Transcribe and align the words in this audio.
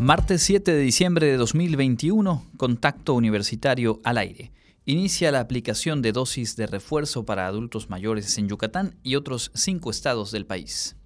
Martes 0.00 0.40
7 0.44 0.72
de 0.72 0.80
diciembre 0.80 1.26
de 1.26 1.36
2021, 1.36 2.46
Contacto 2.56 3.12
Universitario 3.12 4.00
al 4.02 4.16
aire. 4.16 4.50
Inicia 4.86 5.30
la 5.30 5.40
aplicación 5.40 6.00
de 6.00 6.12
dosis 6.12 6.56
de 6.56 6.66
refuerzo 6.66 7.26
para 7.26 7.46
adultos 7.46 7.90
mayores 7.90 8.38
en 8.38 8.48
Yucatán 8.48 8.96
y 9.02 9.16
otros 9.16 9.50
cinco 9.54 9.90
estados 9.90 10.32
del 10.32 10.46
país. 10.46 10.96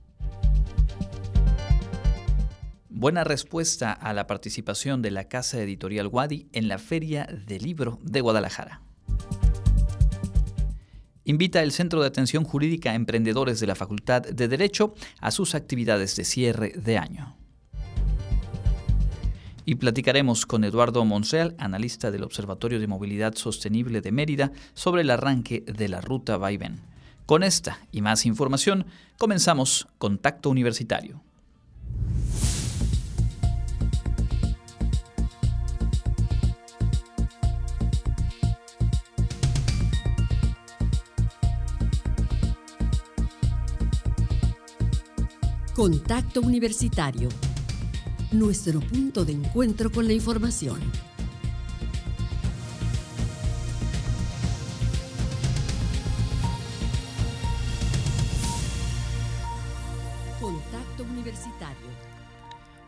Buena 2.88 3.25
respuesta 3.25 3.91
a 3.93 4.12
la 4.12 4.29
participación 4.29 5.02
de 5.02 5.11
la 5.11 5.24
Casa 5.24 5.61
Editorial 5.61 6.06
Wadi 6.06 6.47
en 6.52 6.69
la 6.69 6.79
Feria 6.79 7.27
del 7.48 7.65
Libro 7.65 7.98
de 8.01 8.20
Guadalajara. 8.20 8.80
Invita 11.24 11.65
el 11.65 11.73
Centro 11.73 12.01
de 12.01 12.06
Atención 12.06 12.45
Jurídica 12.45 12.92
a 12.92 12.95
Emprendedores 12.95 13.59
de 13.59 13.66
la 13.66 13.74
Facultad 13.74 14.23
de 14.23 14.47
Derecho 14.47 14.95
a 15.20 15.33
sus 15.33 15.56
actividades 15.56 16.15
de 16.15 16.24
cierre 16.24 16.74
de 16.77 16.97
año 16.97 17.37
y 19.64 19.77
platicaremos 19.77 20.46
con 20.46 20.64
Eduardo 20.64 21.04
Monreal, 21.04 21.54
analista 21.59 22.10
del 22.10 22.24
Observatorio 22.24 22.80
de 22.80 22.86
Movilidad 22.86 23.34
Sostenible 23.34 24.00
de 24.00 24.12
Mérida, 24.12 24.52
sobre 24.74 25.02
el 25.02 25.10
arranque 25.10 25.64
de 25.66 25.88
la 25.88 26.00
ruta 26.00 26.37
Vaivén. 26.37 26.80
Con 27.27 27.42
esta 27.42 27.80
y 27.90 28.02
más 28.02 28.27
información, 28.27 28.87
comenzamos 29.16 29.88
Contacto 29.98 30.50
Universitario. 30.50 31.23
Contacto 45.74 46.40
Universitario 46.40 47.28
nuestro 48.35 48.80
punto 48.80 49.24
de 49.24 49.32
encuentro 49.32 49.93
con 49.93 50.07
la 50.07 50.13
información. 50.13 50.80
Contacto 60.40 61.05
Universitario. 61.05 61.77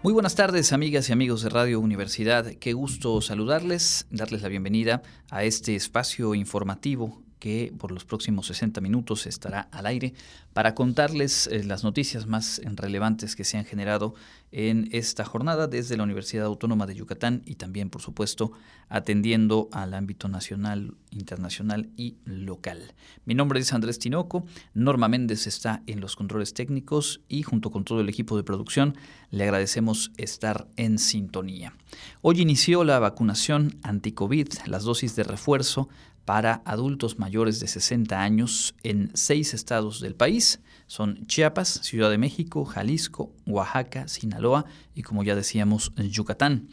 Muy 0.02 0.12
buenas 0.12 0.34
tardes, 0.34 0.72
amigas 0.72 1.08
y 1.08 1.12
amigos 1.12 1.42
de 1.42 1.50
Radio 1.50 1.80
Universidad. 1.80 2.46
Qué 2.54 2.72
gusto 2.72 3.20
saludarles, 3.20 4.06
darles 4.10 4.42
la 4.42 4.48
bienvenida 4.48 5.02
a 5.30 5.44
este 5.44 5.76
espacio 5.76 6.34
informativo 6.34 7.25
que 7.46 7.72
por 7.78 7.92
los 7.92 8.04
próximos 8.04 8.48
60 8.48 8.80
minutos 8.80 9.24
estará 9.28 9.68
al 9.70 9.86
aire 9.86 10.14
para 10.52 10.74
contarles 10.74 11.46
eh, 11.46 11.62
las 11.62 11.84
noticias 11.84 12.26
más 12.26 12.60
relevantes 12.64 13.36
que 13.36 13.44
se 13.44 13.56
han 13.56 13.64
generado 13.64 14.16
en 14.50 14.88
esta 14.90 15.24
jornada 15.24 15.68
desde 15.68 15.96
la 15.96 16.02
Universidad 16.02 16.46
Autónoma 16.46 16.86
de 16.86 16.96
Yucatán 16.96 17.42
y 17.46 17.54
también, 17.54 17.88
por 17.88 18.02
supuesto, 18.02 18.50
atendiendo 18.88 19.68
al 19.70 19.94
ámbito 19.94 20.26
nacional, 20.26 20.96
internacional 21.12 21.88
y 21.96 22.16
local. 22.24 22.94
Mi 23.24 23.34
nombre 23.34 23.60
es 23.60 23.72
Andrés 23.72 24.00
Tinoco, 24.00 24.44
Norma 24.74 25.06
Méndez 25.06 25.46
está 25.46 25.84
en 25.86 26.00
los 26.00 26.16
controles 26.16 26.52
técnicos 26.52 27.20
y 27.28 27.44
junto 27.44 27.70
con 27.70 27.84
todo 27.84 28.00
el 28.00 28.08
equipo 28.08 28.36
de 28.36 28.42
producción 28.42 28.96
le 29.30 29.44
agradecemos 29.44 30.10
estar 30.16 30.66
en 30.76 30.98
sintonía. 30.98 31.74
Hoy 32.22 32.40
inició 32.40 32.82
la 32.82 32.98
vacunación 32.98 33.78
anti-COVID, 33.84 34.48
las 34.66 34.82
dosis 34.82 35.14
de 35.14 35.22
refuerzo 35.22 35.88
para 36.26 36.60
adultos 36.66 37.18
mayores 37.18 37.60
de 37.60 37.68
60 37.68 38.20
años 38.20 38.74
en 38.82 39.10
seis 39.14 39.54
estados 39.54 40.00
del 40.00 40.14
país. 40.14 40.60
Son 40.86 41.26
Chiapas, 41.26 41.80
Ciudad 41.82 42.10
de 42.10 42.18
México, 42.18 42.64
Jalisco, 42.64 43.32
Oaxaca, 43.46 44.08
Sinaloa 44.08 44.66
y, 44.94 45.02
como 45.02 45.22
ya 45.22 45.34
decíamos, 45.34 45.92
Yucatán. 45.96 46.68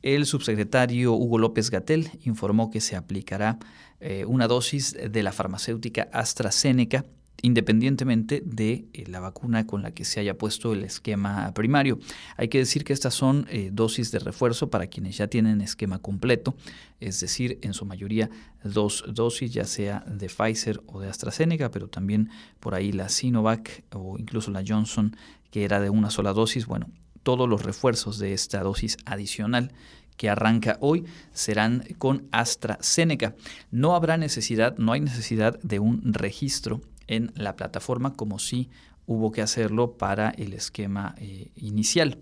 El 0.00 0.26
subsecretario 0.26 1.12
Hugo 1.12 1.38
López 1.38 1.70
Gatel 1.70 2.10
informó 2.22 2.70
que 2.70 2.80
se 2.80 2.94
aplicará 2.94 3.58
eh, 4.00 4.24
una 4.26 4.46
dosis 4.46 4.94
de 4.94 5.22
la 5.22 5.32
farmacéutica 5.32 6.08
AstraZeneca 6.12 7.04
independientemente 7.44 8.42
de 8.42 8.86
eh, 8.94 9.04
la 9.06 9.20
vacuna 9.20 9.66
con 9.66 9.82
la 9.82 9.90
que 9.90 10.06
se 10.06 10.18
haya 10.18 10.38
puesto 10.38 10.72
el 10.72 10.82
esquema 10.82 11.52
primario. 11.52 11.98
Hay 12.38 12.48
que 12.48 12.56
decir 12.56 12.84
que 12.84 12.94
estas 12.94 13.12
son 13.12 13.46
eh, 13.50 13.68
dosis 13.70 14.10
de 14.10 14.18
refuerzo 14.18 14.70
para 14.70 14.86
quienes 14.86 15.18
ya 15.18 15.26
tienen 15.26 15.60
esquema 15.60 15.98
completo, 15.98 16.54
es 17.00 17.20
decir, 17.20 17.58
en 17.60 17.74
su 17.74 17.84
mayoría 17.84 18.30
dos 18.62 19.04
dosis, 19.06 19.52
ya 19.52 19.66
sea 19.66 20.02
de 20.06 20.28
Pfizer 20.28 20.80
o 20.86 21.00
de 21.00 21.10
AstraZeneca, 21.10 21.70
pero 21.70 21.88
también 21.88 22.30
por 22.60 22.74
ahí 22.74 22.92
la 22.92 23.10
Sinovac 23.10 23.84
o 23.92 24.16
incluso 24.18 24.50
la 24.50 24.64
Johnson, 24.66 25.14
que 25.50 25.64
era 25.64 25.80
de 25.80 25.90
una 25.90 26.08
sola 26.08 26.32
dosis. 26.32 26.64
Bueno, 26.64 26.88
todos 27.22 27.46
los 27.46 27.62
refuerzos 27.62 28.18
de 28.18 28.32
esta 28.32 28.62
dosis 28.62 28.96
adicional 29.04 29.70
que 30.16 30.30
arranca 30.30 30.78
hoy 30.80 31.04
serán 31.32 31.84
con 31.98 32.26
AstraZeneca. 32.30 33.34
No 33.70 33.94
habrá 33.94 34.16
necesidad, 34.16 34.78
no 34.78 34.92
hay 34.92 35.02
necesidad 35.02 35.60
de 35.60 35.78
un 35.78 36.14
registro 36.14 36.80
en 37.06 37.32
la 37.36 37.56
plataforma 37.56 38.14
como 38.14 38.38
si 38.38 38.70
hubo 39.06 39.32
que 39.32 39.42
hacerlo 39.42 39.92
para 39.98 40.30
el 40.30 40.54
esquema 40.54 41.14
eh, 41.18 41.50
inicial. 41.56 42.18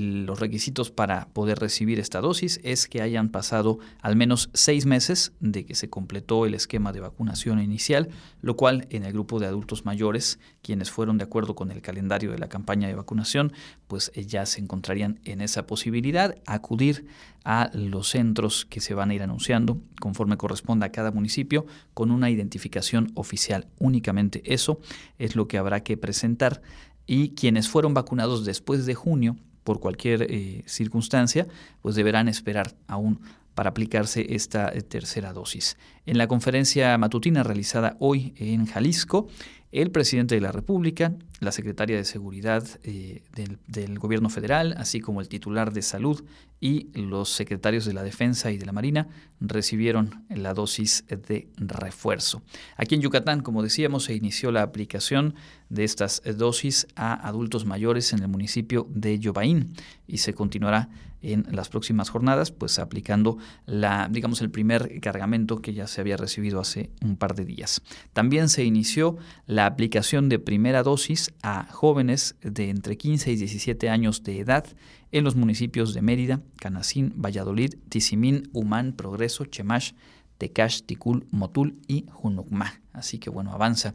Los 0.00 0.40
requisitos 0.40 0.90
para 0.90 1.28
poder 1.28 1.58
recibir 1.58 2.00
esta 2.00 2.20
dosis 2.20 2.60
es 2.64 2.88
que 2.88 3.02
hayan 3.02 3.28
pasado 3.28 3.78
al 4.00 4.16
menos 4.16 4.48
seis 4.54 4.86
meses 4.86 5.32
de 5.40 5.66
que 5.66 5.74
se 5.74 5.90
completó 5.90 6.46
el 6.46 6.54
esquema 6.54 6.92
de 6.92 7.00
vacunación 7.00 7.60
inicial, 7.60 8.08
lo 8.40 8.56
cual 8.56 8.86
en 8.90 9.04
el 9.04 9.12
grupo 9.12 9.38
de 9.38 9.46
adultos 9.46 9.84
mayores, 9.84 10.38
quienes 10.62 10.90
fueron 10.90 11.18
de 11.18 11.24
acuerdo 11.24 11.54
con 11.54 11.70
el 11.70 11.82
calendario 11.82 12.30
de 12.30 12.38
la 12.38 12.48
campaña 12.48 12.88
de 12.88 12.94
vacunación, 12.94 13.52
pues 13.86 14.10
eh, 14.14 14.24
ya 14.24 14.46
se 14.46 14.60
encontrarían 14.60 15.20
en 15.24 15.40
esa 15.42 15.66
posibilidad, 15.66 16.36
acudir 16.46 17.06
a 17.44 17.70
los 17.74 18.08
centros 18.08 18.64
que 18.64 18.80
se 18.80 18.94
van 18.94 19.10
a 19.10 19.14
ir 19.14 19.22
anunciando 19.22 19.80
conforme 20.00 20.36
corresponda 20.36 20.86
a 20.86 20.92
cada 20.92 21.10
municipio 21.10 21.66
con 21.92 22.10
una 22.10 22.30
identificación 22.30 23.10
oficial. 23.14 23.66
Únicamente 23.78 24.42
eso 24.46 24.80
es 25.18 25.36
lo 25.36 25.48
que 25.48 25.58
habrá 25.58 25.82
que 25.82 25.96
presentar 25.96 26.62
y 27.06 27.30
quienes 27.30 27.68
fueron 27.68 27.94
vacunados 27.94 28.44
después 28.44 28.86
de 28.86 28.94
junio 28.94 29.36
por 29.64 29.80
cualquier 29.80 30.26
eh, 30.30 30.62
circunstancia, 30.66 31.46
pues 31.80 31.94
deberán 31.94 32.28
esperar 32.28 32.74
aún 32.86 33.20
para 33.54 33.70
aplicarse 33.70 34.34
esta 34.34 34.68
eh, 34.68 34.82
tercera 34.82 35.32
dosis. 35.32 35.76
En 36.06 36.18
la 36.18 36.26
conferencia 36.26 36.96
matutina 36.98 37.42
realizada 37.42 37.96
hoy 38.00 38.34
en 38.36 38.66
Jalisco, 38.66 39.28
el 39.72 39.90
presidente 39.90 40.34
de 40.34 40.42
la 40.42 40.52
República, 40.52 41.14
la 41.40 41.50
secretaria 41.50 41.96
de 41.96 42.04
Seguridad 42.04 42.62
eh, 42.84 43.22
del, 43.66 43.98
Gobierno 43.98 44.28
Federal, 44.28 44.74
así 44.76 45.00
como 45.00 45.22
el 45.22 45.28
titular 45.28 45.72
de 45.72 45.80
Salud 45.80 46.22
y 46.60 46.90
los 46.94 47.30
secretarios 47.30 47.86
de 47.86 47.94
la 47.94 48.02
Defensa 48.02 48.50
y 48.50 48.58
de 48.58 48.66
la 48.66 48.72
Marina 48.72 49.08
recibieron 49.40 50.24
la 50.28 50.52
dosis 50.52 51.04
de 51.08 51.48
refuerzo. 51.56 52.42
Aquí 52.76 52.94
en 52.94 53.00
Yucatán, 53.00 53.40
como 53.40 53.62
decíamos, 53.62 54.04
se 54.04 54.14
inició 54.14 54.52
la 54.52 54.62
aplicación 54.62 55.34
de 55.70 55.84
estas 55.84 56.22
dosis 56.36 56.86
a 56.94 57.26
adultos 57.26 57.64
mayores 57.64 58.12
en 58.12 58.20
el 58.20 58.28
municipio 58.28 58.86
de 58.90 59.18
Yobaín 59.18 59.72
y 60.06 60.18
se 60.18 60.34
continuará 60.34 60.90
en 61.22 61.46
las 61.50 61.68
próximas 61.68 62.10
jornadas, 62.10 62.50
pues 62.50 62.78
aplicando 62.78 63.38
la, 63.66 64.08
digamos, 64.10 64.40
el 64.42 64.50
primer 64.50 65.00
cargamento 65.00 65.60
que 65.60 65.72
ya 65.72 65.86
se 65.86 66.00
había 66.00 66.16
recibido 66.16 66.60
hace 66.60 66.90
un 67.02 67.16
par 67.16 67.34
de 67.34 67.44
días. 67.44 67.82
También 68.12 68.48
se 68.48 68.64
inició 68.64 69.16
la 69.46 69.66
aplicación 69.66 70.28
de 70.28 70.38
primera 70.38 70.82
dosis 70.82 71.32
a 71.42 71.66
jóvenes 71.70 72.36
de 72.42 72.70
entre 72.70 72.96
15 72.96 73.32
y 73.32 73.36
17 73.36 73.88
años 73.88 74.22
de 74.22 74.40
edad 74.40 74.66
en 75.12 75.24
los 75.24 75.36
municipios 75.36 75.94
de 75.94 76.02
Mérida, 76.02 76.40
Canacín, 76.56 77.12
Valladolid, 77.16 77.74
Tizimín, 77.88 78.48
Humán, 78.52 78.92
Progreso, 78.94 79.44
Chemash, 79.44 79.92
Tecash, 80.38 80.82
Ticul, 80.82 81.26
Motul 81.30 81.78
y 81.86 82.06
Junucma. 82.10 82.80
Así 82.92 83.18
que 83.18 83.30
bueno, 83.30 83.52
avanza 83.52 83.94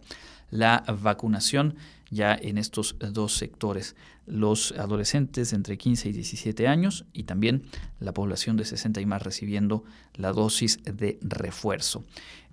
la 0.49 0.83
vacunación 1.01 1.75
ya 2.09 2.37
en 2.39 2.57
estos 2.57 2.95
dos 2.99 3.35
sectores, 3.35 3.95
los 4.25 4.73
adolescentes 4.73 5.53
entre 5.53 5.77
15 5.77 6.09
y 6.09 6.11
17 6.11 6.67
años 6.67 7.05
y 7.13 7.23
también 7.23 7.63
la 7.99 8.13
población 8.13 8.57
de 8.57 8.65
60 8.65 9.01
y 9.01 9.05
más 9.05 9.23
recibiendo 9.23 9.83
la 10.13 10.31
dosis 10.33 10.79
de 10.83 11.17
refuerzo. 11.21 12.03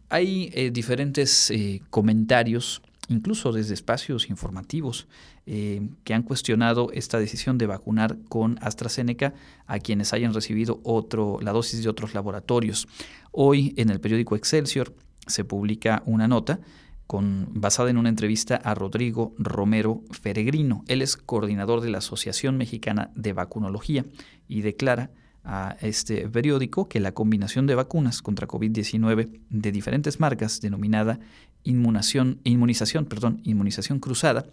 Hay 0.08 0.50
eh, 0.54 0.70
diferentes 0.70 1.50
eh, 1.50 1.82
comentarios, 1.90 2.82
incluso 3.08 3.52
desde 3.52 3.74
espacios 3.74 4.30
informativos, 4.30 5.08
eh, 5.46 5.88
que 6.04 6.14
han 6.14 6.22
cuestionado 6.22 6.90
esta 6.92 7.18
decisión 7.18 7.58
de 7.58 7.66
vacunar 7.66 8.16
con 8.28 8.58
AstraZeneca 8.62 9.34
a 9.66 9.78
quienes 9.78 10.12
hayan 10.12 10.32
recibido 10.32 10.80
otro, 10.84 11.38
la 11.42 11.52
dosis 11.52 11.82
de 11.82 11.88
otros 11.88 12.14
laboratorios. 12.14 12.86
Hoy 13.32 13.74
en 13.76 13.90
el 13.90 14.00
periódico 14.00 14.36
Excelsior 14.36 14.94
se 15.26 15.44
publica 15.44 16.02
una 16.06 16.28
nota 16.28 16.60
con, 17.06 17.48
basada 17.50 17.90
en 17.90 17.98
una 17.98 18.08
entrevista 18.08 18.56
a 18.56 18.74
Rodrigo 18.74 19.34
Romero 19.38 20.02
Feregrino. 20.10 20.84
Él 20.88 21.02
es 21.02 21.16
coordinador 21.16 21.80
de 21.80 21.90
la 21.90 21.98
Asociación 21.98 22.56
Mexicana 22.56 23.10
de 23.14 23.32
Vacunología 23.32 24.04
y 24.48 24.62
declara 24.62 25.10
a 25.44 25.76
este 25.80 26.28
periódico 26.28 26.88
que 26.88 27.00
la 27.00 27.12
combinación 27.12 27.66
de 27.66 27.74
vacunas 27.74 28.22
contra 28.22 28.48
COVID-19 28.48 29.40
de 29.50 29.72
diferentes 29.72 30.18
marcas, 30.18 30.60
denominada 30.60 31.20
inmunización, 31.64 32.40
inmunización, 32.44 33.04
perdón, 33.04 33.40
inmunización 33.44 33.98
cruzada, 33.98 34.46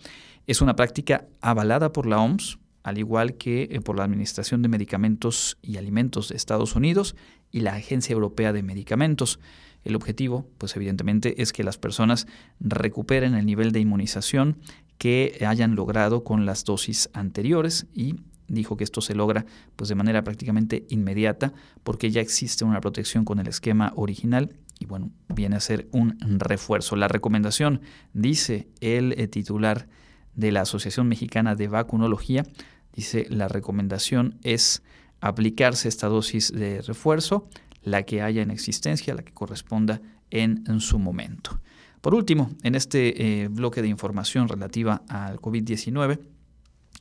es 0.48 0.62
una 0.62 0.76
práctica 0.76 1.28
avalada 1.40 1.94
por 1.94 2.08
la 2.08 2.20
OMS 2.20 2.60
al 2.84 2.98
igual 2.98 3.36
que 3.36 3.64
eh, 3.72 3.82
por 3.82 3.98
la 3.98 4.04
Administración 4.04 4.62
de 4.62 4.70
Medicamentos 4.70 5.58
y 5.62 5.78
Alimentos 5.78 6.30
de 6.30 6.36
Estados 6.36 6.76
Unidos 6.76 7.16
y 7.52 7.62
la 7.62 7.76
Agencia 7.76 8.14
Europea 8.14 8.54
de 8.54 8.64
Medicamentos. 8.64 9.40
El 9.84 9.96
objetivo, 9.96 10.48
pues 10.58 10.76
evidentemente, 10.76 11.42
es 11.42 11.54
que 11.54 11.64
las 11.64 11.78
personas 11.78 12.28
recuperen 12.60 13.36
el 13.36 13.46
nivel 13.46 13.72
de 13.72 13.80
inmunización 13.80 14.58
que 14.98 15.44
hayan 15.48 15.76
logrado 15.76 16.24
con 16.24 16.46
las 16.46 16.64
dosis 16.64 17.10
anteriores 17.14 17.88
y 17.94 18.18
dijo 18.48 18.78
que 18.78 18.84
esto 18.84 19.02
se 19.02 19.16
logra 19.16 19.46
pues 19.76 19.90
de 19.90 19.96
manera 19.96 20.24
prácticamente 20.24 20.86
inmediata 20.90 21.54
porque 21.84 22.12
ya 22.12 22.22
existe 22.22 22.66
una 22.66 22.82
protección 22.82 23.26
con 23.26 23.40
el 23.40 23.48
esquema 23.48 23.94
original 23.96 24.54
y 24.80 24.86
bueno, 24.86 25.12
viene 25.28 25.56
a 25.56 25.60
ser 25.60 25.88
un 25.92 26.18
refuerzo. 26.20 26.96
La 26.96 27.08
recomendación, 27.08 27.82
dice 28.14 28.68
el 28.80 29.14
eh, 29.14 29.28
titular 29.28 29.88
de 30.36 30.52
la 30.52 30.62
Asociación 30.62 31.08
Mexicana 31.08 31.56
de 31.56 31.68
Vacunología, 31.68 32.46
dice 32.94 33.28
la 33.30 33.48
recomendación 33.48 34.40
es 34.44 34.82
aplicarse 35.20 35.88
esta 35.88 36.08
dosis 36.08 36.52
de 36.52 36.82
refuerzo, 36.82 37.48
la 37.84 38.04
que 38.04 38.22
haya 38.22 38.42
en 38.42 38.52
existencia, 38.52 39.16
la 39.16 39.24
que 39.24 39.34
corresponda 39.34 40.02
en, 40.30 40.80
su 40.80 40.98
momento. 40.98 41.60
Por 42.02 42.16
último, 42.16 42.50
en 42.64 42.76
este 42.76 43.44
eh, 43.44 43.48
bloque 43.48 43.82
de 43.82 43.90
información 43.90 44.48
relativa 44.48 45.04
al 45.08 45.40
COVID-19, 45.40 46.20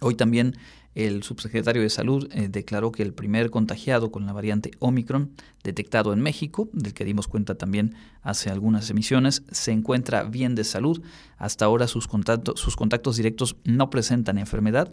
hoy 0.00 0.14
también 0.14 0.56
el 0.94 1.22
subsecretario 1.22 1.82
de 1.82 1.90
Salud 1.90 2.28
eh, 2.32 2.48
declaró 2.48 2.90
que 2.90 3.04
el 3.04 3.14
primer 3.14 3.50
contagiado 3.50 4.10
con 4.10 4.26
la 4.26 4.32
variante 4.32 4.72
Omicron 4.80 5.30
detectado 5.62 6.12
en 6.12 6.20
México, 6.20 6.68
del 6.72 6.94
que 6.94 7.04
dimos 7.04 7.28
cuenta 7.28 7.54
también 7.54 7.94
hace 8.22 8.50
algunas 8.50 8.90
emisiones, 8.90 9.44
se 9.52 9.70
encuentra 9.70 10.24
bien 10.24 10.56
de 10.56 10.64
salud. 10.64 11.00
Hasta 11.36 11.64
ahora 11.64 11.86
sus 11.86 12.08
sus 12.56 12.76
contactos 12.76 13.16
directos 13.16 13.56
no 13.64 13.88
presentan 13.88 14.38
enfermedad 14.38 14.92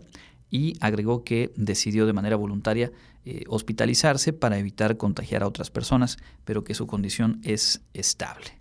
y 0.50 0.76
agregó 0.80 1.24
que 1.24 1.52
decidió 1.56 2.06
de 2.06 2.14
manera 2.14 2.36
voluntaria 2.36 2.92
eh, 3.30 3.44
hospitalizarse 3.50 4.32
para 4.32 4.58
evitar 4.58 4.96
contagiar 4.96 5.44
a 5.44 5.48
otras 5.48 5.70
personas, 5.70 6.16
pero 6.46 6.64
que 6.64 6.74
su 6.74 6.88
condición 6.88 7.42
es 7.44 7.82
estable. 7.94 8.58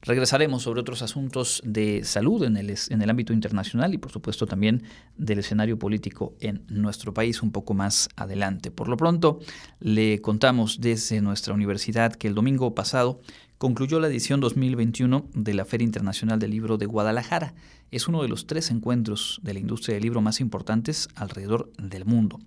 Regresaremos 0.00 0.62
sobre 0.62 0.80
otros 0.80 1.02
asuntos 1.02 1.60
de 1.62 2.02
salud 2.04 2.42
en 2.44 2.56
el, 2.56 2.74
en 2.88 3.02
el 3.02 3.10
ámbito 3.10 3.34
internacional 3.34 3.92
y 3.92 3.98
por 3.98 4.10
supuesto 4.10 4.46
también 4.46 4.82
del 5.18 5.40
escenario 5.40 5.78
político 5.78 6.34
en 6.40 6.64
nuestro 6.70 7.12
país 7.12 7.42
un 7.42 7.52
poco 7.52 7.74
más 7.74 8.08
adelante. 8.16 8.70
Por 8.70 8.88
lo 8.88 8.96
pronto, 8.96 9.40
le 9.78 10.22
contamos 10.22 10.80
desde 10.80 11.20
nuestra 11.20 11.52
universidad 11.52 12.14
que 12.14 12.28
el 12.28 12.34
domingo 12.34 12.74
pasado 12.74 13.20
concluyó 13.58 14.00
la 14.00 14.06
edición 14.06 14.40
2021 14.40 15.28
de 15.34 15.52
la 15.52 15.66
Feria 15.66 15.84
Internacional 15.84 16.38
del 16.38 16.52
Libro 16.52 16.78
de 16.78 16.86
Guadalajara. 16.86 17.52
Es 17.90 18.08
uno 18.08 18.22
de 18.22 18.28
los 18.28 18.46
tres 18.46 18.70
encuentros 18.70 19.38
de 19.42 19.52
la 19.52 19.60
industria 19.60 19.96
del 19.96 20.04
libro 20.04 20.22
más 20.22 20.40
importantes 20.40 21.08
alrededor 21.14 21.70
del 21.76 22.06
mundo. 22.06 22.38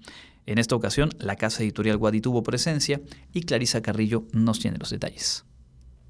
En 0.46 0.58
esta 0.58 0.76
ocasión, 0.76 1.12
la 1.20 1.36
casa 1.36 1.64
editorial 1.64 1.98
Guadi 1.98 2.22
tuvo 2.22 2.44
presencia 2.44 3.02
y 3.34 3.42
Clarisa 3.42 3.82
Carrillo 3.82 4.26
nos 4.34 4.60
tiene 4.60 4.78
los 4.78 4.90
detalles. 4.90 5.46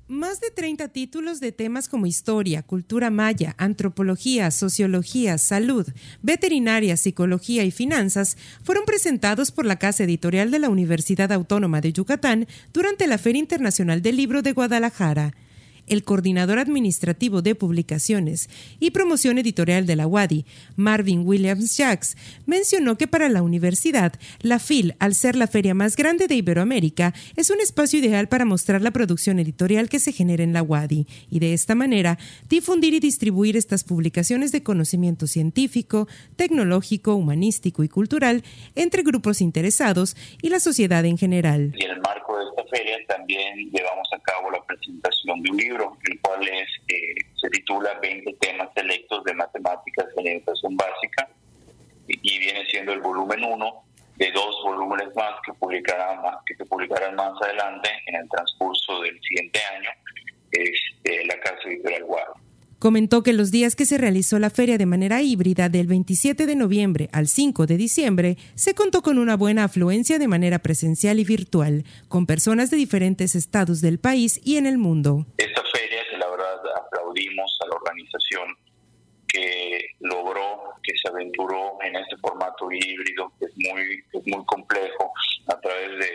Más 0.07 0.41
de 0.41 0.51
30 0.51 0.89
títulos 0.89 1.39
de 1.39 1.53
temas 1.53 1.87
como 1.87 2.05
historia, 2.05 2.63
cultura 2.63 3.09
maya, 3.09 3.55
antropología, 3.57 4.51
sociología, 4.51 5.37
salud, 5.37 5.87
veterinaria, 6.21 6.97
psicología 6.97 7.63
y 7.63 7.71
finanzas 7.71 8.35
fueron 8.61 8.83
presentados 8.83 9.51
por 9.51 9.65
la 9.65 9.77
Casa 9.77 10.03
Editorial 10.03 10.51
de 10.51 10.59
la 10.59 10.69
Universidad 10.69 11.31
Autónoma 11.31 11.79
de 11.79 11.93
Yucatán 11.93 12.45
durante 12.73 13.07
la 13.07 13.17
Feria 13.17 13.39
Internacional 13.39 14.01
del 14.01 14.17
Libro 14.17 14.41
de 14.41 14.51
Guadalajara 14.51 15.33
el 15.91 16.03
coordinador 16.05 16.57
administrativo 16.57 17.41
de 17.41 17.53
publicaciones 17.53 18.49
y 18.79 18.91
promoción 18.91 19.37
editorial 19.37 19.85
de 19.85 19.97
la 19.97 20.07
WADI, 20.07 20.45
Marvin 20.77 21.27
Williams 21.27 21.75
Jacks, 21.75 22.15
mencionó 22.45 22.97
que 22.97 23.07
para 23.07 23.27
la 23.27 23.43
universidad, 23.43 24.13
la 24.39 24.59
FIL, 24.59 24.95
al 24.99 25.15
ser 25.15 25.35
la 25.35 25.47
feria 25.47 25.73
más 25.73 25.97
grande 25.97 26.27
de 26.27 26.35
Iberoamérica, 26.35 27.13
es 27.35 27.49
un 27.49 27.59
espacio 27.59 27.99
ideal 27.99 28.29
para 28.29 28.45
mostrar 28.45 28.81
la 28.81 28.91
producción 28.91 29.37
editorial 29.39 29.89
que 29.89 29.99
se 29.99 30.13
genera 30.13 30.43
en 30.43 30.53
la 30.53 30.63
WADI 30.63 31.07
y 31.29 31.39
de 31.39 31.53
esta 31.53 31.75
manera 31.75 32.17
difundir 32.47 32.93
y 32.93 33.01
distribuir 33.01 33.57
estas 33.57 33.83
publicaciones 33.83 34.53
de 34.53 34.63
conocimiento 34.63 35.27
científico, 35.27 36.07
tecnológico, 36.37 37.15
humanístico 37.15 37.83
y 37.83 37.89
cultural 37.89 38.43
entre 38.75 39.03
grupos 39.03 39.41
interesados 39.41 40.15
y 40.41 40.49
la 40.49 40.61
sociedad 40.61 41.03
en 41.03 41.17
general. 41.17 41.73
Y 41.77 41.83
en 41.83 41.91
el 41.91 42.01
marco 42.01 42.37
de 42.37 42.45
esta 42.45 42.63
feria 42.73 42.95
también 43.07 43.69
llevamos 43.71 44.07
a 44.15 44.19
cabo 44.19 44.49
la 44.51 44.63
presentación 44.63 45.41
de 45.41 45.51
un 45.51 45.57
libro 45.57 45.80
el 46.09 46.19
cual 46.21 46.47
es, 46.47 46.69
eh, 46.87 47.15
se 47.35 47.49
titula 47.49 47.99
20 48.01 48.33
temas 48.39 48.69
selectos 48.75 49.23
de 49.23 49.33
matemáticas 49.33 50.05
en 50.17 50.27
educación 50.27 50.77
básica 50.77 51.29
y, 52.07 52.39
viene 52.39 52.65
siendo 52.65 52.93
el 52.93 53.01
volumen 53.01 53.43
1 53.43 53.83
de 54.17 54.31
dos 54.31 54.61
volúmenes 54.63 55.15
más 55.15 55.33
que, 55.45 55.53
publicarán, 55.53 56.19
que 56.45 56.55
se 56.55 56.65
publicarán 56.65 57.15
más 57.15 57.33
adelante 57.41 57.89
en 58.07 58.15
el 58.15 58.29
transcurso 58.29 59.01
del 59.01 59.19
siguiente 59.21 59.59
año, 59.75 59.89
es 60.51 60.69
este, 61.03 61.25
la 61.25 61.39
Casa 61.39 61.61
Editorial 61.65 62.03
Guaro. 62.03 62.33
Comentó 62.81 63.21
que 63.21 63.31
los 63.31 63.51
días 63.51 63.75
que 63.75 63.85
se 63.85 63.99
realizó 63.99 64.39
la 64.39 64.49
feria 64.49 64.79
de 64.79 64.87
manera 64.87 65.21
híbrida 65.21 65.69
del 65.69 65.85
27 65.85 66.47
de 66.47 66.55
noviembre 66.55 67.09
al 67.13 67.27
5 67.27 67.67
de 67.67 67.77
diciembre 67.77 68.37
se 68.55 68.73
contó 68.73 69.03
con 69.03 69.19
una 69.19 69.37
buena 69.37 69.65
afluencia 69.65 70.17
de 70.17 70.27
manera 70.27 70.57
presencial 70.57 71.19
y 71.19 71.23
virtual, 71.23 71.83
con 72.07 72.25
personas 72.25 72.71
de 72.71 72.77
diferentes 72.77 73.35
estados 73.35 73.81
del 73.81 73.99
país 73.99 74.41
y 74.43 74.57
en 74.57 74.65
el 74.65 74.79
mundo. 74.79 75.27
Esta 75.37 75.61
feria, 75.71 76.01
la 76.17 76.27
verdad, 76.27 76.57
aplaudimos 76.83 77.55
a 77.61 77.67
la 77.67 77.75
organización 77.75 78.57
que 79.27 79.85
logró, 79.99 80.73
que 80.81 80.93
se 80.97 81.07
aventuró 81.07 81.77
en 81.83 81.95
este 81.97 82.17
formato 82.17 82.67
híbrido, 82.71 83.31
que 83.37 83.45
es 83.45 83.53
muy, 83.57 84.03
es 84.11 84.25
muy 84.25 84.43
complejo, 84.47 85.13
a 85.53 85.59
través 85.59 85.99
de 85.99 86.09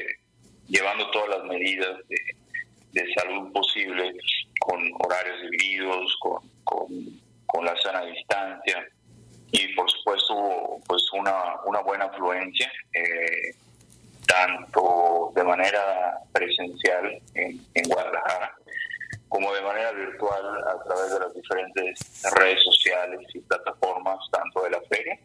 llevando 0.66 1.08
todas 1.12 1.28
las 1.28 1.44
medidas 1.44 1.96
de, 2.08 3.00
de 3.00 3.14
salud 3.14 3.52
posibles, 3.52 4.16
con 4.58 4.80
horarios 4.98 5.42
divididos, 5.42 6.16
con 6.20 6.45
con, 7.56 7.64
la 7.64 7.74
sana 7.82 8.04
distancia 8.04 8.86
y 9.50 9.74
por 9.74 9.90
supuesto 9.90 10.78
pues 10.86 11.02
una, 11.12 11.60
una 11.64 11.80
buena 11.80 12.04
afluencia 12.04 12.70
eh, 12.92 13.54
tanto 14.26 15.32
de 15.34 15.44
manera 15.44 16.18
presencial 16.32 17.18
en, 17.34 17.88
Guadalajara 17.88 18.52
como 19.28 19.52
de 19.54 19.62
manera 19.62 19.92
virtual 19.92 20.44
a 20.66 20.84
través 20.84 21.12
de 21.12 21.18
las 21.20 21.34
diferentes 21.34 22.22
redes 22.34 22.62
sociales 22.62 23.20
y 23.34 23.40
plataformas 23.40 24.18
tanto 24.30 24.64
de 24.64 24.70
la 24.70 24.80
feria 24.88 25.18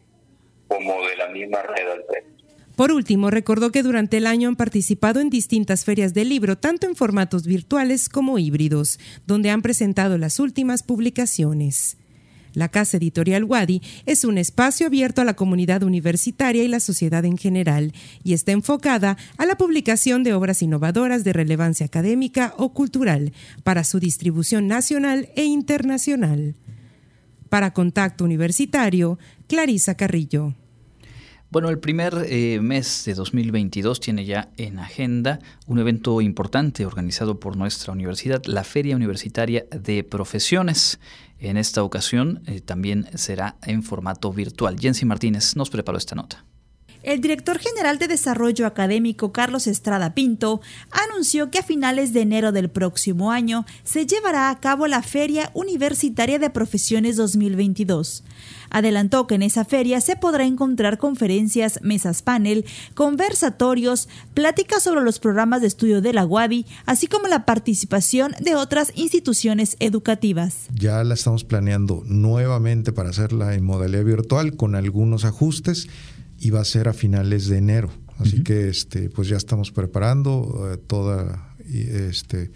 como 0.68 1.06
de 1.06 1.16
la 1.16 1.28
misma 1.28 1.62
red 1.62 1.90
Alpec. 1.90 2.24
Por 2.76 2.90
último, 2.90 3.30
recordó 3.30 3.70
que 3.70 3.82
durante 3.82 4.16
el 4.16 4.26
año 4.26 4.48
han 4.48 4.56
participado 4.56 5.20
en 5.20 5.28
distintas 5.28 5.84
ferias 5.84 6.14
del 6.14 6.30
libro, 6.30 6.56
tanto 6.56 6.86
en 6.86 6.96
formatos 6.96 7.46
virtuales 7.46 8.08
como 8.08 8.38
híbridos, 8.38 8.98
donde 9.26 9.50
han 9.50 9.60
presentado 9.60 10.16
las 10.16 10.40
últimas 10.40 10.82
publicaciones. 10.82 11.98
La 12.54 12.68
Casa 12.68 12.96
Editorial 12.96 13.44
Wadi 13.44 13.80
es 14.06 14.24
un 14.24 14.38
espacio 14.38 14.86
abierto 14.86 15.20
a 15.22 15.24
la 15.24 15.34
comunidad 15.34 15.82
universitaria 15.82 16.62
y 16.62 16.68
la 16.68 16.80
sociedad 16.80 17.24
en 17.24 17.38
general, 17.38 17.92
y 18.22 18.34
está 18.34 18.52
enfocada 18.52 19.16
a 19.38 19.46
la 19.46 19.56
publicación 19.56 20.22
de 20.22 20.34
obras 20.34 20.62
innovadoras 20.62 21.24
de 21.24 21.32
relevancia 21.32 21.86
académica 21.86 22.54
o 22.58 22.72
cultural 22.72 23.32
para 23.62 23.84
su 23.84 23.98
distribución 24.00 24.66
nacional 24.66 25.30
e 25.36 25.44
internacional. 25.44 26.54
Para 27.48 27.72
Contacto 27.72 28.24
Universitario, 28.24 29.18
Clarisa 29.46 29.96
Carrillo. 29.96 30.54
Bueno, 31.52 31.68
el 31.68 31.78
primer 31.78 32.14
eh, 32.30 32.60
mes 32.62 33.02
de 33.04 33.12
2022 33.12 34.00
tiene 34.00 34.24
ya 34.24 34.48
en 34.56 34.78
agenda 34.78 35.38
un 35.66 35.78
evento 35.78 36.22
importante 36.22 36.86
organizado 36.86 37.40
por 37.40 37.58
nuestra 37.58 37.92
universidad, 37.92 38.42
la 38.46 38.64
Feria 38.64 38.96
Universitaria 38.96 39.66
de 39.70 40.02
Profesiones. 40.02 40.98
En 41.44 41.56
esta 41.56 41.82
ocasión 41.82 42.44
eh, 42.46 42.60
también 42.60 43.08
será 43.14 43.56
en 43.66 43.82
formato 43.82 44.32
virtual. 44.32 44.78
Jensi 44.78 45.04
Martínez 45.04 45.56
nos 45.56 45.70
preparó 45.70 45.98
esta 45.98 46.14
nota. 46.14 46.44
El 47.02 47.20
director 47.20 47.58
general 47.58 47.98
de 47.98 48.06
Desarrollo 48.06 48.64
Académico 48.64 49.32
Carlos 49.32 49.66
Estrada 49.66 50.14
Pinto 50.14 50.60
anunció 50.92 51.50
que 51.50 51.58
a 51.58 51.64
finales 51.64 52.12
de 52.12 52.20
enero 52.20 52.52
del 52.52 52.70
próximo 52.70 53.32
año 53.32 53.66
se 53.82 54.06
llevará 54.06 54.50
a 54.50 54.60
cabo 54.60 54.86
la 54.86 55.02
Feria 55.02 55.50
Universitaria 55.52 56.38
de 56.38 56.50
Profesiones 56.50 57.16
2022. 57.16 58.22
Adelantó 58.70 59.26
que 59.26 59.34
en 59.34 59.42
esa 59.42 59.64
feria 59.64 60.00
se 60.00 60.16
podrá 60.16 60.46
encontrar 60.46 60.96
conferencias, 60.96 61.80
mesas 61.82 62.22
panel, 62.22 62.64
conversatorios, 62.94 64.08
pláticas 64.32 64.84
sobre 64.84 65.02
los 65.02 65.18
programas 65.18 65.60
de 65.60 65.66
estudio 65.66 66.02
de 66.02 66.12
la 66.12 66.24
UADI, 66.24 66.66
así 66.86 67.08
como 67.08 67.26
la 67.26 67.44
participación 67.44 68.34
de 68.40 68.54
otras 68.54 68.92
instituciones 68.94 69.76
educativas. 69.80 70.68
Ya 70.72 71.02
la 71.02 71.14
estamos 71.14 71.42
planeando 71.42 72.02
nuevamente 72.06 72.92
para 72.92 73.10
hacerla 73.10 73.54
en 73.54 73.64
modalidad 73.64 74.04
virtual 74.04 74.56
con 74.56 74.76
algunos 74.76 75.24
ajustes 75.24 75.88
y 76.42 76.50
va 76.50 76.60
a 76.60 76.64
ser 76.64 76.88
a 76.88 76.92
finales 76.92 77.46
de 77.46 77.58
enero. 77.58 77.88
Así 78.18 78.42
que 78.42 78.68
este, 78.68 79.08
pues 79.10 79.28
ya 79.28 79.36
estamos 79.36 79.70
preparando 79.70 80.72
eh, 80.72 80.76
toda 80.76 81.54
este, 81.68 82.50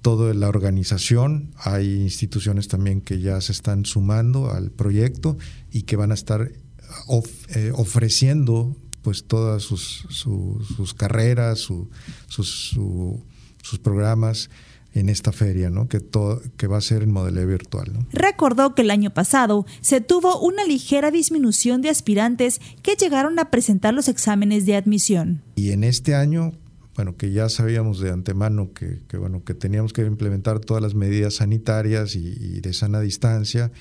toda 0.00 0.34
la 0.34 0.48
organización. 0.48 1.54
Hay 1.56 2.02
instituciones 2.02 2.66
también 2.66 3.00
que 3.00 3.20
ya 3.20 3.40
se 3.40 3.52
están 3.52 3.84
sumando 3.84 4.50
al 4.50 4.72
proyecto 4.72 5.38
y 5.70 5.82
que 5.82 5.94
van 5.94 6.10
a 6.10 6.14
estar 6.14 6.50
eh, 6.50 7.72
ofreciendo 7.74 8.76
pues 9.02 9.24
todas 9.24 9.62
sus, 9.62 10.04
sus 10.10 10.94
carreras, 10.94 11.60
sus, 11.60 11.88
sus 12.28 13.78
programas 13.82 14.50
en 14.94 15.08
esta 15.08 15.32
feria, 15.32 15.70
¿no? 15.70 15.88
que, 15.88 16.00
todo, 16.00 16.42
que 16.56 16.66
va 16.66 16.78
a 16.78 16.80
ser 16.80 17.02
en 17.02 17.12
modelo 17.12 17.46
virtual. 17.46 18.06
Recordó 18.12 18.74
que 18.74 18.82
el 18.82 18.90
año 18.90 19.12
pasado 19.12 19.66
se 19.80 20.00
tuvo 20.00 20.40
una 20.40 20.64
ligera 20.64 21.10
disminución 21.10 21.82
de 21.82 21.88
aspirantes 21.88 22.60
que 22.82 22.96
llegaron 22.96 23.38
a 23.38 23.50
presentar 23.50 23.94
los 23.94 24.08
exámenes 24.08 24.66
de 24.66 24.76
admisión. 24.76 25.42
Y 25.56 25.70
en 25.70 25.84
este 25.84 26.14
año, 26.14 26.52
bueno, 26.94 27.16
que 27.16 27.32
ya 27.32 27.48
sabíamos 27.48 28.00
de 28.00 28.10
antemano 28.10 28.72
que, 28.72 29.16
bueno, 29.16 29.44
que 29.44 29.54
teníamos 29.54 29.92
que 29.92 30.02
implementar 30.02 30.60
todas 30.60 30.82
las 30.82 30.94
medidas 30.94 31.36
sanitarias 31.36 32.14
y, 32.14 32.60
de 32.60 32.72
sana 32.72 33.00
distancia, 33.00 33.72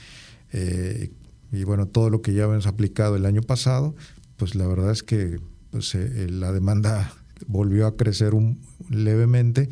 eh, 0.53 1.11
y 1.51 1.65
bueno, 1.65 1.87
todo 1.87 2.09
lo 2.09 2.21
que 2.21 2.33
ya 2.33 2.45
habíamos 2.45 2.67
aplicado 2.67 3.17
el 3.17 3.25
año 3.25 3.41
pasado, 3.41 3.95
pues 4.37 4.55
la 4.55 4.65
verdad 4.65 4.91
es 4.91 5.03
que 5.03 5.39
pues, 5.71 5.93
eh, 5.95 6.27
la 6.29 6.53
demanda 6.53 7.13
volvió 7.47 7.87
a 7.87 7.97
crecer 7.97 8.33
un, 8.33 8.61
levemente 8.89 9.69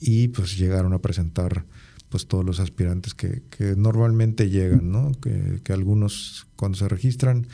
y 0.00 0.28
pues 0.28 0.56
llegaron 0.58 0.92
a 0.92 0.98
presentar 0.98 1.64
pues 2.08 2.28
todos 2.28 2.44
los 2.44 2.60
aspirantes 2.60 3.12
que, 3.12 3.42
normalmente 3.76 4.48
llegan, 4.48 4.92
¿no? 4.92 5.10
Que, 5.20 5.72
algunos 5.72 6.46
cuando 6.54 6.78
se 6.78 6.88
registran, 6.88 7.48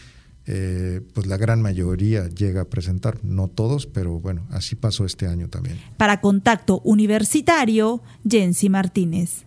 eh, 0.47 1.01
pues 1.15 1.27
la 1.27 1.39
gran 1.39 1.63
mayoría 1.63 2.29
llega 2.29 2.63
a 2.63 2.65
presentar, 2.67 3.25
no 3.25 3.49
todos, 3.49 3.87
pero 3.87 4.21
bueno, 4.21 4.47
así 4.51 4.77
pasó 4.77 5.07
este 5.07 5.27
año 5.27 5.49
también. 5.49 5.79
Para 5.97 6.21
Contacto 6.21 6.81
Universitario, 6.85 8.03
Jensi 8.29 8.69
Martínez. 8.69 9.47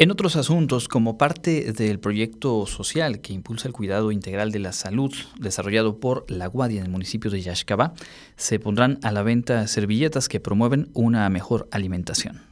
En 0.00 0.12
otros 0.12 0.36
asuntos, 0.36 0.86
como 0.86 1.18
parte 1.18 1.72
del 1.72 1.98
proyecto 1.98 2.66
social 2.66 3.20
que 3.20 3.32
impulsa 3.32 3.66
el 3.66 3.74
cuidado 3.74 4.12
integral 4.12 4.52
de 4.52 4.60
la 4.60 4.72
salud 4.72 5.12
desarrollado 5.40 5.98
por 5.98 6.24
la 6.30 6.46
Guardia 6.46 6.78
en 6.78 6.86
el 6.86 6.92
municipio 6.92 7.32
de 7.32 7.42
Yaxcabá, 7.42 7.94
se 8.36 8.60
pondrán 8.60 9.00
a 9.02 9.10
la 9.10 9.24
venta 9.24 9.66
servilletas 9.66 10.28
que 10.28 10.38
promueven 10.38 10.88
una 10.94 11.28
mejor 11.30 11.66
alimentación. 11.72 12.42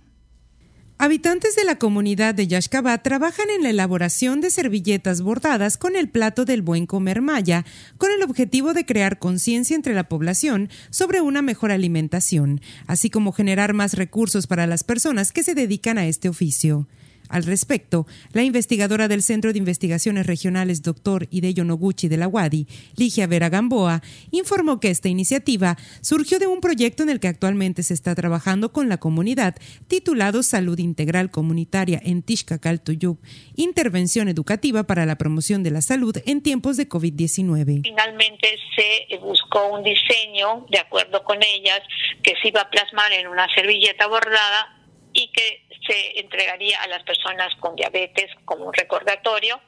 Habitantes 0.98 1.54
de 1.54 1.62
la 1.62 1.78
comunidad 1.78 2.34
de 2.34 2.48
Yaxcabá 2.48 2.98
trabajan 2.98 3.48
en 3.50 3.62
la 3.62 3.70
elaboración 3.70 4.40
de 4.40 4.50
servilletas 4.50 5.22
bordadas 5.22 5.76
con 5.76 5.94
el 5.94 6.08
plato 6.08 6.46
del 6.46 6.62
buen 6.62 6.86
comer 6.86 7.22
maya, 7.22 7.64
con 7.96 8.10
el 8.10 8.24
objetivo 8.24 8.74
de 8.74 8.84
crear 8.84 9.20
conciencia 9.20 9.76
entre 9.76 9.94
la 9.94 10.08
población 10.08 10.68
sobre 10.90 11.20
una 11.20 11.42
mejor 11.42 11.70
alimentación, 11.70 12.60
así 12.88 13.08
como 13.08 13.30
generar 13.30 13.72
más 13.72 13.94
recursos 13.94 14.48
para 14.48 14.66
las 14.66 14.82
personas 14.82 15.30
que 15.30 15.44
se 15.44 15.54
dedican 15.54 15.96
a 15.96 16.08
este 16.08 16.28
oficio. 16.28 16.88
Al 17.28 17.44
respecto, 17.44 18.06
la 18.32 18.42
investigadora 18.42 19.08
del 19.08 19.22
Centro 19.22 19.52
de 19.52 19.58
Investigaciones 19.58 20.26
Regionales 20.26 20.82
Dr. 20.82 21.28
Hideyo 21.30 21.64
Noguchi 21.64 22.08
de 22.08 22.16
la 22.16 22.28
UADI, 22.28 22.66
Ligia 22.96 23.26
Vera 23.26 23.48
Gamboa, 23.48 24.02
informó 24.30 24.80
que 24.80 24.90
esta 24.90 25.08
iniciativa 25.08 25.76
surgió 26.00 26.38
de 26.38 26.46
un 26.46 26.60
proyecto 26.60 27.02
en 27.02 27.10
el 27.10 27.20
que 27.20 27.28
actualmente 27.28 27.82
se 27.82 27.94
está 27.94 28.14
trabajando 28.14 28.72
con 28.72 28.88
la 28.88 28.98
comunidad 28.98 29.56
titulado 29.88 30.42
Salud 30.42 30.78
Integral 30.78 31.30
Comunitaria 31.30 32.00
en 32.04 32.22
Tishkakal-Tuyub, 32.24 33.18
Intervención 33.56 34.28
Educativa 34.28 34.84
para 34.84 35.06
la 35.06 35.16
Promoción 35.16 35.62
de 35.62 35.70
la 35.70 35.82
Salud 35.82 36.16
en 36.26 36.42
tiempos 36.42 36.76
de 36.76 36.88
COVID-19. 36.88 37.82
Finalmente 37.82 38.48
se 38.76 39.16
buscó 39.18 39.68
un 39.68 39.82
diseño, 39.82 40.66
de 40.70 40.78
acuerdo 40.78 41.24
con 41.24 41.38
ellas, 41.42 41.80
que 42.22 42.34
se 42.40 42.48
iba 42.48 42.60
a 42.60 42.70
plasmar 42.70 43.12
en 43.12 43.26
una 43.26 43.46
servilleta 43.54 44.06
bordada 44.06 44.75
y 45.16 45.28
que 45.28 45.66
se 45.86 46.20
entregaría 46.20 46.78
a 46.82 46.88
las 46.88 47.02
personas 47.02 47.54
con 47.56 47.74
diabetes 47.74 48.30
como 48.44 48.66
un 48.66 48.74
recordatorio 48.74 49.58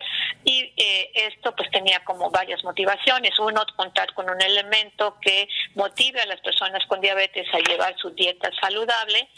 y 0.45 0.75
eh, 0.77 1.11
esto 1.15 1.57
pues 1.57 1.71
tenía 1.71 2.05
como 2.05 2.31
varias 2.31 2.63
motivaciones. 2.65 3.39
Uno, 3.39 3.65
contar 3.75 4.13
con 4.13 4.29
un 4.29 4.41
elemento 4.43 5.17
que 5.23 5.49
motive 5.75 6.21
a 6.21 6.27
las 6.27 6.41
personas 6.43 6.85
con 6.87 7.01
diabetes 7.01 7.47
a 7.55 7.61
llevar 7.61 7.97
su 7.97 8.11
dieta 8.11 8.51
saludable 8.61 9.29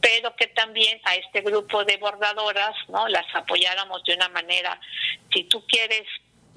pero 0.00 0.36
que 0.36 0.46
también 0.48 1.00
a 1.04 1.16
este 1.16 1.40
grupo 1.40 1.84
de 1.84 1.96
bordadoras 1.96 2.76
no 2.88 3.08
las 3.08 3.26
apoyáramos 3.34 4.04
de 4.04 4.14
una 4.14 4.28
manera 4.28 4.78
si 5.32 5.44
tú 5.44 5.64
quieres 5.66 6.06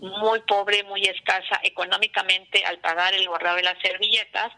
muy 0.02 0.40
pobre, 0.42 0.84
muy 0.84 1.04
escasa 1.04 1.60
económicamente 1.64 2.64
al 2.66 2.80
pagar 2.80 3.14
el 3.14 3.28
borrado 3.28 3.58
de 3.58 3.64
las 3.64 3.80
servilletas, 3.82 4.52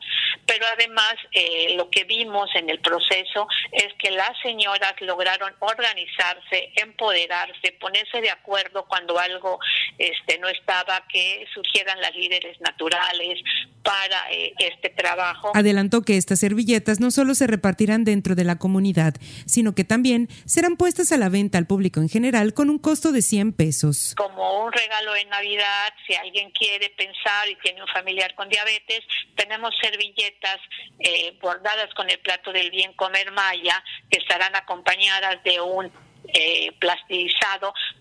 pero 0.45 0.65
además 0.73 1.15
eh, 1.31 1.75
lo 1.75 1.89
que 1.89 2.03
vimos 2.03 2.49
en 2.55 2.69
el 2.69 2.79
proceso 2.79 3.47
es 3.71 3.93
que 3.95 4.11
las 4.11 4.37
señoras 4.41 4.93
lograron 5.01 5.53
organizarse, 5.59 6.71
empoderarse, 6.75 7.71
ponerse 7.79 8.21
de 8.21 8.29
acuerdo 8.29 8.85
cuando 8.85 9.17
algo 9.19 9.59
este, 9.97 10.37
no 10.39 10.47
estaba, 10.47 11.05
que 11.07 11.45
surgieran 11.53 11.99
las 12.01 12.15
líderes 12.15 12.59
naturales 12.61 13.39
para 13.83 14.31
eh, 14.31 14.53
este 14.59 14.89
trabajo. 14.89 15.51
Adelantó 15.55 16.01
que 16.01 16.17
estas 16.17 16.39
servilletas 16.39 16.99
no 16.99 17.11
solo 17.11 17.35
se 17.35 17.47
repartirán 17.47 18.03
dentro 18.03 18.35
de 18.35 18.43
la 18.43 18.57
comunidad, 18.57 19.15
sino 19.45 19.73
que 19.73 19.83
también 19.83 20.27
serán 20.45 20.77
puestas 20.77 21.11
a 21.11 21.17
la 21.17 21.29
venta 21.29 21.57
al 21.57 21.67
público 21.67 21.99
en 21.99 22.09
general 22.09 22.53
con 22.53 22.69
un 22.69 22.79
costo 22.79 23.11
de 23.11 23.21
100 23.21 23.53
pesos. 23.53 24.13
Como 24.17 24.65
un 24.65 24.71
regalo 24.71 25.15
en 25.15 25.29
Navidad, 25.29 25.93
si 26.07 26.13
alguien 26.15 26.51
quiere 26.51 26.89
pensar 26.97 27.49
y 27.49 27.55
tiene 27.57 27.81
un 27.81 27.87
familiar 27.89 28.33
con 28.35 28.49
diabetes, 28.49 29.01
tenemos 29.35 29.73
servilletas 29.81 30.59
eh, 30.99 31.37
bordadas 31.41 31.93
con 31.95 32.09
el 32.09 32.19
plato 32.19 32.51
del 32.51 32.69
bien 32.71 32.93
comer 32.93 33.31
maya 33.31 33.83
que 34.09 34.19
estarán 34.19 34.55
acompañadas 34.55 35.43
de 35.43 35.59
un 35.61 35.91
eh, 36.33 36.71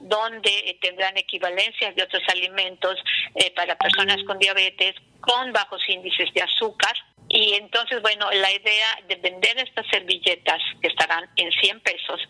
donde 0.00 0.50
eh, 0.50 0.78
tendrán 0.80 1.16
equivalencias 1.16 1.94
de 1.94 2.02
otros 2.02 2.22
alimentos 2.28 2.96
eh, 3.34 3.52
para 3.54 3.76
personas 3.76 4.18
con 4.24 4.38
diabetes 4.38 4.94
con 5.20 5.52
bajos 5.52 5.82
índices 5.88 6.32
de 6.34 6.42
azúcar. 6.42 6.92
Y 7.28 7.54
entonces, 7.54 8.02
bueno, 8.02 8.28
la 8.32 8.50
idea 8.50 8.98
de 9.06 9.14
vender 9.16 9.58
estas 9.58 9.86
servilletas 9.88 10.60
que 10.80 10.88
estarán 10.88 11.28
en 11.36 11.52
100 11.52 11.80
pesos 11.80 12.20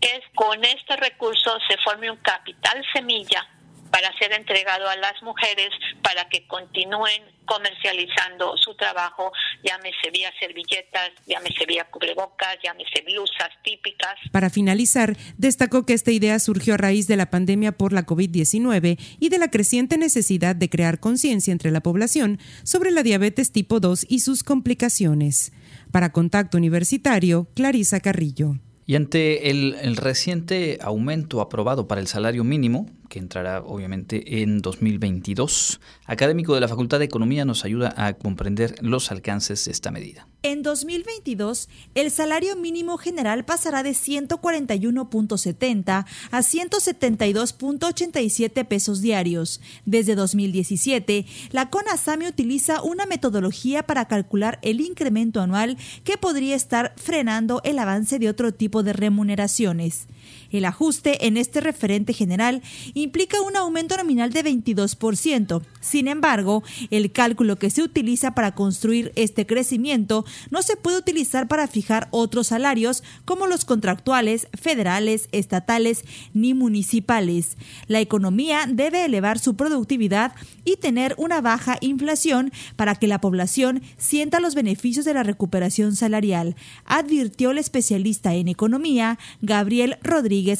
es 0.00 0.20
con 0.34 0.62
este 0.64 0.96
recurso 0.96 1.58
se 1.68 1.78
forme 1.78 2.10
un 2.10 2.18
capital 2.18 2.84
semilla 2.92 3.48
para 3.92 4.10
ser 4.18 4.32
entregado 4.32 4.88
a 4.88 4.96
las 4.96 5.22
mujeres 5.22 5.68
para 6.02 6.26
que 6.30 6.46
continúen 6.48 7.22
comercializando 7.44 8.56
su 8.56 8.74
trabajo, 8.74 9.30
llámese 9.62 10.10
vía 10.10 10.32
servilletas, 10.40 11.10
llámese 11.26 11.66
vía 11.66 11.84
cubrebocas, 11.90 12.56
llámese 12.64 13.02
blusas 13.04 13.50
típicas. 13.62 14.14
Para 14.32 14.48
finalizar, 14.48 15.14
destacó 15.36 15.84
que 15.84 15.92
esta 15.92 16.10
idea 16.10 16.38
surgió 16.38 16.74
a 16.74 16.78
raíz 16.78 17.06
de 17.06 17.16
la 17.16 17.30
pandemia 17.30 17.72
por 17.72 17.92
la 17.92 18.06
COVID-19 18.06 18.98
y 19.20 19.28
de 19.28 19.38
la 19.38 19.50
creciente 19.50 19.98
necesidad 19.98 20.56
de 20.56 20.70
crear 20.70 20.98
conciencia 20.98 21.52
entre 21.52 21.70
la 21.70 21.82
población 21.82 22.38
sobre 22.64 22.92
la 22.92 23.02
diabetes 23.02 23.52
tipo 23.52 23.78
2 23.78 24.06
y 24.08 24.20
sus 24.20 24.42
complicaciones. 24.42 25.52
Para 25.90 26.12
Contacto 26.12 26.56
Universitario, 26.56 27.48
Clarisa 27.54 28.00
Carrillo. 28.00 28.56
Y 28.84 28.96
ante 28.96 29.50
el, 29.50 29.96
reciente 29.96 30.78
aumento 30.82 31.40
aprobado 31.40 31.86
para 31.86 32.00
el 32.00 32.08
salario 32.08 32.42
mínimo, 32.42 32.90
que 33.12 33.18
entrará 33.18 33.60
obviamente 33.60 34.40
en 34.40 34.62
2022, 34.62 35.82
académico 36.06 36.54
de 36.54 36.62
la 36.62 36.68
Facultad 36.68 36.98
de 36.98 37.04
Economía 37.04 37.44
nos 37.44 37.66
ayuda 37.66 37.92
a 37.98 38.14
comprender 38.14 38.76
los 38.80 39.10
alcances 39.10 39.66
de 39.66 39.72
esta 39.72 39.90
medida. 39.90 40.26
En 40.42 40.62
2022, 40.62 41.68
el 41.94 42.10
salario 42.10 42.56
mínimo 42.56 42.96
general 42.96 43.44
pasará 43.44 43.82
de 43.82 43.90
141.70 43.90 46.06
a 46.30 46.40
172.87 46.40 48.66
pesos 48.66 49.02
diarios. 49.02 49.60
Desde 49.84 50.14
2017, 50.14 51.26
la 51.50 51.68
CONASAMI 51.68 52.28
utiliza 52.28 52.80
una 52.80 53.04
metodología 53.04 53.82
para 53.82 54.06
calcular 54.06 54.58
el 54.62 54.80
incremento 54.80 55.42
anual 55.42 55.76
que 56.02 56.16
podría 56.16 56.56
estar 56.56 56.94
frenando 56.96 57.60
el 57.62 57.78
avance 57.78 58.18
de 58.18 58.30
otro 58.30 58.54
tipo 58.54 58.82
de 58.82 58.94
remuneraciones. 58.94 60.06
El 60.50 60.64
ajuste 60.64 61.26
en 61.26 61.36
este 61.36 61.60
referente 61.60 62.12
general 62.12 62.62
implica 62.94 63.40
un 63.40 63.56
aumento 63.56 63.96
nominal 63.96 64.32
de 64.32 64.44
22%. 64.44 65.62
Sin 65.80 66.08
embargo, 66.08 66.62
el 66.90 67.10
cálculo 67.12 67.56
que 67.56 67.70
se 67.70 67.82
utiliza 67.82 68.34
para 68.34 68.54
construir 68.54 69.12
este 69.16 69.46
crecimiento 69.46 70.24
no 70.50 70.62
se 70.62 70.76
puede 70.76 70.98
utilizar 70.98 71.48
para 71.48 71.66
fijar 71.66 72.08
otros 72.10 72.48
salarios 72.48 73.02
como 73.24 73.46
los 73.46 73.64
contractuales, 73.64 74.48
federales, 74.52 75.28
estatales 75.32 76.04
ni 76.34 76.54
municipales. 76.54 77.56
La 77.86 78.00
economía 78.00 78.66
debe 78.68 79.04
elevar 79.04 79.38
su 79.38 79.56
productividad 79.56 80.34
y 80.64 80.76
tener 80.76 81.14
una 81.18 81.40
baja 81.40 81.78
inflación 81.80 82.52
para 82.76 82.94
que 82.94 83.06
la 83.06 83.20
población 83.20 83.82
sienta 83.96 84.40
los 84.40 84.54
beneficios 84.54 85.04
de 85.04 85.14
la 85.14 85.22
recuperación 85.22 85.96
salarial, 85.96 86.56
advirtió 86.84 87.50
el 87.50 87.58
especialista 87.58 88.34
en 88.34 88.48
economía 88.48 89.18
Gabriel 89.40 89.96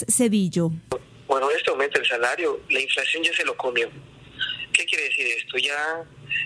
Cedillo. 0.08 0.70
Bueno, 1.26 1.50
en 1.50 1.56
este 1.58 1.70
momento 1.70 2.00
el 2.00 2.06
salario, 2.06 2.58
la 2.70 2.80
inflación 2.80 3.22
ya 3.22 3.34
se 3.34 3.44
lo 3.44 3.54
comió. 3.54 3.90
¿Qué 4.72 4.86
quiere 4.86 5.04
decir 5.04 5.26
esto? 5.26 5.58
Ya 5.58 6.04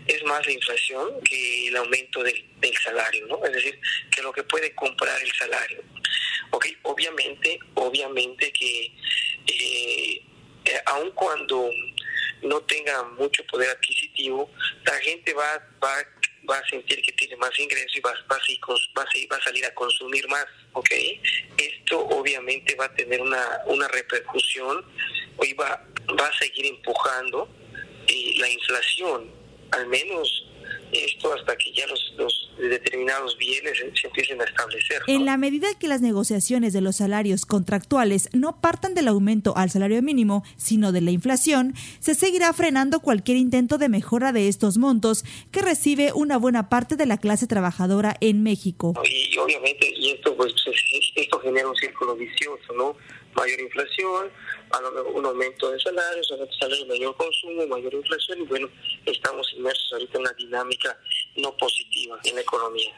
es 0.08 0.24
más 0.24 0.44
la 0.44 0.52
inflación 0.52 1.20
que 1.22 1.68
el 1.68 1.76
aumento 1.76 2.24
del, 2.24 2.44
salario, 2.82 3.26
¿no? 3.28 3.44
Es 3.44 3.52
decir, 3.52 3.78
que 4.10 4.22
lo 4.22 4.32
que 4.32 4.42
puede 4.42 4.74
comprar 4.74 5.22
el 5.22 5.30
salario. 5.32 5.82
Ok, 6.50 6.66
obviamente, 6.82 7.60
obviamente 7.74 8.52
que 8.52 8.86
eh, 9.46 10.22
eh, 10.64 10.82
aun 10.86 11.12
cuando 11.12 11.70
no 12.42 12.60
tenga 12.62 13.04
mucho 13.18 13.44
poder 13.46 13.70
adquisitivo, 13.70 14.50
la 14.84 14.94
gente 14.94 15.32
va, 15.32 15.64
va, 15.82 15.96
va 16.48 16.58
a 16.58 16.68
sentir 16.68 17.02
que 17.02 17.12
tiene 17.12 17.36
más 17.36 17.58
ingresos 17.58 17.96
y 17.96 18.00
va, 18.00 18.12
va, 18.30 18.36
a, 18.36 19.00
va 19.00 19.36
a 19.36 19.42
salir 19.42 19.64
a 19.64 19.74
consumir 19.74 20.26
más, 20.28 20.46
¿ok? 20.72 20.90
Esto 21.56 22.00
obviamente 22.00 22.74
va 22.74 22.86
a 22.86 22.94
tener 22.94 23.20
una, 23.20 23.62
una 23.66 23.88
repercusión, 23.88 24.84
hoy 25.36 25.52
va, 25.54 25.84
va 26.18 26.26
a 26.26 26.38
seguir 26.38 26.66
empujando 26.66 27.48
y 28.06 28.38
la 28.38 28.48
inflación, 28.48 29.30
al 29.72 29.86
menos 29.88 30.46
esto 31.04 31.32
hasta 31.32 31.56
que 31.56 31.72
ya 31.72 31.86
los, 31.86 32.50
determinados 32.58 33.36
bienes 33.38 33.78
se 34.00 34.06
empiecen 34.06 34.40
a 34.40 34.44
establecer. 34.44 35.02
En 35.06 35.24
la 35.24 35.36
medida 35.36 35.68
que 35.78 35.88
las 35.88 36.00
negociaciones 36.00 36.72
de 36.72 36.80
los 36.80 36.96
salarios 36.96 37.44
contractuales 37.46 38.28
no 38.32 38.60
partan 38.60 38.94
del 38.94 39.08
aumento 39.08 39.56
al 39.56 39.70
salario 39.70 40.02
mínimo, 40.02 40.42
sino 40.56 40.92
de 40.92 41.00
la 41.00 41.10
inflación, 41.10 41.74
se 42.00 42.14
seguirá 42.14 42.52
frenando 42.52 43.00
cualquier 43.00 43.36
intento 43.36 43.78
de 43.78 43.88
mejora 43.88 44.32
de 44.32 44.48
estos 44.48 44.78
montos 44.78 45.24
que 45.50 45.62
recibe 45.62 46.12
una 46.14 46.38
buena 46.38 46.68
parte 46.68 46.96
de 46.96 47.06
la 47.06 47.18
clase 47.18 47.46
trabajadora 47.46 48.16
en 48.20 48.42
México. 48.42 48.94
Y 49.04 49.36
obviamente, 49.38 49.92
y 49.94 50.10
esto, 50.12 50.36
pues, 50.36 50.54
esto 51.14 51.40
genera 51.40 51.68
un 51.68 51.76
círculo 51.76 52.16
vicioso, 52.16 52.72
¿no? 52.76 52.96
Mayor 53.36 53.60
inflación, 53.60 54.30
un 55.14 55.26
aumento 55.26 55.70
de 55.70 55.78
salarios, 55.80 56.26
salarios, 56.58 56.88
mayor 56.88 57.16
consumo, 57.16 57.66
mayor 57.66 57.94
inflación 57.94 58.40
y 58.40 58.44
bueno, 58.44 58.68
estamos 59.04 59.52
inmersos 59.56 59.92
ahorita 59.92 60.18
en 60.18 60.20
una 60.20 60.32
dinámica 60.32 60.98
no 61.36 61.56
positiva 61.56 62.18
en 62.24 62.34
la 62.34 62.40
economía. 62.40 62.92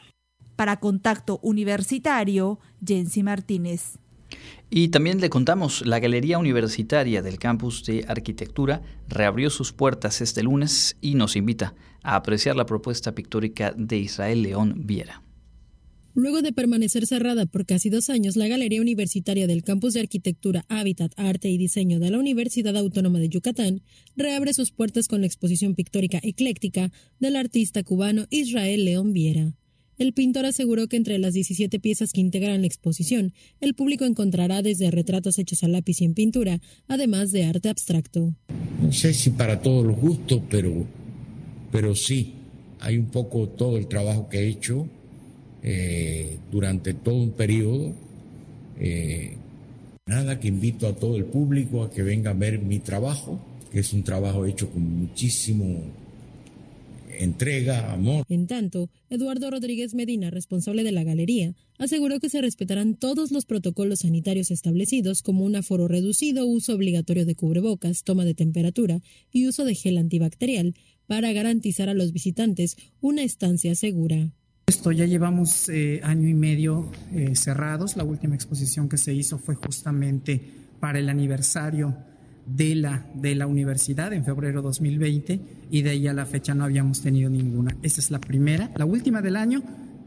Para 0.57 0.79
Contacto 0.81 1.39
Universitario, 1.43 2.59
Jensi 2.85 3.23
Martínez. 3.23 3.99
Y 4.71 4.89
también 4.89 5.21
le 5.21 5.31
contamos, 5.31 5.87
la 5.87 5.99
Galería 5.99 6.39
Universitaria 6.39 7.23
del 7.23 7.39
Campus 7.39 7.85
de 7.85 8.05
Arquitectura 8.07 8.83
reabrió 9.09 9.51
sus 9.51 9.73
puertas 9.73 10.21
este 10.21 10.43
lunes 10.43 10.97
y 11.01 11.15
nos 11.15 11.37
invita 11.37 11.75
a 12.03 12.17
apreciar 12.17 12.55
la 12.55 12.67
propuesta 12.67 13.15
pictórica 13.15 13.73
de 13.77 13.97
Israel 13.97 14.43
León 14.43 14.75
Viera. 14.87 15.23
Luego 16.15 16.43
de 16.43 16.53
permanecer 16.53 17.07
cerrada 17.07 17.47
por 17.47 17.65
casi 17.65 17.91
dos 17.91 18.11
años, 18.11 18.37
la 18.37 18.49
Galería 18.49 18.81
Universitaria 18.81 19.47
del 19.47 19.63
Campus 19.63 19.95
de 19.95 20.01
Arquitectura, 20.01 20.65
Hábitat, 20.69 21.13
Arte 21.17 21.49
y 21.49 21.59
Diseño 21.59 22.01
de 22.01 22.11
la 22.11 22.19
Universidad 22.19 22.77
Autónoma 22.77 23.19
de 23.19 23.29
Yucatán 23.29 23.83
reabre 24.17 24.53
sus 24.53 24.73
puertas 24.73 25.07
con 25.07 25.21
la 25.21 25.27
exposición 25.27 25.75
pictórica 25.75 26.19
ecléctica 26.23 26.91
del 27.21 27.37
artista 27.37 27.85
cubano 27.85 28.27
Israel 28.31 28.85
León 28.85 29.13
Viera. 29.13 29.55
El 29.99 30.13
pintor 30.13 30.47
aseguró 30.47 30.87
que 30.87 30.97
entre 30.97 31.19
las 31.19 31.35
17 31.35 31.81
piezas 31.81 32.13
que 32.13 32.21
integran 32.21 32.61
la 32.61 32.69
exposición, 32.69 33.33
el 33.61 33.75
público 33.75 34.05
encontrará 34.05 34.63
desde 34.63 34.93
retratos 34.93 35.39
hechos 35.39 35.65
a 35.65 35.69
lápiz 35.69 36.01
y 36.01 36.05
en 36.05 36.15
pintura, 36.15 36.61
además 36.87 37.33
de 37.33 37.45
arte 37.45 37.69
abstracto. 37.69 38.35
No 38.81 38.93
sé 38.93 39.13
si 39.13 39.31
para 39.31 39.61
todos 39.61 39.85
los 39.85 39.97
gustos, 39.97 40.41
pero, 40.49 40.87
pero 41.73 41.97
sí, 41.97 42.35
hay 42.79 42.97
un 42.97 43.07
poco 43.07 43.49
todo 43.49 43.77
el 43.77 43.89
trabajo 43.89 44.29
que 44.29 44.39
he 44.39 44.49
hecho 44.49 44.89
eh, 45.63 46.39
durante 46.51 46.95
todo 46.95 47.17
un 47.17 47.33
periodo. 47.33 47.93
Eh, 48.79 49.37
nada, 50.07 50.39
que 50.41 50.49
invito 50.49 50.87
a 50.87 50.95
todo 50.95 51.17
el 51.17 51.25
público 51.25 51.83
a 51.83 51.91
que 51.91 52.03
venga 52.03 52.31
a 52.31 52.35
ver 52.35 52.61
mi 52.61 52.79
trabajo, 52.79 53.41
que 53.71 53.81
es 53.81 53.93
un 53.93 54.03
trabajo 54.03 54.47
hecho 54.47 54.71
con 54.71 54.83
muchísimo 54.83 55.83
entrega, 57.19 57.93
amor. 57.93 58.25
En 58.29 58.47
tanto, 58.47 58.91
Eduardo 59.11 59.51
Rodríguez 59.51 59.95
Medina, 59.95 60.31
responsable 60.31 60.85
de 60.85 60.93
la 60.93 61.05
galería, 61.05 61.55
aseguró 61.79 62.21
que 62.21 62.29
se 62.29 62.41
respetarán 62.41 62.95
todos 62.95 63.33
los 63.33 63.45
protocolos 63.45 64.01
sanitarios 64.01 64.51
establecidos 64.51 65.23
como 65.23 65.45
un 65.45 65.57
aforo 65.57 65.89
reducido, 65.89 66.47
uso 66.47 66.75
obligatorio 66.75 67.27
de 67.27 67.35
cubrebocas, 67.35 68.05
toma 68.05 68.25
de 68.25 68.35
temperatura 68.35 69.01
y 69.33 69.47
uso 69.47 69.65
de 69.65 69.75
gel 69.75 69.99
antibacterial 69.99 70.75
para 71.07 71.33
garantizar 71.33 71.89
a 71.89 71.95
los 71.95 72.13
visitantes 72.13 72.77
una 73.01 73.23
estancia 73.23 73.75
segura. 73.75 74.31
Esto 74.69 74.93
ya 74.93 75.07
llevamos 75.07 75.71
eh, 75.71 76.03
año 76.05 76.29
y 76.29 76.35
medio 76.35 76.91
eh, 77.15 77.35
cerrados. 77.35 77.97
La 77.97 78.05
última 78.05 78.35
exposición 78.35 78.87
que 78.87 78.99
se 78.99 79.15
hizo 79.15 79.39
fue 79.39 79.55
justamente 79.55 80.43
para 80.79 80.99
el 80.99 81.09
aniversario 81.09 81.97
de 82.45 82.75
la, 82.75 83.07
de 83.15 83.35
la 83.35 83.47
universidad 83.47 84.13
en 84.13 84.27
febrero 84.27 84.61
2020 84.61 85.41
y 85.71 85.81
de 85.81 85.89
ahí 85.89 86.07
a 86.07 86.13
la 86.13 86.27
fecha 86.27 86.53
no 86.53 86.65
habíamos 86.65 87.01
tenido 87.01 87.31
ninguna. 87.31 87.79
Esta 87.83 88.03
es 88.03 88.11
la 88.11 88.21
primera, 88.21 88.71
la 88.77 88.85
última 88.85 89.23
del 89.23 89.37
año, 89.37 89.63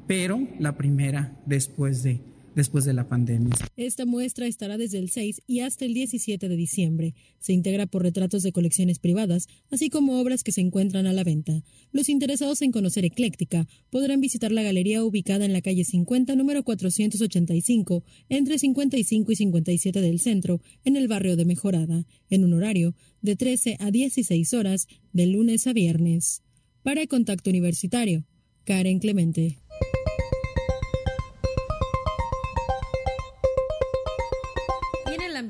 pero 0.06 0.40
la 0.60 0.78
primera 0.78 1.32
después 1.48 2.04
de, 2.04 2.22
después 2.56 2.86
de 2.86 2.94
la 2.94 3.08
pandemia. 3.08 3.54
Esta 3.76 4.06
muestra 4.06 4.48
estará 4.48 4.78
desde 4.78 5.00
el 5.00 5.10
6 5.10 5.42
y 5.48 5.62
hasta 5.62 5.86
el 5.86 5.94
17 5.94 6.50
de 6.50 6.56
diciembre. 6.56 7.14
Se 7.40 7.54
integra 7.54 7.86
por 7.86 8.04
retratos 8.04 8.44
de 8.44 8.52
colecciones 8.52 9.00
privadas, 9.00 9.48
así 9.70 9.90
como 9.90 10.20
obras 10.20 10.44
que 10.44 10.52
se 10.52 10.62
encuentran 10.62 11.08
a 11.08 11.14
la 11.14 11.24
venta. 11.24 11.64
Los 11.92 12.10
interesados 12.10 12.62
en 12.62 12.72
conocer 12.72 13.06
Ecléctica 13.06 13.68
podrán 13.90 14.22
visitar 14.22 14.52
la 14.52 14.64
galería 14.64 15.04
ubicada 15.04 15.46
en 15.46 15.54
la 15.54 15.62
calle 15.62 15.84
50, 15.84 16.36
número 16.36 16.64
485, 16.64 18.04
entre 18.30 18.60
55 18.60 19.32
y 19.32 19.36
57 19.36 20.02
del 20.02 20.20
centro, 20.20 20.62
en 20.84 20.96
el 20.96 21.08
barrio 21.08 21.36
de 21.36 21.46
Mejorada, 21.46 22.06
en 22.30 22.44
un 22.44 22.54
horario 22.54 22.96
de 23.22 23.36
13 23.36 23.78
a 23.80 23.92
16 23.92 24.54
horas, 24.54 24.88
de 25.14 25.28
lunes 25.28 25.68
a 25.68 25.74
viernes. 25.74 26.42
Para 26.84 27.02
el 27.02 27.08
Contacto 27.08 27.50
Universitario, 27.50 28.26
Karen 28.64 29.00
Clemente. 29.00 29.60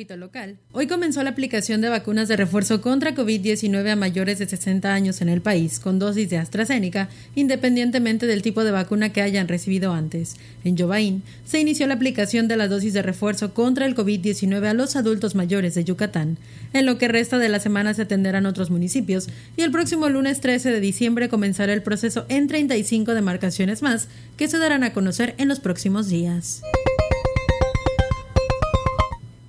Local. 0.10 0.58
Hoy 0.72 0.88
comenzó 0.88 1.22
la 1.24 1.30
aplicación 1.30 1.80
de 1.82 1.90
vacunas 1.90 2.28
de 2.28 2.36
refuerzo 2.36 2.82
contra 2.82 3.14
COVID-19 3.14 3.92
a 3.92 3.96
mayores 3.96 4.40
de 4.40 4.48
60 4.48 4.92
años 4.92 5.22
en 5.22 5.30
el 5.30 5.42
país, 5.42 5.80
con 5.80 6.00
dosis 6.00 6.30
de 6.30 6.38
AstraZeneca, 6.38 7.10
independientemente 7.36 8.26
del 8.26 8.42
tipo 8.42 8.64
de 8.64 8.72
vacuna 8.72 9.14
que 9.14 9.22
hayan 9.22 9.48
recibido 9.48 9.94
antes. 9.94 10.36
En 10.64 10.76
Yobaín 10.76 11.24
se 11.46 11.60
inició 11.60 11.88
la 11.88 11.94
aplicación 11.94 12.48
de 12.48 12.58
la 12.58 12.68
dosis 12.68 12.94
de 12.94 13.02
refuerzo 13.02 13.54
contra 13.54 13.86
el 13.86 13.96
COVID-19 13.96 14.66
a 14.66 14.74
los 14.74 14.96
adultos 14.96 15.36
mayores 15.36 15.76
de 15.76 15.84
Yucatán. 15.84 16.38
En 16.74 16.86
lo 16.86 16.98
que 16.98 17.08
resta 17.08 17.38
de 17.38 17.50
la 17.50 17.60
semana 17.60 17.94
se 17.94 18.04
atenderán 18.04 18.46
otros 18.46 18.72
municipios 18.72 19.28
y 19.56 19.62
el 19.62 19.72
próximo 19.72 20.10
lunes 20.10 20.42
13 20.42 20.72
de 20.72 20.80
diciembre 20.80 21.30
comenzará 21.30 21.74
el 21.74 21.84
proceso 21.84 22.26
en 22.30 22.48
35 22.48 23.14
demarcaciones 23.14 23.82
más 23.82 24.08
que 24.38 24.48
se 24.48 24.58
darán 24.58 24.84
a 24.84 24.94
conocer 24.94 25.36
en 25.38 25.48
los 25.48 25.60
próximos 25.60 26.10
días. 26.10 26.62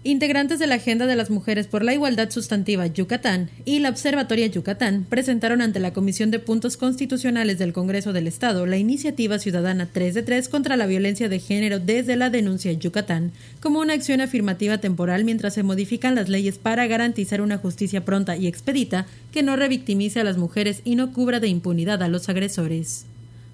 Integrantes 0.05 0.59
de 0.59 0.67
la 0.67 0.75
Agenda 0.75 1.07
de 1.07 1.15
las 1.15 1.31
Mujeres 1.31 1.69
por 1.69 1.85
la 1.85 1.95
Igualdad 1.95 2.29
Sustantiva 2.29 2.89
Yucatán 2.89 3.51
y 3.65 3.79
la 3.79 3.89
Observatoria 3.89 4.49
Yucatán 4.49 5.07
presentaron 5.09 5.63
ante 5.63 5.79
la 5.79 5.93
Comisión 5.93 6.33
de 6.33 6.41
Puntos 6.41 6.77
Constitucionales 6.77 7.61
del 7.61 7.73
Congreso 7.73 8.13
del 8.13 8.27
Estado 8.27 8.67
la 8.67 8.79
iniciativa 8.79 9.39
ciudadana 9.39 9.89
3 9.93 10.15
de 10.15 10.25
3 10.25 10.49
contra 10.49 10.77
la 10.77 10.87
violencia 10.87 11.29
de 11.29 11.39
género 11.39 11.79
desde 11.79 12.17
la 12.17 12.31
denuncia 12.31 12.73
Yucatán, 12.73 13.31
como 13.61 13.79
una 13.79 13.93
acción 13.95 14.21
afirmativa 14.21 14.79
temporal 14.79 15.23
mientras 15.23 15.55
se 15.55 15.63
modifican 15.63 16.17
las 16.17 16.29
leyes 16.29 16.59
para 16.59 16.89
garantizar 16.89 17.41
una 17.41 17.59
justicia 17.59 18.05
pronta 18.05 18.37
y 18.37 18.49
expedita 18.49 19.07
que 19.31 19.45
no 19.45 19.55
revictimice 19.55 20.19
a 20.19 20.25
las 20.25 20.37
mujeres 20.37 20.81
y 20.85 20.97
no 20.97 21.13
cubra 21.13 21.39
de 21.39 21.47
impunidad 21.47 22.03
a 22.03 22.09
los 22.09 22.29
agresores. 22.29 23.07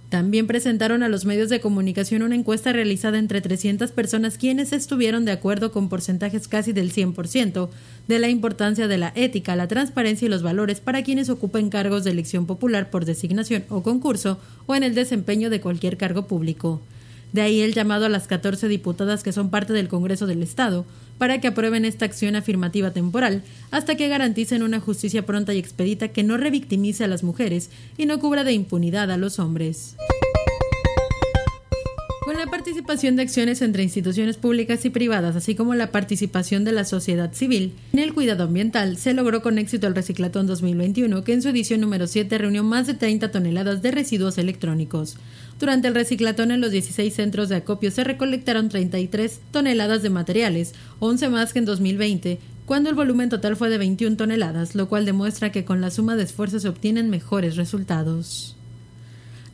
También 0.09 0.47
presentaron 0.47 1.03
a 1.03 1.09
los 1.11 1.27
medios 1.27 1.51
de 1.51 1.61
comunicación 1.61 2.23
una 2.23 2.35
encuesta 2.35 2.73
realizada 2.73 3.19
entre 3.19 3.43
300 3.43 3.93
personas 3.93 4.39
quienes 4.39 4.73
estuvieron 4.73 5.27
de 5.27 5.33
acuerdo 5.33 5.71
con 5.71 5.91
porcentajes 5.91 6.49
casi 6.49 6.73
del 6.73 6.93
100% 6.93 7.69
de 8.07 8.19
la 8.19 8.29
importancia 8.31 8.89
de 8.89 8.97
la 8.97 9.13
ética, 9.15 9.55
la 9.55 9.69
transparencia 9.69 10.25
y 10.25 10.31
los 10.31 10.43
valores 10.43 10.81
para 10.81 11.03
quienes 11.03 11.29
ocupen 11.29 11.69
cargos 11.69 12.05
de 12.05 12.13
elección 12.13 12.47
popular 12.47 12.89
por 12.89 13.05
designación 13.05 13.65
o 13.69 13.83
concurso 13.83 14.39
o 14.65 14.75
en 14.75 14.83
el 14.83 14.95
desempeño 14.95 15.51
de 15.51 15.61
cualquier 15.61 15.99
cargo 15.99 16.27
público. 16.27 16.81
De 17.35 17.43
ahí 17.43 17.61
el 17.61 17.75
llamado 17.75 18.07
a 18.07 18.09
las 18.09 18.27
14 18.27 18.69
diputadas 18.69 19.23
que 19.23 19.33
son 19.33 19.51
parte 19.51 19.75
del 19.75 19.89
Congreso 19.89 20.27
del 20.27 20.43
Estado 20.43 20.87
para 21.19 21.41
que 21.41 21.49
aprueben 21.49 21.85
esta 21.85 22.05
acción 22.05 22.37
afirmativa 22.37 22.93
temporal 22.93 23.43
hasta 23.71 23.97
que 23.97 24.09
garanticen 24.09 24.63
una 24.63 24.81
justicia 24.81 25.27
pronta 25.27 25.53
y 25.53 25.59
expedita 25.59 26.09
que 26.09 26.23
no 26.23 26.37
revictimice 26.37 27.05
a 27.05 27.09
las 27.09 27.23
mujeres 27.23 27.71
y 27.97 28.07
no 28.07 28.19
cubra 28.19 28.45
de 28.45 28.53
impunidad 28.53 29.11
a 29.11 29.17
los 29.17 29.39
hombres. 29.39 29.97
Con 32.29 32.37
la 32.37 32.45
participación 32.45 33.17
de 33.17 33.23
acciones 33.23 33.63
entre 33.63 33.83
instituciones 33.83 34.37
públicas 34.37 34.85
y 34.85 34.91
privadas, 34.91 35.35
así 35.35 35.55
como 35.55 35.75
la 35.75 35.91
participación 35.91 36.63
de 36.63 36.73
la 36.73 36.85
sociedad 36.85 37.33
civil 37.33 37.73
en 37.95 38.01
el 38.01 38.13
cuidado 38.13 38.45
ambiental, 38.45 38.99
se 38.99 39.15
logró 39.15 39.41
con 39.41 39.57
éxito 39.57 39.87
el 39.87 39.95
Reciclatón 39.95 40.47
2021, 40.47 41.25
que 41.25 41.33
en 41.33 41.41
su 41.41 41.49
edición 41.49 41.81
número 41.81 42.07
7 42.07 42.37
reunió 42.37 42.63
más 42.63 42.87
de 42.87 42.93
30 42.93 43.31
toneladas 43.31 43.81
de 43.81 43.93
residuos 43.93 44.37
electrónicos. 44.37 45.17
Durante 45.59 45.89
el 45.89 45.95
reciclatón 45.95 46.51
en 46.51 46.61
los 46.61 46.71
16 46.71 47.15
centros 47.15 47.49
de 47.49 47.57
acopio 47.57 47.91
se 47.91 48.05
recolectaron 48.05 48.69
33 48.69 49.41
toneladas 49.51 50.03
de 50.03 50.11
materiales, 50.11 50.75
11 50.99 51.31
más 51.31 51.55
que 51.55 51.61
en 51.61 51.65
2020, 51.65 52.41
cuando 52.67 52.91
el 52.91 52.95
volumen 52.95 53.31
total 53.31 53.57
fue 53.57 53.71
de 53.71 53.79
21 53.79 54.19
toneladas, 54.19 54.75
lo 54.75 54.91
cual 54.91 55.07
demuestra 55.07 55.51
que 55.51 55.65
con 55.65 55.81
la 55.81 55.91
suma 55.91 56.15
de 56.15 56.25
esfuerzos 56.25 56.61
se 56.61 56.69
obtienen 56.69 57.09
mejores 57.09 57.57
resultados. 57.57 58.58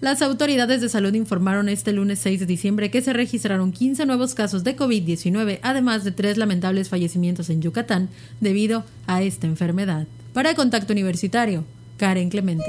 Las 0.04 0.20
autoridades 0.20 0.82
de 0.82 0.90
salud 0.90 1.14
informaron 1.14 1.70
este 1.70 1.90
lunes 1.90 2.18
6 2.18 2.40
de 2.40 2.44
diciembre 2.44 2.90
que 2.90 3.00
se 3.00 3.14
registraron 3.14 3.72
15 3.72 4.04
nuevos 4.04 4.34
casos 4.34 4.62
de 4.62 4.76
COVID-19, 4.76 5.60
además 5.62 6.04
de 6.04 6.12
tres 6.12 6.36
lamentables 6.36 6.90
fallecimientos 6.90 7.48
en 7.48 7.62
Yucatán 7.62 8.10
debido 8.38 8.84
a 9.06 9.22
esta 9.22 9.46
enfermedad. 9.46 10.06
Para 10.34 10.54
Contacto 10.54 10.92
Universitario, 10.92 11.64
Karen 11.96 12.28
Clemente. 12.28 12.66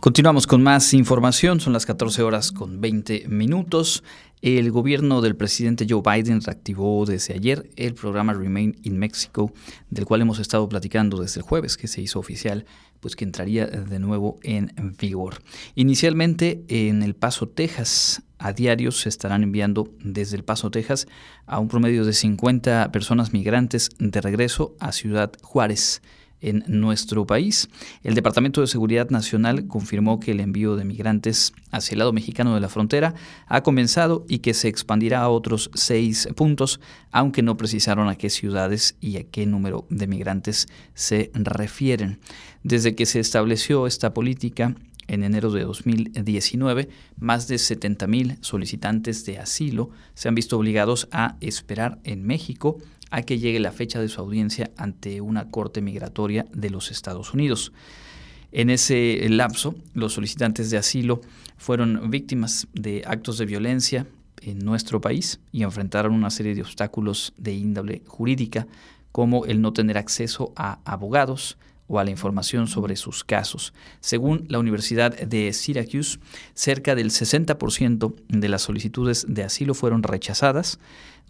Continuamos 0.00 0.46
con 0.46 0.62
más 0.62 0.94
información, 0.94 1.60
son 1.60 1.72
las 1.72 1.84
14 1.84 2.22
horas 2.22 2.52
con 2.52 2.80
20 2.80 3.26
minutos. 3.28 4.04
El 4.42 4.70
gobierno 4.70 5.22
del 5.22 5.34
presidente 5.34 5.86
Joe 5.88 6.02
Biden 6.02 6.42
reactivó 6.42 7.06
desde 7.06 7.34
ayer 7.34 7.70
el 7.76 7.94
programa 7.94 8.34
Remain 8.34 8.76
in 8.82 8.98
Mexico, 8.98 9.52
del 9.88 10.04
cual 10.04 10.20
hemos 10.20 10.38
estado 10.38 10.68
platicando 10.68 11.20
desde 11.20 11.40
el 11.40 11.46
jueves, 11.46 11.76
que 11.76 11.88
se 11.88 12.02
hizo 12.02 12.18
oficial, 12.18 12.66
pues 13.00 13.16
que 13.16 13.24
entraría 13.24 13.66
de 13.66 13.98
nuevo 13.98 14.38
en 14.42 14.72
vigor. 14.98 15.42
Inicialmente 15.74 16.64
en 16.68 17.02
El 17.02 17.14
Paso, 17.14 17.48
Texas, 17.48 18.22
a 18.38 18.52
diario 18.52 18.92
se 18.92 19.08
estarán 19.08 19.42
enviando 19.42 19.90
desde 20.00 20.36
El 20.36 20.44
Paso, 20.44 20.70
Texas, 20.70 21.08
a 21.46 21.58
un 21.58 21.68
promedio 21.68 22.04
de 22.04 22.12
50 22.12 22.92
personas 22.92 23.32
migrantes 23.32 23.90
de 23.98 24.20
regreso 24.20 24.76
a 24.80 24.92
Ciudad 24.92 25.32
Juárez 25.42 26.02
en 26.40 26.64
nuestro 26.66 27.26
país. 27.26 27.68
El 28.02 28.14
Departamento 28.14 28.60
de 28.60 28.66
Seguridad 28.66 29.10
Nacional 29.10 29.66
confirmó 29.66 30.20
que 30.20 30.32
el 30.32 30.40
envío 30.40 30.76
de 30.76 30.84
migrantes 30.84 31.52
hacia 31.70 31.94
el 31.94 32.00
lado 32.00 32.12
mexicano 32.12 32.54
de 32.54 32.60
la 32.60 32.68
frontera 32.68 33.14
ha 33.46 33.62
comenzado 33.62 34.24
y 34.28 34.38
que 34.38 34.54
se 34.54 34.68
expandirá 34.68 35.20
a 35.20 35.28
otros 35.28 35.70
seis 35.74 36.28
puntos, 36.36 36.80
aunque 37.10 37.42
no 37.42 37.56
precisaron 37.56 38.08
a 38.08 38.16
qué 38.16 38.30
ciudades 38.30 38.96
y 39.00 39.16
a 39.16 39.24
qué 39.24 39.46
número 39.46 39.86
de 39.90 40.06
migrantes 40.06 40.68
se 40.94 41.30
refieren. 41.34 42.18
Desde 42.62 42.94
que 42.94 43.06
se 43.06 43.20
estableció 43.20 43.86
esta 43.86 44.12
política, 44.12 44.74
en 45.08 45.22
enero 45.22 45.50
de 45.50 45.62
2019, 45.62 46.88
más 47.18 47.48
de 47.48 47.56
70.000 47.56 48.38
solicitantes 48.40 49.24
de 49.24 49.38
asilo 49.38 49.90
se 50.14 50.28
han 50.28 50.34
visto 50.34 50.58
obligados 50.58 51.08
a 51.12 51.36
esperar 51.40 52.00
en 52.04 52.26
México 52.26 52.78
a 53.10 53.22
que 53.22 53.38
llegue 53.38 53.60
la 53.60 53.72
fecha 53.72 54.00
de 54.00 54.08
su 54.08 54.20
audiencia 54.20 54.70
ante 54.76 55.20
una 55.20 55.50
corte 55.50 55.80
migratoria 55.80 56.46
de 56.52 56.70
los 56.70 56.90
Estados 56.90 57.32
Unidos. 57.34 57.72
En 58.52 58.70
ese 58.70 59.26
lapso, 59.28 59.74
los 59.94 60.14
solicitantes 60.14 60.70
de 60.70 60.78
asilo 60.78 61.20
fueron 61.56 62.10
víctimas 62.10 62.68
de 62.72 63.02
actos 63.06 63.38
de 63.38 63.46
violencia 63.46 64.06
en 64.42 64.58
nuestro 64.60 65.00
país 65.00 65.40
y 65.52 65.62
enfrentaron 65.62 66.12
una 66.12 66.30
serie 66.30 66.54
de 66.54 66.62
obstáculos 66.62 67.34
de 67.36 67.54
índole 67.54 68.02
jurídica, 68.06 68.66
como 69.12 69.46
el 69.46 69.60
no 69.60 69.72
tener 69.72 69.98
acceso 69.98 70.52
a 70.56 70.78
abogados 70.84 71.56
o 71.88 71.98
a 71.98 72.04
la 72.04 72.10
información 72.10 72.66
sobre 72.66 72.96
sus 72.96 73.24
casos. 73.24 73.72
Según 74.00 74.44
la 74.48 74.58
Universidad 74.58 75.16
de 75.16 75.52
Syracuse, 75.52 76.18
cerca 76.54 76.94
del 76.94 77.10
60% 77.10 78.14
de 78.28 78.48
las 78.48 78.62
solicitudes 78.62 79.24
de 79.28 79.44
asilo 79.44 79.74
fueron 79.74 80.02
rechazadas 80.02 80.78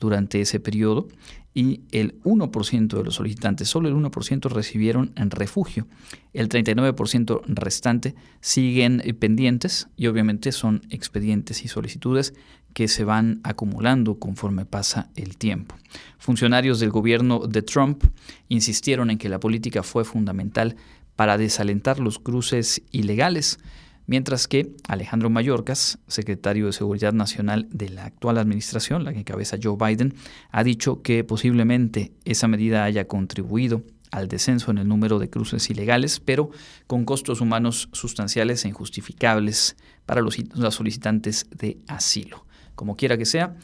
durante 0.01 0.41
ese 0.41 0.61
periodo 0.61 1.09
y 1.57 1.81
el 1.91 2.21
1% 2.23 2.89
de 2.99 3.03
los 3.03 3.15
solicitantes, 3.15 3.71
solo 3.71 3.89
el 3.89 3.95
1% 3.95 4.51
recibieron 4.51 5.13
en 5.17 5.31
refugio. 5.31 5.87
El 6.35 6.51
39% 6.51 7.41
restante 7.47 8.15
siguen 8.43 9.03
pendientes 9.19 9.89
y 9.97 10.07
obviamente 10.09 10.53
son 10.53 10.83
expedientes 10.91 11.65
y 11.65 11.69
solicitudes 11.69 12.35
que 12.75 12.89
se 12.89 13.05
van 13.05 13.41
acumulando 13.43 14.19
conforme 14.19 14.67
pasa 14.67 15.09
el 15.17 15.39
tiempo. 15.39 15.77
Funcionarios 16.19 16.79
del 16.79 16.91
gobierno 16.91 17.47
de 17.47 17.63
Trump 17.63 18.05
insistieron 18.51 19.09
en 19.11 19.17
que 19.17 19.31
la 19.31 19.41
política 19.41 19.83
fue 19.83 20.05
fundamental 20.05 20.77
para 21.17 21.39
desalentar 21.39 22.01
los 22.01 22.19
cruces 22.19 22.83
ilegales 22.93 23.59
Mientras 24.07 24.47
que 24.47 24.73
Alejandro 24.87 25.31
Mayorkas, 25.31 25.99
secretario 26.07 26.67
de 26.67 26.73
Seguridad 26.73 27.13
Nacional 27.13 27.67
de 27.71 27.89
la 27.89 28.05
actual 28.05 28.39
administración, 28.39 29.03
la 29.03 29.13
que 29.13 29.21
encabeza 29.21 29.59
Joe 29.61 29.77
Biden, 29.77 30.15
ha 30.51 30.63
dicho 30.63 31.03
que 31.03 31.25
posiblemente 31.25 32.13
esa 32.25 32.47
medida 32.47 32.85
haya 32.85 33.09
contribuido 33.09 33.83
al 34.13 34.29
descenso 34.29 34.71
en 34.71 34.79
el 34.79 34.89
número 34.89 35.19
de 35.19 35.29
cruces 35.29 35.69
ilegales, 35.71 36.21
pero 36.21 36.51
con 36.87 37.05
costos 37.05 37.41
humanos 37.41 37.89
sustanciales 37.93 38.65
e 38.65 38.69
injustificables 38.69 39.77
para 40.07 40.21
los, 40.21 40.37
solicitantes 40.71 41.47
de 41.51 41.79
asilo. 41.89 42.47
Como 42.77 42.97
quiera 42.97 43.19
que 43.19 43.27
sea, 43.27 43.57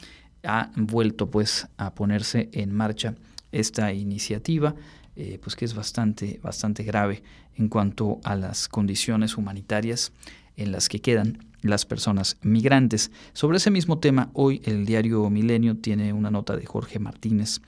ha 0.43 0.71
vuelto 0.75 1.31
pues 1.31 1.67
a 1.77 1.95
ponerse 1.95 2.49
en 2.51 2.73
marcha 2.73 3.15
esta 3.53 3.93
iniciativa, 3.93 4.75
eh, 5.15 5.39
pues 5.41 5.55
que 5.55 5.63
es 5.63 5.73
bastante, 5.73 6.39
bastante 6.43 6.83
grave 6.83 7.23
en 7.57 7.69
cuanto 7.69 8.19
a 8.23 8.35
las 8.35 8.67
condiciones 8.67 9.37
humanitarias 9.37 10.11
en 10.55 10.71
las 10.71 10.89
que 10.89 11.01
quedan 11.01 11.45
las 11.61 11.85
personas 11.85 12.37
migrantes. 12.41 13.11
Sobre 13.33 13.57
ese 13.57 13.71
mismo 13.71 13.99
tema, 13.99 14.29
hoy 14.33 14.61
el 14.65 14.85
diario 14.85 15.29
Milenio 15.29 15.77
tiene 15.77 16.13
una 16.13 16.29
nota 16.29 16.55
de 16.55 16.65
Jorge 16.65 16.99
Martínez 16.99 17.61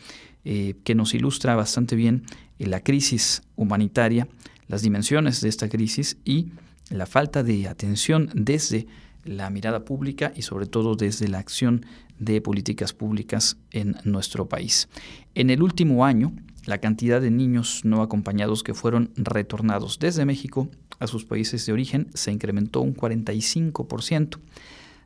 eh, 0.43 0.75
que 0.83 0.95
nos 0.95 1.13
ilustra 1.13 1.55
bastante 1.55 1.95
bien 1.95 2.23
eh, 2.59 2.67
la 2.67 2.81
crisis 2.81 3.41
humanitaria, 3.55 4.27
las 4.67 4.81
dimensiones 4.81 5.41
de 5.41 5.49
esta 5.49 5.69
crisis 5.69 6.17
y 6.25 6.47
la 6.89 7.05
falta 7.05 7.41
de 7.41 7.67
atención 7.67 8.29
desde 8.33 8.85
la 9.23 9.49
mirada 9.49 9.85
pública 9.85 10.31
y 10.35 10.43
sobre 10.43 10.67
todo 10.67 10.95
desde 10.95 11.27
la 11.27 11.39
acción 11.39 11.85
de 12.19 12.41
políticas 12.41 12.93
públicas 12.93 13.57
en 13.71 13.95
nuestro 14.03 14.47
país. 14.47 14.87
En 15.33 15.49
el 15.49 15.63
último 15.63 16.05
año, 16.05 16.33
la 16.65 16.79
cantidad 16.79 17.21
de 17.21 17.31
niños 17.31 17.81
no 17.83 18.01
acompañados 18.01 18.63
que 18.63 18.73
fueron 18.73 19.11
retornados 19.15 19.99
desde 19.99 20.25
México 20.25 20.69
a 20.99 21.07
sus 21.07 21.25
países 21.25 21.65
de 21.65 21.73
origen 21.73 22.07
se 22.13 22.31
incrementó 22.31 22.79
un 22.81 22.95
45%. 22.95 24.37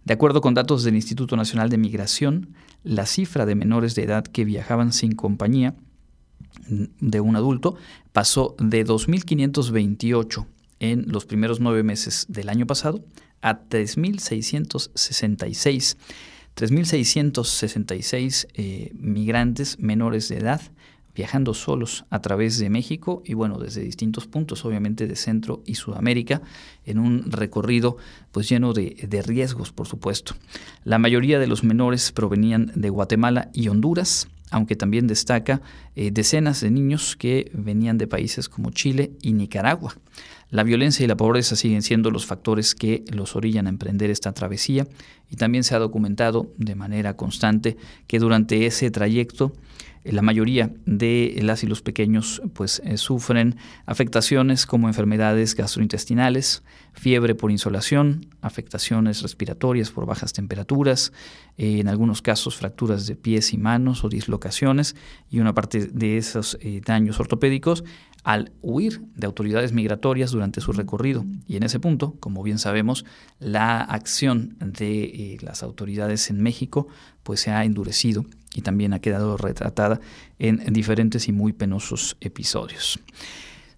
De 0.05 0.13
acuerdo 0.13 0.41
con 0.41 0.53
datos 0.53 0.83
del 0.83 0.95
Instituto 0.95 1.35
Nacional 1.35 1.69
de 1.69 1.77
Migración, 1.77 2.53
la 2.83 3.05
cifra 3.05 3.45
de 3.45 3.55
menores 3.55 3.95
de 3.95 4.03
edad 4.03 4.23
que 4.23 4.45
viajaban 4.45 4.93
sin 4.93 5.11
compañía 5.13 5.75
de 6.67 7.19
un 7.19 7.35
adulto 7.35 7.75
pasó 8.13 8.55
de 8.59 8.85
2.528 8.85 10.45
en 10.79 11.03
los 11.07 11.25
primeros 11.25 11.59
nueve 11.59 11.83
meses 11.83 12.25
del 12.29 12.47
año 12.49 12.65
pasado 12.65 13.03
a 13.41 13.67
3.666. 13.67 15.97
3.666 16.55 18.47
eh, 18.53 18.91
migrantes 18.95 19.77
menores 19.79 20.29
de 20.29 20.37
edad 20.37 20.61
viajando 21.19 21.53
solos 21.53 22.05
a 22.11 22.21
través 22.21 22.59
de 22.59 22.69
México 22.69 23.21
y 23.25 23.33
bueno, 23.33 23.57
desde 23.59 23.81
distintos 23.81 24.25
puntos, 24.25 24.63
obviamente 24.63 25.05
de 25.05 25.17
Centro 25.17 25.61
y 25.65 25.75
Sudamérica, 25.75 26.41
en 26.85 26.97
un 26.97 27.29
recorrido 27.29 27.97
pues 28.31 28.47
lleno 28.47 28.71
de, 28.71 29.21
riesgos, 29.27 29.73
por 29.73 29.85
supuesto. 29.85 30.35
La 30.85 30.97
mayoría 30.97 31.37
de 31.37 31.47
los 31.47 31.65
menores 31.65 32.13
provenían 32.13 32.71
de 32.73 32.89
Guatemala 32.89 33.49
y 33.53 33.67
Honduras, 33.67 34.29
aunque 34.49 34.77
también 34.77 35.07
destaca 35.07 35.61
eh, 35.97 36.09
decenas 36.11 36.61
de 36.61 36.71
niños 36.71 37.17
que 37.17 37.51
venían 37.53 37.97
de 37.97 38.07
países 38.07 38.47
como 38.47 38.71
Chile 38.71 39.11
y 39.21 39.33
Nicaragua. 39.33 39.97
La 40.51 40.63
violencia 40.63 41.03
y 41.03 41.07
la 41.07 41.17
pobreza 41.17 41.57
siguen 41.57 41.81
siendo 41.81 42.11
los 42.11 42.25
factores 42.25 42.75
que 42.75 43.03
los 43.11 43.35
orillan 43.35 43.67
a 43.67 43.71
emprender 43.71 44.09
esta 44.09 44.31
travesía 44.31 44.87
y 45.29 45.35
también 45.35 45.65
se 45.65 45.75
ha 45.75 45.79
documentado 45.79 46.47
de 46.57 46.75
manera 46.75 47.17
constante 47.17 47.75
que 48.07 48.19
durante 48.19 48.65
ese 48.65 48.89
trayecto 48.89 49.51
la 50.03 50.21
mayoría 50.21 50.71
de 50.85 51.39
las 51.41 51.63
y 51.63 51.67
los 51.67 51.81
pequeños 51.81 52.41
pues 52.53 52.81
eh, 52.85 52.97
sufren 52.97 53.57
afectaciones 53.85 54.65
como 54.65 54.87
enfermedades 54.87 55.55
gastrointestinales, 55.55 56.63
fiebre 56.93 57.35
por 57.35 57.51
insolación, 57.51 58.27
afectaciones 58.41 59.21
respiratorias 59.21 59.91
por 59.91 60.05
bajas 60.05 60.33
temperaturas, 60.33 61.11
eh, 61.57 61.79
en 61.79 61.87
algunos 61.87 62.21
casos 62.21 62.55
fracturas 62.55 63.07
de 63.07 63.15
pies 63.15 63.53
y 63.53 63.57
manos 63.57 64.03
o 64.03 64.09
dislocaciones 64.09 64.95
y 65.29 65.39
una 65.39 65.53
parte 65.53 65.87
de 65.87 66.17
esos 66.17 66.57
daños 66.85 67.19
ortopédicos 67.19 67.83
al 68.23 68.51
huir 68.61 69.01
de 69.15 69.27
autoridades 69.27 69.73
migratorias 69.73 70.31
durante 70.31 70.61
su 70.61 70.71
recorrido. 70.71 71.25
Y 71.47 71.55
en 71.55 71.63
ese 71.63 71.79
punto, 71.79 72.15
como 72.19 72.43
bien 72.43 72.59
sabemos, 72.59 73.05
la 73.39 73.81
acción 73.81 74.57
de 74.59 75.37
las 75.41 75.63
autoridades 75.63 76.29
en 76.29 76.41
México 76.41 76.87
pues 77.23 77.41
se 77.41 77.51
ha 77.51 77.63
endurecido 77.63 78.25
y 78.53 78.61
también 78.61 78.93
ha 78.93 78.99
quedado 78.99 79.37
retratada 79.37 79.99
en, 80.37 80.73
diferentes 80.73 81.27
y 81.27 81.31
muy 81.31 81.53
penosos 81.53 82.17
episodios. 82.21 82.99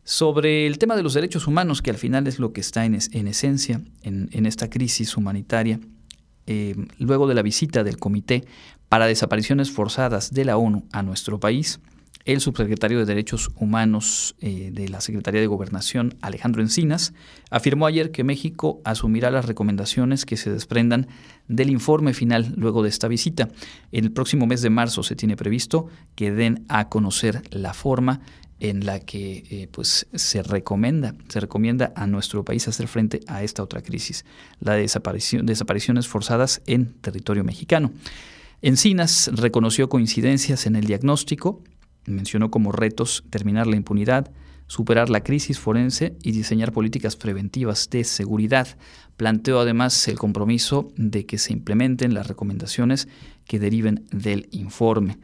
Sobre 0.03 0.67
el 0.67 0.77
tema 0.77 0.95
de 0.95 1.03
los 1.03 1.13
derechos 1.13 1.47
humanos, 1.47 1.81
que 1.81 1.91
al 1.91 1.97
final 1.97 2.27
es 2.27 2.39
lo 2.39 2.53
que 2.53 2.61
está 2.61 2.85
en, 2.85 2.95
esencia 2.95 3.81
en, 4.03 4.45
esta 4.45 4.69
crisis 4.69 5.15
humanitaria, 5.15 5.79
eh, 6.47 6.75
luego 6.97 7.27
de 7.27 7.35
la 7.35 7.43
visita 7.43 7.83
del 7.83 7.97
Comité 7.97 8.43
para 8.89 9.05
Desapariciones 9.05 9.71
Forzadas 9.71 10.33
de 10.33 10.43
la 10.43 10.57
ONU 10.57 10.85
a 10.91 11.03
nuestro 11.03 11.39
país, 11.39 11.79
el 12.25 12.41
subsecretario 12.41 12.99
de 12.99 13.05
Derechos 13.05 13.51
Humanos 13.55 14.35
eh, 14.41 14.69
de 14.71 14.89
la 14.89 15.01
Secretaría 15.01 15.41
de 15.41 15.47
Gobernación, 15.47 16.15
Alejandro 16.21 16.61
Encinas, 16.61 17.13
afirmó 17.49 17.87
ayer 17.87 18.11
que 18.11 18.23
México 18.23 18.81
asumirá 18.83 19.31
las 19.31 19.45
recomendaciones 19.45 20.25
que 20.25 20.37
se 20.37 20.51
desprendan 20.51 21.07
del 21.47 21.69
informe 21.69 22.13
final 22.13 22.53
luego 22.55 22.83
de 22.83 22.89
esta 22.89 23.07
visita. 23.07 23.49
El 23.91 24.11
próximo 24.11 24.47
mes 24.47 24.61
de 24.61 24.69
marzo 24.69 25.03
se 25.03 25.15
tiene 25.15 25.35
previsto 25.35 25.87
que 26.15 26.31
den 26.31 26.65
a 26.69 26.89
conocer 26.89 27.41
la 27.51 27.73
forma 27.73 28.21
en 28.61 28.85
la 28.85 28.99
que 28.99 29.43
eh, 29.49 29.67
pues, 29.71 30.07
se 30.13 30.43
recomienda, 30.43 31.15
se 31.27 31.39
recomienda 31.39 31.91
a 31.95 32.05
nuestro 32.05 32.45
país 32.45 32.67
hacer 32.67 32.87
frente 32.87 33.21
a 33.27 33.43
esta 33.43 33.63
otra 33.63 33.81
crisis, 33.81 34.23
la 34.59 34.75
de 34.75 34.81
desapariciones 34.83 36.07
forzadas 36.07 36.61
en 36.67 36.93
territorio 37.01 37.43
mexicano. 37.43 37.91
Encinas 38.61 39.31
reconoció 39.33 39.89
coincidencias 39.89 40.67
en 40.67 40.75
el 40.75 40.85
diagnóstico, 40.85 41.63
mencionó 42.05 42.51
como 42.51 42.71
retos 42.71 43.23
terminar 43.29 43.67
la 43.67 43.75
impunidad, 43.75 44.31
superar 44.67 45.09
la 45.09 45.21
crisis 45.21 45.59
forense 45.59 46.15
y 46.23 46.31
diseñar 46.31 46.71
políticas 46.71 47.15
preventivas 47.15 47.89
de 47.89 48.03
seguridad. 48.03 48.67
Planteó 49.17 49.59
además 49.59 50.07
el 50.07 50.17
compromiso 50.17 50.91
de 50.95 51.25
que 51.25 51.37
se 51.37 51.53
implementen 51.53 52.13
las 52.13 52.27
recomendaciones 52.27 53.07
que 53.45 53.59
deriven 53.59 54.05
del 54.11 54.47
informe. 54.51 55.17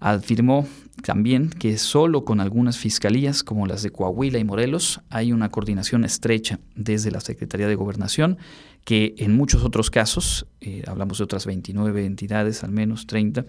Afirmó 0.00 0.66
también 1.04 1.48
que 1.48 1.78
solo 1.78 2.24
con 2.24 2.40
algunas 2.40 2.76
fiscalías 2.76 3.44
como 3.44 3.68
las 3.68 3.84
de 3.84 3.90
Coahuila 3.90 4.40
y 4.40 4.44
Morelos 4.44 5.00
hay 5.10 5.32
una 5.32 5.48
coordinación 5.48 6.04
estrecha 6.04 6.58
desde 6.74 7.12
la 7.12 7.20
Secretaría 7.20 7.68
de 7.68 7.76
Gobernación 7.76 8.38
que 8.84 9.14
en 9.18 9.36
muchos 9.36 9.62
otros 9.62 9.90
casos, 9.90 10.46
eh, 10.60 10.82
hablamos 10.86 11.18
de 11.18 11.24
otras 11.24 11.46
29 11.46 12.04
entidades, 12.04 12.64
al 12.64 12.72
menos 12.72 13.06
30, 13.06 13.46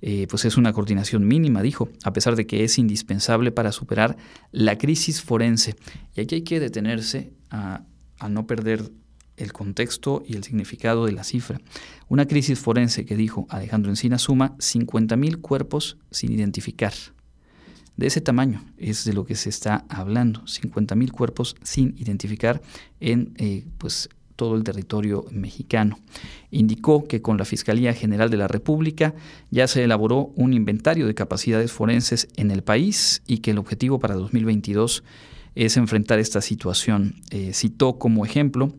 eh, 0.00 0.26
pues 0.28 0.44
es 0.44 0.56
una 0.56 0.72
coordinación 0.72 1.26
mínima, 1.26 1.62
dijo, 1.62 1.88
a 2.04 2.12
pesar 2.12 2.36
de 2.36 2.46
que 2.46 2.64
es 2.64 2.78
indispensable 2.78 3.52
para 3.52 3.72
superar 3.72 4.16
la 4.50 4.78
crisis 4.78 5.22
forense. 5.22 5.76
Y 6.16 6.22
aquí 6.22 6.36
hay 6.36 6.42
que 6.42 6.60
detenerse 6.60 7.32
a, 7.50 7.84
a 8.18 8.28
no 8.28 8.46
perder 8.46 8.90
el 9.36 9.52
contexto 9.52 10.22
y 10.26 10.36
el 10.36 10.44
significado 10.44 11.06
de 11.06 11.12
la 11.12 11.24
cifra. 11.24 11.60
Una 12.08 12.26
crisis 12.26 12.58
forense 12.58 13.04
que 13.04 13.16
dijo 13.16 13.46
Alejandro 13.48 13.90
Encina 13.90 14.18
suma 14.18 14.56
50.000 14.58 15.40
cuerpos 15.40 15.96
sin 16.10 16.32
identificar. 16.32 16.92
De 17.96 18.06
ese 18.06 18.20
tamaño 18.20 18.64
es 18.78 19.04
de 19.04 19.12
lo 19.12 19.26
que 19.26 19.34
se 19.34 19.48
está 19.48 19.84
hablando, 19.88 20.42
50.000 20.42 21.10
cuerpos 21.10 21.56
sin 21.62 21.94
identificar 21.98 22.62
en 23.00 23.34
eh, 23.36 23.66
pues, 23.78 24.08
todo 24.36 24.56
el 24.56 24.64
territorio 24.64 25.24
mexicano. 25.30 25.98
Indicó 26.50 27.06
que 27.06 27.22
con 27.22 27.38
la 27.38 27.44
Fiscalía 27.44 27.94
General 27.94 28.30
de 28.30 28.36
la 28.36 28.48
República 28.48 29.14
ya 29.50 29.66
se 29.66 29.84
elaboró 29.84 30.32
un 30.36 30.52
inventario 30.52 31.06
de 31.06 31.14
capacidades 31.14 31.72
forenses 31.72 32.28
en 32.36 32.50
el 32.50 32.62
país 32.62 33.22
y 33.26 33.38
que 33.38 33.52
el 33.52 33.58
objetivo 33.58 33.98
para 33.98 34.14
2022 34.14 35.04
es 35.54 35.76
enfrentar 35.76 36.18
esta 36.18 36.40
situación. 36.40 37.16
Eh, 37.30 37.52
citó 37.52 37.98
como 37.98 38.24
ejemplo 38.24 38.72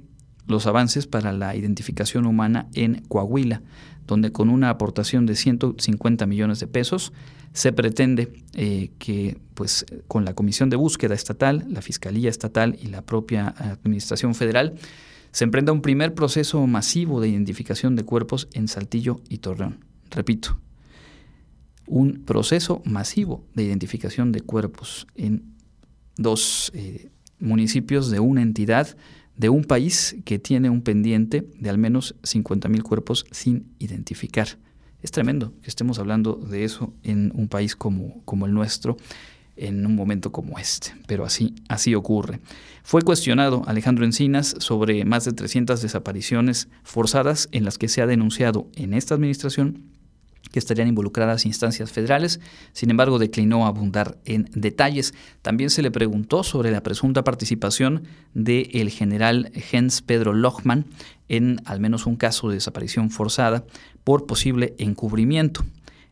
los 0.47 0.67
avances 0.67 1.07
para 1.07 1.31
la 1.31 1.55
identificación 1.55 2.25
humana 2.25 2.67
en 2.73 3.01
Coahuila, 3.07 3.61
donde 4.07 4.31
con 4.31 4.49
una 4.49 4.69
aportación 4.69 5.25
de 5.25 5.35
150 5.35 6.25
millones 6.25 6.59
de 6.59 6.67
pesos 6.67 7.13
se 7.53 7.71
pretende 7.71 8.33
eh, 8.53 8.91
que, 8.97 9.37
pues, 9.53 9.85
con 10.07 10.25
la 10.25 10.33
Comisión 10.33 10.69
de 10.69 10.75
Búsqueda 10.75 11.13
Estatal, 11.13 11.65
la 11.69 11.81
Fiscalía 11.81 12.29
Estatal 12.29 12.77
y 12.81 12.87
la 12.87 13.03
propia 13.03 13.47
Administración 13.57 14.33
Federal, 14.35 14.73
se 15.33 15.43
emprenda 15.43 15.73
un 15.73 15.81
primer 15.81 16.13
proceso 16.13 16.65
masivo 16.67 17.19
de 17.19 17.27
identificación 17.27 17.95
de 17.95 18.03
cuerpos 18.03 18.47
en 18.53 18.67
Saltillo 18.67 19.19
y 19.27 19.39
Torreón. 19.39 19.83
Repito, 20.11 20.59
un 21.87 22.23
proceso 22.23 22.83
masivo 22.85 23.43
de 23.55 23.63
identificación 23.63 24.31
de 24.31 24.41
cuerpos 24.41 25.07
en 25.15 25.55
dos 26.15 26.71
eh, 26.75 27.09
municipios 27.39 28.11
de 28.11 28.19
una 28.19 28.43
entidad 28.43 28.95
de 29.35 29.49
un 29.49 29.63
país 29.63 30.15
que 30.23 30.37
tiene 30.37 30.69
un 30.69 30.83
pendiente 30.83 31.49
de 31.59 31.69
al 31.71 31.79
menos 31.79 32.15
50.000 32.21 32.83
cuerpos 32.83 33.25
sin 33.31 33.73
identificar. 33.79 34.47
Es 35.01 35.09
tremendo 35.09 35.51
que 35.63 35.69
estemos 35.69 35.97
hablando 35.97 36.35
de 36.35 36.63
eso 36.63 36.93
en 37.01 37.31
un 37.33 37.47
país 37.47 37.75
como, 37.75 38.21
como 38.23 38.45
el 38.45 38.53
nuestro 38.53 38.97
en 39.55 39.85
un 39.85 39.95
momento 39.95 40.31
como 40.31 40.57
este, 40.57 40.93
pero 41.07 41.25
así, 41.25 41.55
así 41.67 41.95
ocurre. 41.95 42.39
Fue 42.83 43.01
cuestionado 43.01 43.63
Alejandro 43.67 44.05
Encinas 44.05 44.55
sobre 44.59 45.05
más 45.05 45.25
de 45.25 45.33
300 45.33 45.81
desapariciones 45.81 46.67
forzadas 46.83 47.47
en 47.51 47.63
las 47.63 47.77
que 47.77 47.87
se 47.87 48.01
ha 48.01 48.07
denunciado 48.07 48.67
en 48.75 48.93
esta 48.93 49.15
administración 49.15 49.93
que 50.51 50.59
estarían 50.59 50.87
involucradas 50.87 51.45
instancias 51.45 51.91
federales, 51.91 52.39
sin 52.73 52.91
embargo 52.91 53.17
declinó 53.17 53.65
abundar 53.65 54.17
en 54.25 54.49
detalles. 54.53 55.13
También 55.41 55.69
se 55.69 55.81
le 55.81 55.89
preguntó 55.89 56.43
sobre 56.43 56.69
la 56.69 56.83
presunta 56.83 57.23
participación 57.23 58.03
del 58.33 58.89
general 58.91 59.51
Jens 59.55 60.01
Pedro 60.01 60.33
Lochmann 60.33 60.85
en 61.27 61.61
al 61.65 61.79
menos 61.79 62.05
un 62.05 62.17
caso 62.17 62.49
de 62.49 62.55
desaparición 62.55 63.09
forzada 63.09 63.63
por 64.03 64.27
posible 64.27 64.75
encubrimiento. 64.77 65.63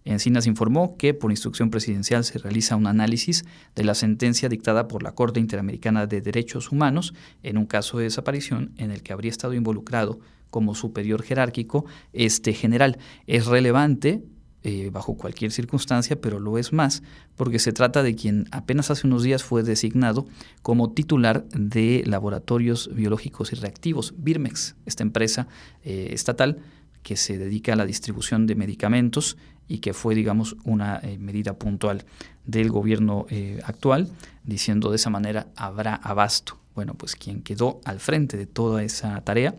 Encinas 0.05 0.47
informó 0.47 0.97
que 0.97 1.13
por 1.13 1.31
instrucción 1.31 1.69
presidencial 1.69 2.23
se 2.23 2.39
realiza 2.39 2.75
un 2.75 2.87
análisis 2.87 3.45
de 3.75 3.83
la 3.83 3.95
sentencia 3.95 4.49
dictada 4.49 4.87
por 4.87 5.03
la 5.03 5.13
Corte 5.13 5.39
Interamericana 5.39 6.07
de 6.07 6.21
Derechos 6.21 6.71
Humanos 6.71 7.13
en 7.43 7.57
un 7.57 7.65
caso 7.65 7.97
de 7.97 8.05
desaparición 8.05 8.73
en 8.77 8.91
el 8.91 9.03
que 9.03 9.13
habría 9.13 9.31
estado 9.31 9.53
involucrado 9.53 10.19
como 10.49 10.75
superior 10.75 11.23
jerárquico 11.23 11.85
este 12.13 12.53
general. 12.53 12.97
Es 13.27 13.45
relevante 13.45 14.23
eh, 14.63 14.91
bajo 14.91 15.17
cualquier 15.17 15.51
circunstancia, 15.51 16.21
pero 16.21 16.39
lo 16.39 16.59
es 16.59 16.71
más 16.71 17.01
porque 17.35 17.57
se 17.57 17.73
trata 17.73 18.03
de 18.03 18.15
quien 18.15 18.45
apenas 18.51 18.91
hace 18.91 19.07
unos 19.07 19.23
días 19.23 19.43
fue 19.43 19.63
designado 19.63 20.27
como 20.61 20.91
titular 20.91 21.47
de 21.49 22.03
laboratorios 22.05 22.93
biológicos 22.93 23.53
y 23.53 23.55
reactivos, 23.55 24.13
Birmex, 24.17 24.75
esta 24.85 25.01
empresa 25.01 25.47
eh, 25.83 26.09
estatal 26.11 26.59
que 27.01 27.15
se 27.15 27.39
dedica 27.39 27.73
a 27.73 27.75
la 27.75 27.87
distribución 27.87 28.45
de 28.45 28.53
medicamentos 28.53 29.35
y 29.71 29.79
que 29.79 29.93
fue, 29.93 30.15
digamos, 30.15 30.57
una 30.65 30.99
eh, 31.01 31.17
medida 31.17 31.53
puntual 31.53 32.03
del 32.45 32.69
gobierno 32.69 33.25
eh, 33.29 33.61
actual, 33.63 34.09
diciendo 34.43 34.89
de 34.89 34.97
esa 34.97 35.09
manera 35.09 35.47
habrá 35.55 35.95
abasto. 35.95 36.57
Bueno, 36.75 36.93
pues 36.95 37.15
quien 37.15 37.41
quedó 37.41 37.79
al 37.85 38.01
frente 38.01 38.35
de 38.35 38.45
toda 38.45 38.83
esa 38.83 39.21
tarea 39.21 39.55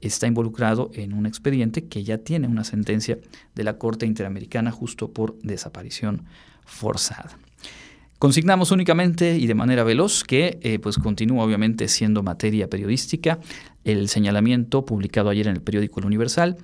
está 0.00 0.28
involucrado 0.28 0.92
en 0.94 1.12
un 1.12 1.26
expediente 1.26 1.86
que 1.86 2.04
ya 2.04 2.18
tiene 2.18 2.46
una 2.46 2.62
sentencia 2.62 3.18
de 3.56 3.64
la 3.64 3.78
Corte 3.78 4.06
Interamericana 4.06 4.70
justo 4.70 5.10
por 5.10 5.36
desaparición 5.42 6.24
forzada. 6.64 7.36
Consignamos 8.20 8.70
únicamente 8.70 9.38
y 9.38 9.48
de 9.48 9.54
manera 9.56 9.82
veloz 9.82 10.22
que 10.22 10.60
eh, 10.62 10.78
pues 10.78 10.98
continúa 10.98 11.44
obviamente 11.44 11.88
siendo 11.88 12.22
materia 12.22 12.70
periodística 12.70 13.40
el 13.82 14.08
señalamiento 14.08 14.84
publicado 14.84 15.30
ayer 15.30 15.48
en 15.48 15.56
el 15.56 15.62
periódico 15.62 15.98
El 15.98 16.06
Universal 16.06 16.58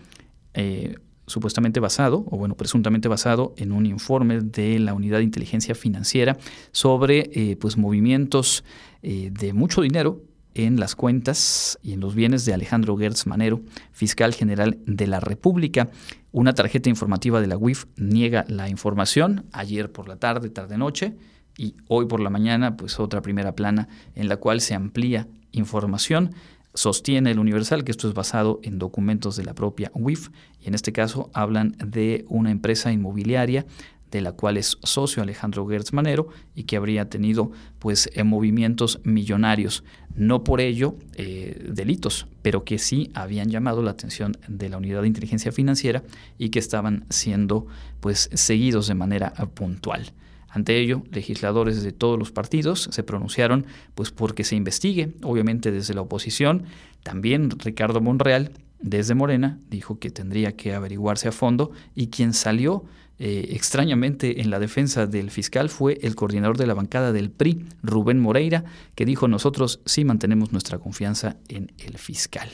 supuestamente 1.29 1.81
basado, 1.81 2.25
o 2.31 2.37
bueno, 2.37 2.57
presuntamente 2.57 3.09
basado 3.09 3.55
en 3.57 3.73
un 3.73 3.87
informe 3.87 4.41
de 4.41 4.79
la 4.79 4.95
Unidad 4.95 5.19
de 5.19 5.25
Inteligencia 5.25 5.75
Financiera 5.75 6.37
sobre 6.73 7.31
eh, 7.33 7.57
pues 7.57 7.77
movimientos 7.77 8.65
eh, 9.03 9.31
de 9.33 9.53
mucho 9.53 9.83
dinero 9.83 10.23
en 10.55 10.81
las 10.81 10.97
cuentas 10.97 11.79
y 11.83 11.93
en 11.93 12.01
los 12.01 12.15
bienes 12.15 12.45
de 12.45 12.55
Alejandro 12.55 12.97
Gertz 12.97 13.27
Manero, 13.27 13.61
fiscal 13.93 14.35
general 14.35 14.79
de 14.87 15.07
la 15.07 15.21
República. 15.21 15.91
Una 16.33 16.55
tarjeta 16.55 16.89
informativa 16.89 17.41
de 17.41 17.47
la 17.47 17.57
UIF 17.57 17.85
niega 17.97 18.45
la 18.49 18.69
información 18.69 19.47
ayer 19.53 19.93
por 19.93 20.09
la 20.09 20.17
tarde, 20.17 20.51
tarde-noche, 20.51 21.15
y 21.57 21.75
hoy 21.89 22.07
por 22.07 22.21
la 22.21 22.31
mañana, 22.31 22.77
pues 22.77 23.01
otra 23.01 23.21
primera 23.21 23.55
plana 23.55 23.89
en 24.15 24.29
la 24.29 24.37
cual 24.37 24.61
se 24.61 24.75
amplía 24.75 25.27
información 25.53 26.33
Sostiene 26.79 27.33
el 27.33 27.41
Universal 27.41 27.83
que 27.83 27.91
esto 27.91 28.07
es 28.07 28.15
basado 28.15 28.61
en 28.63 28.79
documentos 28.79 29.35
de 29.35 29.45
la 29.45 29.53
propia 29.53 29.91
UIF 29.95 30.29
y 30.61 30.69
en 30.69 30.75
este 30.77 30.93
caso 30.93 31.29
hablan 31.35 31.75
de 31.85 32.25
una 32.29 32.53
empresa 32.53 32.93
inmobiliaria 32.93 33.67
de 34.13 34.21
la 34.21 34.31
cual 34.31 34.57
es 34.57 34.79
socio 34.85 35.21
Alejandro 35.21 35.67
Gertz 35.67 35.93
Manero 35.93 36.29
y 36.55 36.63
que 36.63 36.77
habría 36.77 37.09
tenido 37.09 37.51
pues 37.81 38.09
eh, 38.15 38.23
movimientos 38.23 39.01
millonarios, 39.03 39.83
no 40.15 40.45
por 40.45 40.61
ello 40.61 40.95
eh, 41.17 41.67
delitos, 41.69 42.29
pero 42.43 42.63
que 42.63 42.79
sí 42.79 43.11
habían 43.13 43.49
llamado 43.49 43.83
la 43.83 43.91
atención 43.91 44.37
de 44.47 44.69
la 44.69 44.77
unidad 44.77 45.03
de 45.03 45.09
inteligencia 45.09 45.51
financiera 45.51 46.05
y 46.39 46.51
que 46.51 46.61
estaban 46.61 47.07
siendo 47.11 47.67
pues 47.99 48.31
seguidos 48.33 48.87
de 48.87 48.95
manera 48.95 49.33
puntual. 49.33 50.13
Ante 50.49 50.79
ello, 50.79 51.03
legisladores 51.11 51.83
de 51.83 51.93
todos 51.93 52.19
los 52.19 52.33
partidos 52.33 52.89
se 52.91 53.03
pronunciaron 53.03 53.67
pues 53.95 54.11
porque 54.11 54.45
se 54.45 54.57
investigue, 54.57 55.13
obviamente 55.23 55.71
desde 55.71 55.95
la 55.95 56.01
oposición. 56.01 56.65
También 57.03 57.51
Ricardo 57.51 58.01
Monreal, 58.01 58.53
desde 58.81 59.15
Morena, 59.15 59.59
dijo 59.69 59.99
que 59.99 60.11
tendría 60.11 60.57
que 60.57 60.75
averiguarse 60.75 61.29
a 61.29 61.33
fondo 61.33 61.73
y 61.95 62.09
quien 62.09 62.33
salió 62.33 62.85
eh, 63.19 63.49
extrañamente 63.51 64.41
en 64.41 64.51
la 64.51 64.61
defensa 64.61 65.07
del 65.07 65.31
fiscal 65.31 65.69
fue 65.69 65.99
el 66.03 66.15
coordinador 66.15 66.57
de 66.57 66.67
la 66.67 66.75
bancada 66.75 67.13
del 67.13 67.31
PRI, 67.31 67.67
Rubén 67.83 68.21
Moreira, 68.21 68.65
que 68.95 69.05
dijo 69.05 69.27
nosotros 69.29 69.81
sí 69.85 70.05
mantenemos 70.05 70.53
nuestra 70.53 70.79
confianza 70.79 71.37
en 71.49 71.73
el 71.79 71.99
fiscal. 71.99 72.49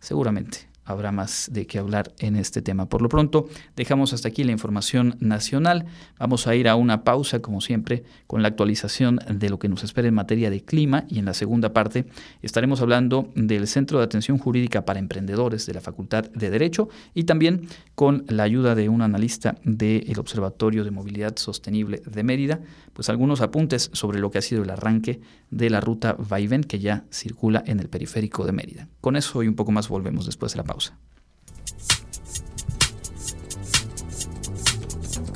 Seguramente 0.00 0.75
habrá 0.86 1.12
más 1.12 1.50
de 1.52 1.66
qué 1.66 1.78
hablar 1.78 2.14
en 2.18 2.36
este 2.36 2.62
tema. 2.62 2.88
Por 2.88 3.02
lo 3.02 3.08
pronto, 3.08 3.48
dejamos 3.74 4.12
hasta 4.12 4.28
aquí 4.28 4.44
la 4.44 4.52
información 4.52 5.16
nacional. 5.20 5.86
Vamos 6.18 6.46
a 6.46 6.54
ir 6.54 6.68
a 6.68 6.76
una 6.76 7.04
pausa, 7.04 7.40
como 7.40 7.60
siempre, 7.60 8.04
con 8.26 8.42
la 8.42 8.48
actualización 8.48 9.18
de 9.28 9.50
lo 9.50 9.58
que 9.58 9.68
nos 9.68 9.84
espera 9.84 10.08
en 10.08 10.14
materia 10.14 10.48
de 10.48 10.62
clima 10.62 11.04
y 11.08 11.18
en 11.18 11.24
la 11.24 11.34
segunda 11.34 11.72
parte 11.72 12.06
estaremos 12.42 12.80
hablando 12.80 13.30
del 13.34 13.66
Centro 13.66 13.98
de 13.98 14.04
Atención 14.04 14.38
Jurídica 14.38 14.84
para 14.84 14.98
Emprendedores 14.98 15.66
de 15.66 15.74
la 15.74 15.80
Facultad 15.80 16.30
de 16.30 16.50
Derecho 16.50 16.88
y 17.14 17.24
también 17.24 17.68
con 17.94 18.24
la 18.28 18.44
ayuda 18.44 18.74
de 18.74 18.88
un 18.88 19.02
analista 19.02 19.56
del 19.64 20.18
Observatorio 20.18 20.84
de 20.84 20.90
Movilidad 20.90 21.36
Sostenible 21.36 22.02
de 22.06 22.22
Mérida, 22.22 22.60
pues 22.92 23.08
algunos 23.08 23.40
apuntes 23.40 23.90
sobre 23.92 24.20
lo 24.20 24.30
que 24.30 24.38
ha 24.38 24.42
sido 24.42 24.62
el 24.62 24.70
arranque 24.70 25.20
de 25.50 25.70
la 25.70 25.80
ruta 25.80 26.16
Vaivén 26.18 26.62
que 26.64 26.78
ya 26.78 27.04
circula 27.10 27.62
en 27.66 27.80
el 27.80 27.88
periférico 27.88 28.44
de 28.44 28.52
Mérida. 28.52 28.88
Con 29.00 29.16
eso 29.16 29.42
y 29.42 29.48
un 29.48 29.54
poco 29.54 29.72
más 29.72 29.88
volvemos 29.88 30.26
después 30.26 30.52
de 30.52 30.58
la 30.58 30.64
pausa. 30.76 30.92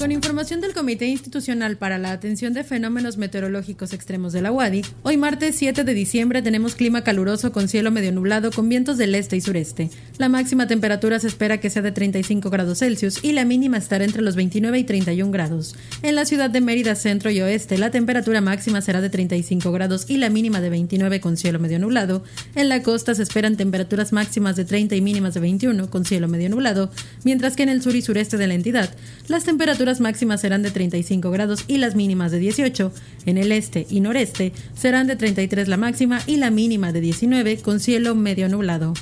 Con 0.00 0.12
información 0.12 0.62
del 0.62 0.72
Comité 0.72 1.08
Institucional 1.08 1.76
para 1.76 1.98
la 1.98 2.12
Atención 2.12 2.54
de 2.54 2.64
Fenómenos 2.64 3.18
Meteorológicos 3.18 3.92
Extremos 3.92 4.32
de 4.32 4.40
la 4.40 4.50
UADI, 4.50 4.80
hoy 5.02 5.18
martes 5.18 5.56
7 5.56 5.84
de 5.84 5.92
diciembre 5.92 6.40
tenemos 6.40 6.74
clima 6.74 7.04
caluroso 7.04 7.52
con 7.52 7.68
cielo 7.68 7.90
medio 7.90 8.10
nublado 8.10 8.50
con 8.50 8.66
vientos 8.66 8.96
del 8.96 9.14
este 9.14 9.36
y 9.36 9.42
sureste. 9.42 9.90
La 10.16 10.30
máxima 10.30 10.66
temperatura 10.66 11.20
se 11.20 11.26
espera 11.26 11.58
que 11.58 11.68
sea 11.68 11.82
de 11.82 11.92
35 11.92 12.48
grados 12.48 12.78
Celsius 12.78 13.22
y 13.22 13.32
la 13.32 13.44
mínima 13.44 13.76
estará 13.76 14.06
entre 14.06 14.22
los 14.22 14.36
29 14.36 14.78
y 14.78 14.84
31 14.84 15.32
grados. 15.32 15.76
En 16.02 16.14
la 16.14 16.24
ciudad 16.24 16.48
de 16.48 16.62
Mérida, 16.62 16.94
centro 16.94 17.30
y 17.30 17.42
oeste, 17.42 17.76
la 17.76 17.90
temperatura 17.90 18.40
máxima 18.40 18.80
será 18.80 19.02
de 19.02 19.10
35 19.10 19.70
grados 19.70 20.06
y 20.08 20.16
la 20.16 20.30
mínima 20.30 20.62
de 20.62 20.70
29 20.70 21.20
con 21.20 21.36
cielo 21.36 21.58
medio 21.58 21.78
nublado. 21.78 22.24
En 22.54 22.70
la 22.70 22.82
costa 22.82 23.14
se 23.14 23.22
esperan 23.22 23.58
temperaturas 23.58 24.14
máximas 24.14 24.56
de 24.56 24.64
30 24.64 24.96
y 24.96 25.02
mínimas 25.02 25.34
de 25.34 25.40
21 25.40 25.90
con 25.90 26.06
cielo 26.06 26.26
medio 26.26 26.48
nublado, 26.48 26.90
mientras 27.22 27.54
que 27.54 27.64
en 27.64 27.68
el 27.68 27.82
sur 27.82 27.94
y 27.94 28.00
sureste 28.00 28.38
de 28.38 28.46
la 28.46 28.54
entidad 28.54 28.88
las 29.28 29.44
temperaturas 29.44 29.89
máximas 29.98 30.40
serán 30.40 30.62
de 30.62 30.70
35 30.70 31.32
grados 31.32 31.64
y 31.66 31.78
las 31.78 31.96
mínimas 31.96 32.30
de 32.30 32.38
18. 32.38 32.92
En 33.26 33.38
el 33.38 33.50
este 33.50 33.88
y 33.90 33.98
noreste 33.98 34.52
serán 34.74 35.08
de 35.08 35.16
33 35.16 35.66
la 35.66 35.76
máxima 35.76 36.20
y 36.28 36.36
la 36.36 36.52
mínima 36.52 36.92
de 36.92 37.00
19 37.00 37.56
con 37.58 37.80
cielo 37.80 38.14
medio 38.14 38.48
nublado. 38.48 38.94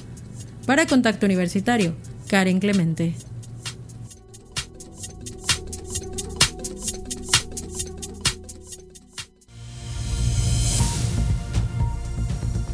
Para 0.65 0.87
Contacto 0.87 1.27
Universitario, 1.27 1.95
Karen 2.29 2.61
Clemente. 2.61 3.15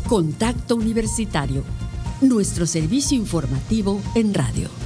Contacto 0.07 0.77
Universitario, 0.77 1.64
nuestro 2.20 2.66
servicio 2.66 3.16
informativo 3.16 4.00
en 4.14 4.33
radio. 4.33 4.84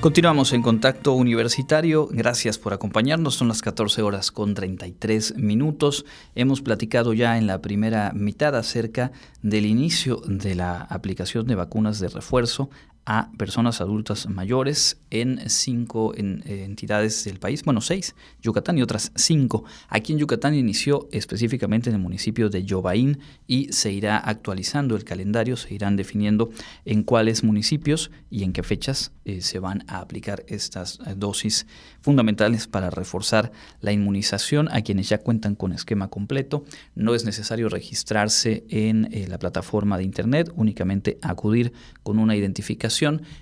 Continuamos 0.00 0.54
en 0.54 0.62
contacto 0.62 1.12
universitario. 1.12 2.08
Gracias 2.10 2.56
por 2.56 2.72
acompañarnos. 2.72 3.34
Son 3.34 3.48
las 3.48 3.60
14 3.60 4.00
horas 4.00 4.32
con 4.32 4.54
33 4.54 5.36
minutos. 5.36 6.06
Hemos 6.34 6.62
platicado 6.62 7.12
ya 7.12 7.36
en 7.36 7.46
la 7.46 7.60
primera 7.60 8.10
mitad 8.14 8.56
acerca 8.56 9.12
del 9.42 9.66
inicio 9.66 10.22
de 10.24 10.54
la 10.54 10.80
aplicación 10.80 11.46
de 11.46 11.54
vacunas 11.54 12.00
de 12.00 12.08
refuerzo 12.08 12.70
a 13.06 13.30
personas 13.36 13.80
adultas 13.80 14.28
mayores 14.28 14.98
en 15.10 15.48
cinco 15.48 16.14
eh, 16.14 16.64
entidades 16.64 17.24
del 17.24 17.38
país, 17.38 17.64
bueno, 17.64 17.80
seis, 17.80 18.14
Yucatán 18.42 18.78
y 18.78 18.82
otras 18.82 19.12
cinco. 19.16 19.64
Aquí 19.88 20.12
en 20.12 20.18
Yucatán 20.18 20.54
inició 20.54 21.08
específicamente 21.10 21.90
en 21.90 21.96
el 21.96 22.02
municipio 22.02 22.50
de 22.50 22.64
Yobaín 22.64 23.18
y 23.46 23.72
se 23.72 23.90
irá 23.90 24.18
actualizando 24.18 24.96
el 24.96 25.04
calendario, 25.04 25.56
se 25.56 25.74
irán 25.74 25.96
definiendo 25.96 26.50
en 26.84 27.02
cuáles 27.02 27.42
municipios 27.42 28.10
y 28.30 28.44
en 28.44 28.52
qué 28.52 28.62
fechas 28.62 29.12
eh, 29.24 29.40
se 29.40 29.58
van 29.58 29.84
a 29.88 29.98
aplicar 29.98 30.44
estas 30.46 31.00
eh, 31.06 31.14
dosis 31.16 31.66
fundamentales 32.00 32.66
para 32.66 32.90
reforzar 32.90 33.50
la 33.80 33.92
inmunización 33.92 34.68
a 34.70 34.82
quienes 34.82 35.08
ya 35.08 35.18
cuentan 35.18 35.54
con 35.54 35.72
esquema 35.72 36.08
completo. 36.08 36.64
No 36.94 37.14
es 37.14 37.24
necesario 37.24 37.68
registrarse 37.68 38.64
en 38.68 39.08
la 39.28 39.38
plataforma 39.38 39.98
de 39.98 40.04
Internet, 40.04 40.50
únicamente 40.54 41.18
acudir 41.22 41.72
con 42.02 42.18
una 42.18 42.36
identificación 42.36 42.89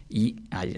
y 0.09 0.37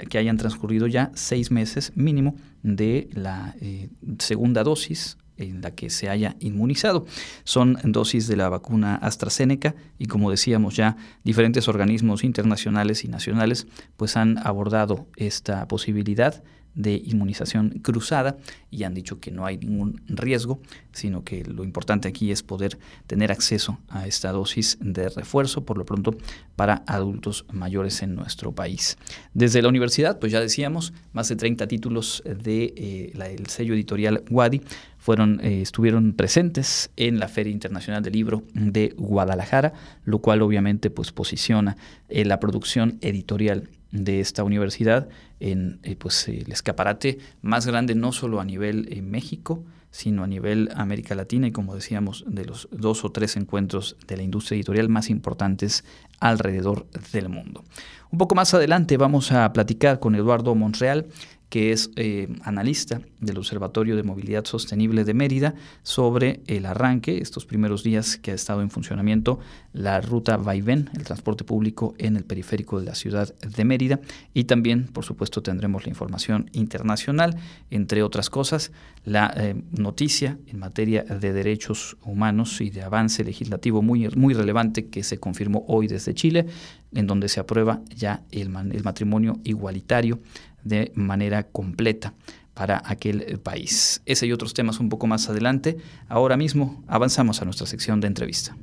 que 0.08 0.18
hayan 0.18 0.36
transcurrido 0.36 0.86
ya 0.86 1.10
seis 1.14 1.50
meses 1.50 1.92
mínimo 1.94 2.36
de 2.62 3.08
la 3.12 3.54
eh, 3.60 3.88
segunda 4.18 4.62
dosis 4.62 5.16
en 5.36 5.62
la 5.62 5.70
que 5.70 5.90
se 5.90 6.08
haya 6.08 6.36
inmunizado. 6.40 7.06
Son 7.44 7.78
dosis 7.84 8.28
de 8.28 8.36
la 8.36 8.48
vacuna 8.48 8.96
AstraZeneca 8.96 9.74
y 9.98 10.06
como 10.06 10.30
decíamos 10.30 10.76
ya, 10.76 10.96
diferentes 11.24 11.68
organismos 11.68 12.24
internacionales 12.24 13.04
y 13.04 13.08
nacionales 13.08 13.66
pues 13.96 14.16
han 14.16 14.38
abordado 14.38 15.06
esta 15.16 15.66
posibilidad 15.66 16.42
de 16.74 17.02
inmunización 17.04 17.80
cruzada 17.82 18.36
y 18.70 18.84
han 18.84 18.94
dicho 18.94 19.20
que 19.20 19.30
no 19.30 19.46
hay 19.46 19.58
ningún 19.58 20.00
riesgo, 20.08 20.60
sino 20.92 21.24
que 21.24 21.44
lo 21.44 21.64
importante 21.64 22.08
aquí 22.08 22.30
es 22.30 22.42
poder 22.42 22.78
tener 23.06 23.32
acceso 23.32 23.78
a 23.88 24.06
esta 24.06 24.32
dosis 24.32 24.78
de 24.80 25.08
refuerzo, 25.08 25.64
por 25.64 25.76
lo 25.76 25.84
pronto, 25.84 26.16
para 26.56 26.82
adultos 26.86 27.44
mayores 27.52 28.02
en 28.02 28.14
nuestro 28.14 28.52
país. 28.52 28.96
Desde 29.34 29.62
la 29.62 29.68
universidad, 29.68 30.18
pues 30.18 30.32
ya 30.32 30.40
decíamos, 30.40 30.92
más 31.12 31.28
de 31.28 31.36
30 31.36 31.66
títulos 31.66 32.22
del 32.24 32.42
de, 32.42 32.74
eh, 32.76 33.36
sello 33.48 33.74
editorial 33.74 34.22
Wadi 34.30 34.62
fueron, 34.98 35.40
eh, 35.42 35.62
estuvieron 35.62 36.12
presentes 36.12 36.90
en 36.96 37.18
la 37.18 37.28
Feria 37.28 37.52
Internacional 37.52 38.02
del 38.02 38.12
Libro 38.12 38.44
de 38.54 38.94
Guadalajara, 38.96 39.72
lo 40.04 40.18
cual 40.20 40.42
obviamente 40.42 40.90
pues 40.90 41.10
posiciona 41.10 41.76
eh, 42.08 42.24
la 42.24 42.38
producción 42.38 42.98
editorial 43.00 43.70
de 43.92 44.20
esta 44.20 44.44
universidad 44.44 45.08
en 45.40 45.80
eh, 45.82 45.96
pues, 45.96 46.28
el 46.28 46.50
escaparate 46.52 47.18
más 47.42 47.66
grande 47.66 47.94
no 47.94 48.12
solo 48.12 48.40
a 48.40 48.44
nivel 48.44 48.88
eh, 48.90 49.02
México, 49.02 49.64
sino 49.90 50.22
a 50.22 50.26
nivel 50.26 50.68
América 50.76 51.14
Latina 51.14 51.48
y 51.48 51.52
como 51.52 51.74
decíamos, 51.74 52.24
de 52.28 52.44
los 52.44 52.68
dos 52.70 53.04
o 53.04 53.10
tres 53.10 53.36
encuentros 53.36 53.96
de 54.06 54.16
la 54.16 54.22
industria 54.22 54.56
editorial 54.56 54.88
más 54.88 55.10
importantes 55.10 55.84
alrededor 56.20 56.86
del 57.12 57.28
mundo. 57.28 57.64
Un 58.10 58.18
poco 58.18 58.34
más 58.34 58.54
adelante 58.54 58.96
vamos 58.96 59.32
a 59.32 59.52
platicar 59.52 59.98
con 60.00 60.14
Eduardo 60.14 60.54
Monreal, 60.54 61.06
que 61.50 61.72
es 61.72 61.90
eh, 61.96 62.28
analista 62.44 63.02
del 63.18 63.36
Observatorio 63.36 63.96
de 63.96 64.04
Movilidad 64.04 64.44
Sostenible 64.44 65.04
de 65.04 65.14
Mérida, 65.14 65.54
sobre 65.82 66.40
el 66.46 66.64
arranque, 66.64 67.18
estos 67.18 67.44
primeros 67.44 67.82
días 67.82 68.16
que 68.16 68.30
ha 68.30 68.34
estado 68.34 68.62
en 68.62 68.70
funcionamiento, 68.70 69.40
la 69.72 70.00
ruta 70.00 70.36
Vaivén, 70.36 70.90
el 70.94 71.02
transporte 71.02 71.44
público 71.44 71.94
en 71.98 72.16
el 72.16 72.24
periférico 72.24 72.78
de 72.78 72.86
la 72.86 72.94
ciudad 72.94 73.34
de 73.40 73.64
Mérida. 73.64 74.00
Y 74.32 74.44
también, 74.44 74.86
por 74.86 75.04
supuesto, 75.04 75.42
tendremos 75.42 75.84
la 75.84 75.90
información 75.90 76.48
internacional, 76.52 77.36
entre 77.70 78.04
otras 78.04 78.30
cosas, 78.30 78.70
la 79.04 79.32
eh, 79.36 79.54
noticia 79.72 80.38
en 80.46 80.58
materia 80.60 81.02
de 81.02 81.32
derechos 81.32 81.96
humanos 82.04 82.60
y 82.60 82.70
de 82.70 82.82
avance 82.82 83.24
legislativo 83.24 83.82
muy, 83.82 84.08
muy 84.10 84.34
relevante 84.34 84.86
que 84.86 85.02
se 85.02 85.18
confirmó 85.18 85.64
hoy 85.66 85.88
desde 85.88 86.14
Chile, 86.14 86.46
en 86.92 87.06
donde 87.06 87.28
se 87.28 87.40
aprueba 87.40 87.80
ya 87.94 88.22
el, 88.30 88.54
el 88.72 88.84
matrimonio 88.84 89.40
igualitario 89.44 90.20
de 90.64 90.92
manera 90.94 91.44
completa 91.44 92.14
para 92.54 92.82
aquel 92.84 93.22
eh, 93.22 93.38
país. 93.38 94.02
Ese 94.06 94.26
y 94.26 94.32
otros 94.32 94.54
temas 94.54 94.80
un 94.80 94.88
poco 94.88 95.06
más 95.06 95.28
adelante. 95.28 95.78
Ahora 96.08 96.36
mismo 96.36 96.82
avanzamos 96.86 97.40
a 97.40 97.44
nuestra 97.44 97.66
sección 97.66 98.00
de 98.00 98.08
entrevista. 98.08 98.56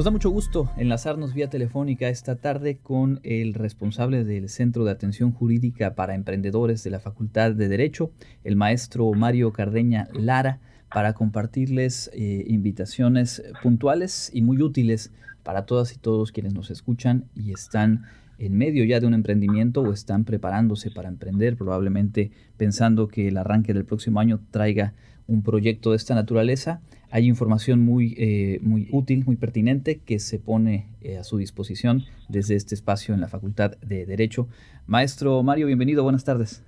Nos 0.00 0.06
da 0.06 0.12
mucho 0.12 0.30
gusto 0.30 0.70
enlazarnos 0.78 1.34
vía 1.34 1.50
telefónica 1.50 2.08
esta 2.08 2.36
tarde 2.36 2.78
con 2.78 3.20
el 3.22 3.52
responsable 3.52 4.24
del 4.24 4.48
Centro 4.48 4.86
de 4.86 4.92
Atención 4.92 5.30
Jurídica 5.30 5.94
para 5.94 6.14
Emprendedores 6.14 6.82
de 6.82 6.88
la 6.88 7.00
Facultad 7.00 7.52
de 7.52 7.68
Derecho, 7.68 8.10
el 8.42 8.56
maestro 8.56 9.12
Mario 9.12 9.52
Cardeña 9.52 10.08
Lara, 10.14 10.60
para 10.90 11.12
compartirles 11.12 12.10
eh, 12.14 12.46
invitaciones 12.46 13.42
puntuales 13.62 14.30
y 14.32 14.40
muy 14.40 14.62
útiles 14.62 15.12
para 15.42 15.66
todas 15.66 15.94
y 15.94 15.98
todos 15.98 16.32
quienes 16.32 16.54
nos 16.54 16.70
escuchan 16.70 17.26
y 17.34 17.52
están 17.52 18.04
en 18.38 18.56
medio 18.56 18.84
ya 18.84 19.00
de 19.00 19.06
un 19.06 19.12
emprendimiento 19.12 19.82
o 19.82 19.92
están 19.92 20.24
preparándose 20.24 20.90
para 20.90 21.10
emprender, 21.10 21.58
probablemente 21.58 22.30
pensando 22.56 23.06
que 23.06 23.28
el 23.28 23.36
arranque 23.36 23.74
del 23.74 23.84
próximo 23.84 24.18
año 24.18 24.40
traiga 24.50 24.94
un 25.26 25.42
proyecto 25.42 25.90
de 25.90 25.98
esta 25.98 26.14
naturaleza 26.14 26.80
hay 27.10 27.26
información 27.26 27.80
muy, 27.80 28.14
eh, 28.18 28.58
muy 28.62 28.88
útil, 28.92 29.24
muy 29.24 29.36
pertinente 29.36 30.00
que 30.00 30.18
se 30.18 30.38
pone 30.38 30.86
eh, 31.00 31.18
a 31.18 31.24
su 31.24 31.38
disposición 31.38 32.04
desde 32.28 32.54
este 32.54 32.74
espacio 32.74 33.14
en 33.14 33.20
la 33.20 33.28
Facultad 33.28 33.72
de 33.78 34.06
Derecho. 34.06 34.48
Maestro 34.86 35.42
Mario, 35.42 35.66
bienvenido, 35.66 36.02
buenas 36.02 36.24
tardes. 36.24 36.64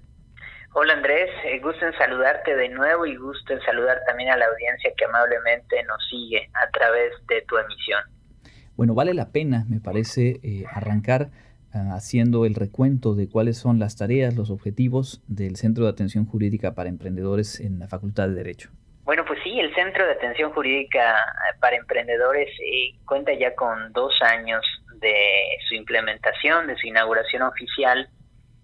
Hola 0.75 0.95
Andrés, 0.95 1.29
eh, 1.45 1.61
gusto 1.61 1.87
en 1.87 1.93
saludarte 1.93 2.57
de 2.57 2.71
nuevo 2.71 3.07
y 3.07 3.15
gusto 3.17 3.53
en 3.53 3.61
saludar 3.61 4.01
también 4.07 4.31
a 4.31 4.37
la 4.37 4.47
audiencia 4.47 4.91
que 4.97 5.05
amablemente 5.05 5.83
nos 5.85 5.99
sigue 6.09 6.49
a 6.55 6.71
través 6.71 7.13
de 7.29 7.43
tu 7.43 7.57
emisión. 7.59 8.01
Bueno, 8.77 8.95
vale 8.95 9.13
la 9.15 9.31
pena, 9.31 9.67
me 9.69 9.81
parece, 9.81 10.41
arrancar 10.73 11.31
ah, 11.75 11.95
haciendo 11.95 12.47
el 12.47 12.55
recuento 12.55 13.15
de 13.15 13.29
cuáles 13.29 13.59
son 13.59 13.79
las 13.79 13.97
tareas, 13.97 14.35
los 14.35 14.51
objetivos 14.51 15.23
del 15.29 15.57
Centro 15.57 15.85
de 15.85 15.91
Atención 15.91 16.25
Jurídica 16.25 16.75
para 16.75 16.89
Emprendedores 16.89 17.61
en 17.61 17.79
la 17.79 17.87
Facultad 17.87 18.29
de 18.29 18.35
Derecho. 18.35 18.71
Bueno, 19.05 19.25
pues 19.25 19.41
sí, 19.43 19.59
el 19.59 19.75
Centro 19.75 20.07
de 20.07 20.13
Atención 20.13 20.53
Jurídica 20.53 21.17
eh, 21.17 21.57
para 21.61 21.77
Emprendedores 21.77 22.49
eh, 22.61 22.93
cuenta 23.05 23.33
ya 23.33 23.53
con 23.57 23.93
dos 23.93 24.15
años 24.23 24.65
de 25.01 25.59
su 25.69 25.75
implementación, 25.75 26.69
de 26.69 26.77
su 26.77 26.87
inauguración 26.87 27.43
oficial, 27.43 28.09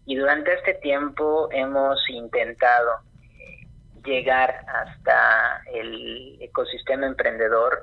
y 0.06 0.14
durante 0.14 0.54
este 0.54 0.74
tiempo 0.74 1.48
hemos 1.50 1.98
intentado 2.08 3.00
eh, 3.36 3.66
llegar 4.04 4.64
hasta 4.68 5.60
el 5.74 6.38
ecosistema 6.40 7.06
emprendedor, 7.06 7.82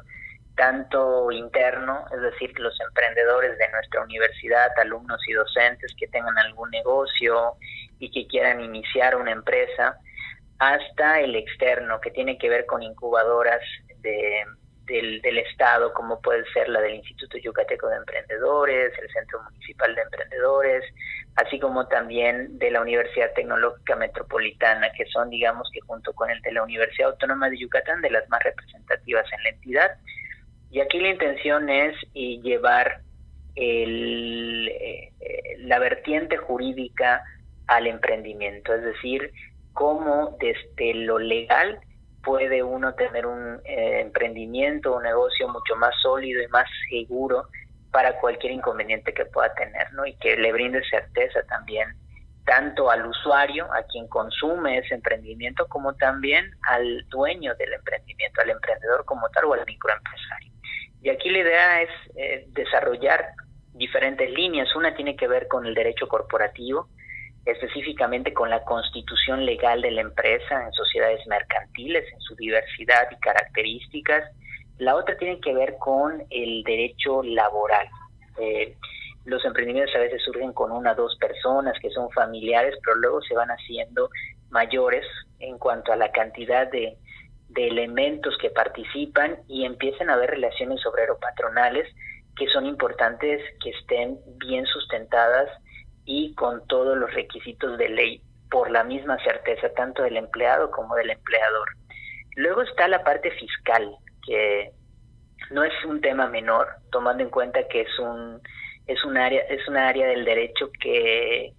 tanto 0.56 1.30
interno, 1.32 2.06
es 2.16 2.22
decir, 2.22 2.58
los 2.58 2.80
emprendedores 2.80 3.58
de 3.58 3.70
nuestra 3.70 4.02
universidad, 4.02 4.70
alumnos 4.80 5.20
y 5.28 5.34
docentes 5.34 5.94
que 6.00 6.08
tengan 6.08 6.38
algún 6.38 6.72
negocio 6.72 7.56
y 8.00 8.10
que 8.10 8.26
quieran 8.28 8.62
iniciar 8.62 9.18
una 9.18 9.34
empresa, 9.34 10.00
hasta 10.60 11.20
el 11.20 11.36
externo, 11.36 12.00
que 12.00 12.12
tiene 12.12 12.38
que 12.38 12.50
ver 12.50 12.66
con 12.66 12.82
incubadoras 12.82 13.62
de, 14.02 14.46
del, 14.86 15.38
Estado, 15.38 15.94
como 15.94 16.22
puede 16.22 16.44
ser 16.54 16.70
la 16.70 16.82
del 16.82 16.96
Instituto 16.96 17.38
Yucateco 17.38 17.88
de 17.88 17.98
Emprendedores, 17.98 18.94
el 19.02 19.10
Centro 19.12 19.42
Municipal 19.44 19.96
de 19.96 20.02
Emprendedores, 20.02 20.84
así 21.36 21.60
como 21.60 21.88
también 21.88 22.58
de 22.58 22.72
la 22.72 22.82
Universidad 22.82 23.34
Tecnológica 23.34 23.96
Metropolitana, 23.96 24.92
que 24.92 25.06
son, 25.08 25.30
digamos, 25.30 25.70
que 25.74 25.82
junto 25.82 26.14
con 26.14 26.30
el 26.30 26.42
de 26.42 26.54
la 26.54 26.64
Universidad 26.64 27.12
Autónoma 27.12 27.50
de 27.50 27.58
Yucatán, 27.58 28.02
de 28.02 28.12
las 28.12 28.28
más 28.30 28.44
representativas 28.44 29.26
en 29.34 29.44
la 29.44 29.50
entidad. 29.50 29.92
Y 30.72 30.80
aquí 30.80 31.00
la 31.00 31.10
intención 31.10 31.70
es 31.70 31.96
eh, 32.14 32.40
llevar 32.42 33.02
el, 33.56 34.70
eh, 34.70 35.12
la 35.60 35.80
vertiente 35.80 36.38
jurídica 36.38 37.24
al 37.68 37.88
emprendimiento, 37.88 38.74
es 38.74 38.84
decir, 38.84 39.32
cómo 39.76 40.38
desde 40.40 40.96
lo 40.96 41.20
legal 41.20 41.80
puede 42.24 42.64
uno 42.64 42.96
tener 42.96 43.28
un 43.28 43.62
eh, 43.66 44.00
emprendimiento, 44.02 44.96
un 44.96 45.04
negocio 45.04 45.48
mucho 45.50 45.76
más 45.76 45.94
sólido 46.02 46.42
y 46.42 46.48
más 46.48 46.66
seguro 46.90 47.50
para 47.92 48.18
cualquier 48.20 48.54
inconveniente 48.54 49.14
que 49.14 49.26
pueda 49.26 49.54
tener, 49.54 49.94
¿no? 49.94 50.06
Y 50.06 50.16
que 50.16 50.36
le 50.38 50.52
brinde 50.52 50.82
certeza 50.90 51.44
también 51.44 51.90
tanto 52.46 52.90
al 52.90 53.06
usuario, 53.06 53.66
a 53.74 53.84
quien 53.84 54.08
consume 54.08 54.78
ese 54.78 54.96
emprendimiento, 54.96 55.68
como 55.68 55.94
también 55.96 56.52
al 56.70 57.08
dueño 57.10 57.54
del 57.56 57.74
emprendimiento, 57.74 58.42
al 58.42 58.52
emprendedor 58.52 59.04
como 59.06 59.28
tal 59.30 59.46
o 59.46 59.54
al 59.54 59.66
microempresario. 59.66 60.54
Y 61.02 61.10
aquí 61.10 61.30
la 61.30 61.40
idea 61.40 61.82
es 61.82 61.90
eh, 62.16 62.46
desarrollar 62.50 63.28
diferentes 63.74 64.30
líneas. 64.32 64.74
Una 64.76 64.96
tiene 64.96 65.16
que 65.16 65.28
ver 65.28 65.48
con 65.48 65.66
el 65.66 65.76
derecho 65.76 66.08
corporativo, 66.08 66.88
específicamente 67.46 68.34
con 68.34 68.50
la 68.50 68.64
constitución 68.64 69.46
legal 69.46 69.82
de 69.82 69.92
la 69.92 70.02
empresa 70.02 70.66
en 70.66 70.74
sociedades 70.74 71.26
mercantiles, 71.28 72.12
en 72.12 72.20
su 72.22 72.36
diversidad 72.36 73.08
y 73.12 73.16
características, 73.18 74.24
la 74.78 74.96
otra 74.96 75.18
tiene 75.18 75.40
que 75.40 75.54
ver 75.54 75.76
con 75.80 76.24
el 76.30 76.64
derecho 76.64 77.24
laboral. 77.24 77.88
Eh, 78.40 78.76
los 79.26 79.44
emprendimientos 79.46 79.96
a 79.96 80.00
veces 80.00 80.22
surgen 80.24 80.54
con 80.54 80.72
una 80.72 80.92
o 80.92 80.96
dos 80.96 81.16
personas 81.18 81.76
que 81.82 81.90
son 81.92 82.10
familiares, 82.12 82.76
pero 82.84 82.98
luego 82.98 83.22
se 83.22 83.36
van 83.36 83.50
haciendo 83.50 84.10
mayores 84.50 85.06
en 85.40 85.58
cuanto 85.58 85.92
a 85.92 85.96
la 85.96 86.12
cantidad 86.12 86.70
de, 86.70 86.98
de 87.50 87.68
elementos 87.68 88.38
que 88.40 88.50
participan 88.50 89.38
y 89.48 89.66
empiezan 89.66 90.10
a 90.10 90.14
haber 90.14 90.32
relaciones 90.32 90.86
obrero-patronales 90.86 91.88
que 92.36 92.48
son 92.50 92.66
importantes 92.66 93.42
que 93.64 93.70
estén 93.70 94.20
bien 94.38 94.66
sustentadas 94.66 95.50
y 96.06 96.34
con 96.36 96.66
todos 96.68 96.98
los 96.98 97.14
requisitos 97.14 97.78
de 97.78 97.90
ley 97.90 98.22
por 98.50 98.72
la 98.72 98.84
misma 98.84 99.18
certeza 99.24 99.70
tanto 99.76 100.04
del 100.04 100.18
empleado 100.18 100.72
como 100.72 100.96
del 100.96 101.10
empleador. 101.10 101.70
Luego 102.36 102.62
está 102.62 102.88
la 102.88 103.04
parte 103.04 103.32
fiscal, 103.32 103.96
que 104.26 104.72
no 105.52 105.64
es 105.64 105.74
un 105.86 106.02
tema 106.02 106.28
menor, 106.28 106.68
tomando 106.92 107.24
en 107.24 107.30
cuenta 107.30 107.68
que 107.68 107.82
es 107.82 108.00
un 108.00 108.40
es 108.88 109.04
un 109.04 109.18
área 109.18 109.42
es 109.50 109.68
una 109.68 109.88
área 109.88 110.08
del 110.08 110.26
derecho 110.26 110.70
que 110.80 111.54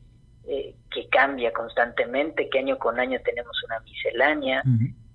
eh, 0.49 0.74
que 0.90 1.09
cambia 1.09 1.53
constantemente, 1.53 2.49
que 2.49 2.61
año 2.61 2.78
con 2.78 3.01
año 3.01 3.20
tenemos 3.24 3.57
una 3.64 3.80
miscelánea 3.80 4.62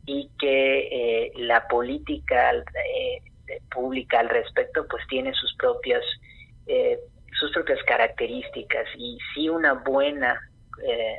y 0.05 0.29
que 0.37 1.27
eh, 1.27 1.31
la 1.37 1.67
política 1.69 2.51
eh, 2.53 3.61
pública 3.73 4.19
al 4.19 4.29
respecto 4.29 4.85
pues 4.89 5.07
tiene 5.07 5.33
sus 5.33 5.55
propias 5.55 6.03
sus 7.41 7.51
propias 7.51 7.83
características 7.83 8.87
y 8.95 9.17
si 9.33 9.49
una 9.49 9.73
buena 9.73 10.39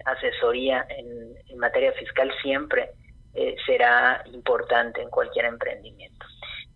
asesoría 0.07 0.85
en, 0.89 1.35
en 1.47 1.59
materia 1.59 1.93
fiscal 1.93 2.33
siempre 2.43 2.91
eh, 3.35 3.57
será 3.65 4.23
importante 4.27 5.01
en 5.01 5.09
cualquier 5.09 5.47
emprendimiento. 5.47 6.27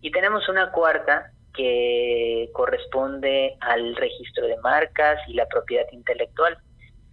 Y 0.01 0.09
tenemos 0.09 0.49
una 0.49 0.71
cuarta 0.71 1.31
que 1.53 2.49
corresponde 2.51 3.55
al 3.59 3.95
registro 3.95 4.47
de 4.47 4.57
marcas 4.57 5.19
y 5.27 5.33
la 5.33 5.45
propiedad 5.45 5.85
intelectual, 5.91 6.57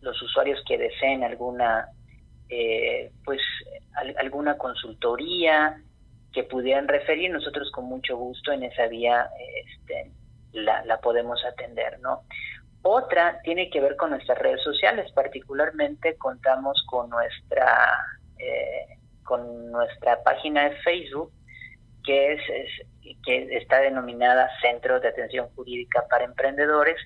los 0.00 0.20
usuarios 0.22 0.62
que 0.66 0.78
deseen 0.78 1.24
alguna 1.24 1.88
eh, 2.50 3.10
pues 3.24 3.40
alguna 4.18 4.58
consultoría 4.58 5.80
que 6.32 6.44
pudieran 6.44 6.88
referir, 6.88 7.30
nosotros 7.30 7.70
con 7.70 7.84
mucho 7.84 8.16
gusto 8.16 8.52
en 8.52 8.64
esa 8.64 8.88
vía 8.88 9.30
este, 9.64 10.10
la, 10.52 11.00
podemos 11.00 11.44
atender, 11.44 12.00
¿no? 12.00 12.22
Otra 12.82 13.40
tiene 13.42 13.70
que 13.70 13.80
ver 13.80 13.96
con 13.96 14.10
nuestras 14.10 14.38
redes 14.38 14.62
sociales, 14.62 15.10
particularmente 15.12 16.16
contamos 16.16 16.82
con 16.88 17.10
nuestra 17.10 17.98
eh, 18.38 18.96
con 19.30 19.70
nuestra 19.70 20.20
página 20.24 20.68
de 20.68 20.76
Facebook 20.78 21.30
que 22.04 22.32
es, 22.32 22.40
que 23.24 23.56
está 23.56 23.78
denominada 23.78 24.50
Centro 24.60 24.98
de 24.98 25.06
Atención 25.06 25.48
Jurídica 25.54 26.04
para 26.10 26.24
Emprendedores. 26.24 26.96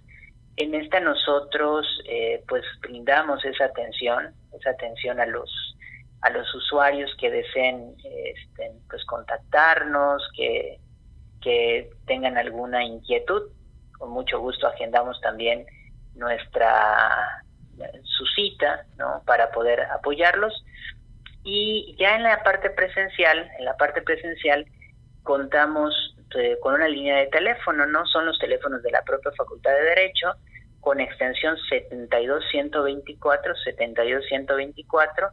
En 0.56 0.74
esta 0.74 1.00
nosotros 1.00 1.86
eh, 2.08 2.42
pues 2.48 2.62
brindamos 2.80 3.44
esa 3.44 3.66
atención 3.66 4.32
esa 4.58 4.70
atención 4.70 5.20
a 5.20 5.26
los 5.26 5.50
a 6.22 6.30
los 6.30 6.54
usuarios 6.54 7.14
que 7.20 7.30
deseen 7.30 7.94
este, 8.02 8.72
pues 8.88 9.04
contactarnos, 9.04 10.22
que, 10.34 10.78
que 11.42 11.90
tengan 12.06 12.38
alguna 12.38 12.82
inquietud. 12.82 13.50
Con 13.98 14.10
mucho 14.12 14.40
gusto 14.40 14.66
agendamos 14.66 15.20
también 15.20 15.66
nuestra 16.14 17.44
su 18.04 18.24
cita 18.26 18.86
¿no? 18.96 19.22
para 19.26 19.50
poder 19.50 19.82
apoyarlos. 19.82 20.64
Y 21.44 21.94
ya 21.98 22.16
en 22.16 22.22
la 22.22 22.42
parte 22.42 22.70
presencial, 22.70 23.50
en 23.58 23.64
la 23.64 23.76
parte 23.76 24.02
presencial, 24.02 24.66
contamos 25.22 25.94
eh, 26.36 26.58
con 26.60 26.74
una 26.74 26.88
línea 26.88 27.18
de 27.18 27.26
teléfono, 27.26 27.86
no 27.86 28.06
son 28.06 28.26
los 28.26 28.38
teléfonos 28.38 28.82
de 28.82 28.90
la 28.90 29.02
propia 29.02 29.30
Facultad 29.36 29.72
de 29.72 29.82
Derecho, 29.82 30.34
con 30.80 31.00
extensión 31.00 31.56
72124, 31.68 33.54
72124, 33.56 35.28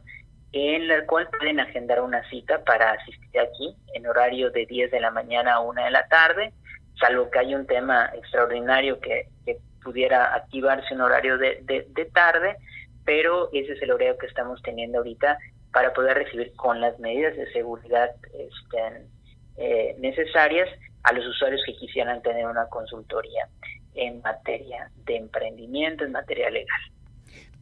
en 0.52 0.88
la 0.88 1.04
cual 1.06 1.28
pueden 1.38 1.60
agendar 1.60 2.00
una 2.02 2.28
cita 2.28 2.62
para 2.64 2.92
asistir 2.92 3.40
aquí 3.40 3.74
en 3.94 4.06
horario 4.06 4.50
de 4.50 4.66
10 4.66 4.90
de 4.90 5.00
la 5.00 5.10
mañana 5.10 5.54
a 5.54 5.60
1 5.60 5.84
de 5.84 5.90
la 5.90 6.06
tarde, 6.08 6.52
salvo 7.00 7.30
que 7.30 7.38
haya 7.38 7.56
un 7.56 7.66
tema 7.66 8.10
extraordinario 8.14 9.00
que, 9.00 9.28
pudiera 9.82 10.32
activarse 10.36 10.94
un 10.94 11.00
horario 11.00 11.36
de, 11.38 11.60
de, 11.64 12.04
tarde, 12.14 12.56
pero 13.04 13.48
ese 13.52 13.72
es 13.72 13.82
el 13.82 13.90
horario 13.90 14.16
que 14.16 14.26
estamos 14.26 14.62
teniendo 14.62 14.98
ahorita 14.98 15.36
para 15.72 15.92
poder 15.92 16.18
recibir 16.18 16.52
con 16.54 16.80
las 16.80 16.98
medidas 16.98 17.36
de 17.36 17.50
seguridad 17.52 18.10
este, 18.32 19.06
eh, 19.56 19.96
necesarias 19.98 20.68
a 21.02 21.12
los 21.12 21.26
usuarios 21.26 21.60
que 21.66 21.74
quisieran 21.74 22.22
tener 22.22 22.46
una 22.46 22.68
consultoría 22.68 23.48
en 23.94 24.22
materia 24.22 24.90
de 25.04 25.16
emprendimiento, 25.16 26.04
en 26.04 26.12
materia 26.12 26.48
legal. 26.50 26.80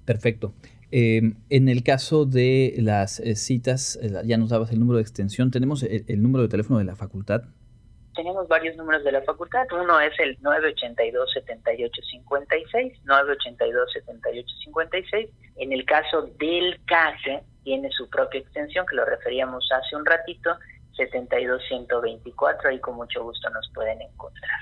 Perfecto. 0.05 0.53
Em, 0.93 1.37
en 1.51 1.69
el 1.69 1.85
caso 1.85 2.27
de 2.27 2.75
las 2.79 3.21
eh, 3.21 3.37
citas, 3.37 3.97
eh, 4.03 4.11
ya 4.25 4.37
nos 4.39 4.49
dabas 4.51 4.73
el 4.73 4.81
número 4.81 4.97
de 4.97 5.03
extensión, 5.03 5.53
¿tenemos 5.53 5.85
el, 5.85 6.21
número 6.21 6.43
de 6.43 6.49
teléfono 6.49 6.81
de 6.81 6.85
la 6.85 6.97
facultad? 6.97 7.43
Tenemos 8.17 8.49
varios 8.49 8.77
números 8.77 9.05
de 9.05 9.13
la 9.13 9.23
facultad. 9.23 9.69
Uno 9.73 10.01
es 10.01 10.11
el 10.19 10.37
982-7856, 10.41 13.03
982-7856. 13.05 15.31
En 15.57 15.73
el 15.73 15.85
caso 15.85 16.23
del 16.39 16.81
CASE, 16.87 17.45
tiene 17.71 17.89
su 17.97 18.09
propia 18.11 18.41
extensión, 18.41 18.85
que 18.85 18.97
lo 18.97 19.05
referíamos 19.05 19.69
hace 19.71 19.95
un 19.95 20.05
ratito, 20.05 20.51
72124. 20.97 22.69
Ahí 22.69 22.81
con 22.81 22.97
mucho 22.97 23.23
gusto 23.23 23.49
nos 23.51 23.71
pueden 23.73 24.03
encontrar. 24.03 24.59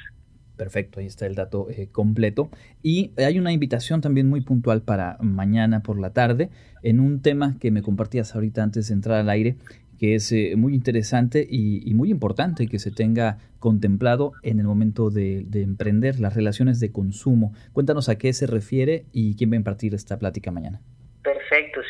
Perfecto, 0.59 1.00
ahí 1.00 1.06
está 1.06 1.24
el 1.24 1.34
dato 1.34 1.70
eh, 1.70 1.88
completo. 1.90 2.50
Y 2.82 3.12
hay 3.16 3.38
una 3.38 3.50
invitación 3.50 4.02
también 4.02 4.28
muy 4.28 4.42
puntual 4.42 4.82
para 4.82 5.16
mañana 5.20 5.80
por 5.80 5.98
la 5.98 6.12
tarde 6.12 6.50
en 6.82 7.00
un 7.00 7.22
tema 7.22 7.56
que 7.59 7.70
me 7.70 7.80
compartías 7.80 8.34
ahorita 8.34 8.62
antes 8.62 8.88
de 8.88 8.94
entrar 8.94 9.20
al 9.20 9.30
aire, 9.30 9.56
que 9.98 10.14
es 10.14 10.30
eh, 10.32 10.52
muy 10.59 10.74
interesante 10.74 11.46
y, 11.48 11.94
muy 11.94 12.11
importante 12.11 12.66
que 12.66 12.78
se 12.78 12.90
tenga 12.90 13.38
contemplado 13.59 14.32
en 14.42 14.61
el 14.61 14.66
momento 14.66 15.09
de, 15.09 15.46
emprender 15.54 16.20
las 16.20 16.34
relaciones 16.34 16.78
de 16.78 16.92
consumo. 16.92 17.54
Cuéntanos 17.72 18.11
a 18.11 18.18
qué 18.18 18.34
se 18.34 18.46
refiere 18.46 19.06
y 19.12 19.34
quién 19.34 19.50
va 19.50 19.54
a 19.54 19.56
impartir 19.56 19.94
esta 19.94 20.18
plática 20.18 20.50
mañana. 20.50 20.82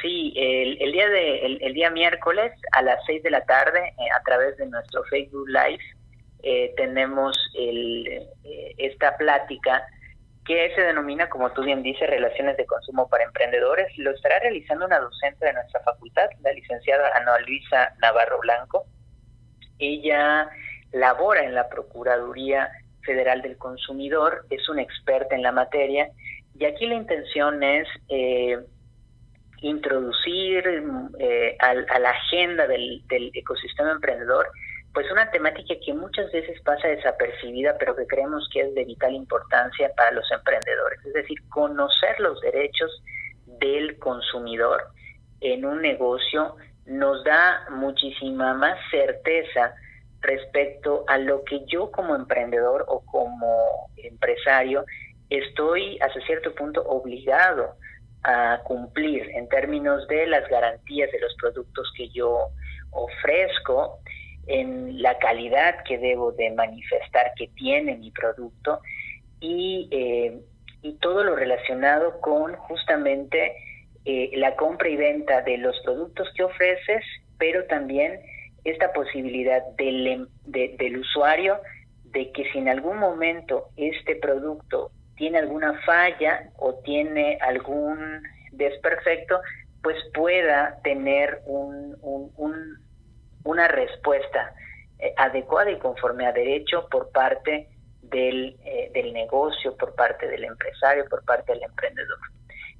Sí, 0.00 0.32
el, 0.36 0.92
día 0.92 1.08
de 1.08 1.58
el, 1.60 1.74
día 1.74 1.90
miércoles 1.90 2.52
a 2.72 2.82
las 2.82 3.04
6 3.06 3.22
de 3.22 3.30
la 3.30 3.44
tarde 3.44 3.80
eh, 3.80 4.08
a 4.14 4.22
través 4.22 4.56
de 4.56 4.66
nuestro 4.66 5.02
Facebook 5.04 5.48
Live 5.48 5.82
eh, 6.42 6.72
tenemos 6.76 7.36
el, 7.54 8.06
eh, 8.44 8.74
esta 8.78 9.16
plática 9.16 9.86
que 10.44 10.72
se 10.74 10.80
denomina, 10.80 11.28
como 11.28 11.50
tú 11.52 11.62
bien 11.62 11.82
dices, 11.82 12.08
Relaciones 12.08 12.56
de 12.56 12.64
Consumo 12.64 13.08
para 13.08 13.24
Emprendedores. 13.24 13.86
Lo 13.98 14.12
estará 14.12 14.38
realizando 14.38 14.86
una 14.86 14.98
docente 14.98 15.44
de 15.44 15.52
nuestra 15.52 15.80
facultad, 15.80 16.28
la 16.40 16.52
licenciada 16.52 17.10
Ana 17.14 17.38
Luisa 17.40 17.92
Navarro 18.00 18.40
Blanco. 18.40 18.86
Ella 19.78 20.48
labora 20.92 21.44
en 21.44 21.54
la 21.54 21.68
Procuraduría 21.68 22.70
Federal 23.02 23.42
del 23.42 23.58
Consumidor, 23.58 24.46
es 24.50 24.68
una 24.68 24.82
experta 24.82 25.34
en 25.34 25.42
la 25.42 25.52
materia 25.52 26.10
y 26.58 26.64
aquí 26.64 26.86
la 26.86 26.94
intención 26.94 27.62
es 27.62 27.86
eh, 28.08 28.58
introducir 29.60 30.64
a, 31.60 31.98
la 31.98 32.10
agenda 32.10 32.66
del 32.66 33.02
ecosistema 33.34 33.92
emprendedor 33.92 34.48
pues 34.92 35.10
una 35.12 35.30
temática 35.30 35.74
que 35.84 35.92
muchas 35.94 36.32
veces 36.32 36.60
pasa 36.62 36.88
desapercibida, 36.88 37.76
pero 37.78 37.94
que 37.94 38.06
creemos 38.06 38.48
que 38.52 38.62
es 38.62 38.74
de 38.74 38.84
vital 38.84 39.14
importancia 39.14 39.92
para 39.96 40.10
los 40.12 40.28
emprendedores, 40.30 40.98
es 41.04 41.12
decir, 41.12 41.38
conocer 41.50 42.18
los 42.18 42.40
derechos 42.40 42.90
del 43.60 43.98
consumidor 43.98 44.82
en 45.40 45.64
un 45.64 45.82
negocio 45.82 46.56
nos 46.86 47.22
da 47.24 47.66
muchísima 47.70 48.54
más 48.54 48.78
certeza 48.90 49.74
respecto 50.20 51.04
a 51.06 51.18
lo 51.18 51.44
que 51.44 51.64
yo 51.66 51.90
como 51.92 52.16
emprendedor 52.16 52.84
o 52.88 53.04
como 53.04 53.90
empresario 53.98 54.84
estoy 55.30 55.98
hasta 56.00 56.20
cierto 56.22 56.54
punto 56.54 56.82
obligado 56.82 57.74
a 58.22 58.60
cumplir 58.64 59.30
en 59.30 59.48
términos 59.48 60.06
de 60.08 60.26
las 60.26 60.48
garantías 60.48 61.10
de 61.12 61.20
los 61.20 61.34
productos 61.36 61.90
que 61.96 62.08
yo 62.10 62.48
ofrezco 62.90 64.00
en 64.46 65.02
la 65.02 65.18
calidad 65.18 65.82
que 65.84 65.98
debo 65.98 66.32
de 66.32 66.50
manifestar 66.50 67.32
que 67.36 67.48
tiene 67.48 67.96
mi 67.96 68.10
producto 68.10 68.80
y, 69.40 69.88
eh, 69.90 70.40
y 70.82 70.94
todo 70.94 71.22
lo 71.22 71.36
relacionado 71.36 72.20
con 72.20 72.54
justamente 72.56 73.56
eh, 74.04 74.30
la 74.34 74.56
compra 74.56 74.88
y 74.88 74.96
venta 74.96 75.42
de 75.42 75.58
los 75.58 75.78
productos 75.84 76.28
que 76.34 76.44
ofreces, 76.44 77.04
pero 77.38 77.64
también 77.66 78.20
esta 78.64 78.92
posibilidad 78.92 79.62
del, 79.76 80.06
em, 80.06 80.26
del 80.46 80.98
usuario 80.98 81.60
de 82.04 82.32
que 82.32 82.50
si 82.50 82.58
en 82.58 82.68
algún 82.68 82.98
momento 82.98 83.68
este 83.76 84.16
producto 84.16 84.90
tiene 85.18 85.38
alguna 85.38 85.78
falla 85.84 86.50
o 86.56 86.76
tiene 86.82 87.38
algún 87.42 88.22
desperfecto, 88.52 89.40
pues 89.82 89.96
pueda 90.14 90.80
tener 90.82 91.42
un, 91.46 91.96
un, 92.00 92.32
un 92.36 92.88
una 93.44 93.66
respuesta 93.68 94.52
eh, 94.98 95.14
adecuada 95.16 95.70
y 95.70 95.78
conforme 95.78 96.26
a 96.26 96.32
derecho 96.32 96.88
por 96.90 97.10
parte 97.12 97.68
del, 98.02 98.56
eh, 98.64 98.90
del 98.92 99.12
negocio, 99.12 99.76
por 99.76 99.94
parte 99.94 100.28
del 100.28 100.44
empresario, 100.44 101.06
por 101.08 101.24
parte 101.24 101.52
del 101.52 101.62
emprendedor. 101.62 102.18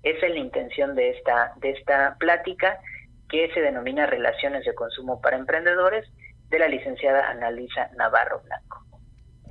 Esa 0.03 0.27
es 0.27 0.33
la 0.33 0.39
intención 0.39 0.95
de 0.95 1.11
esta, 1.11 1.53
de 1.57 1.71
esta 1.71 2.17
plática 2.19 2.81
que 3.29 3.51
se 3.53 3.61
denomina 3.61 4.07
Relaciones 4.07 4.65
de 4.65 4.75
Consumo 4.75 5.21
para 5.21 5.37
Emprendedores 5.37 6.07
de 6.49 6.59
la 6.59 6.69
licenciada 6.69 7.29
Ana 7.29 7.51
Luisa 7.51 7.91
Navarro 7.97 8.41
Blanco. 8.45 8.88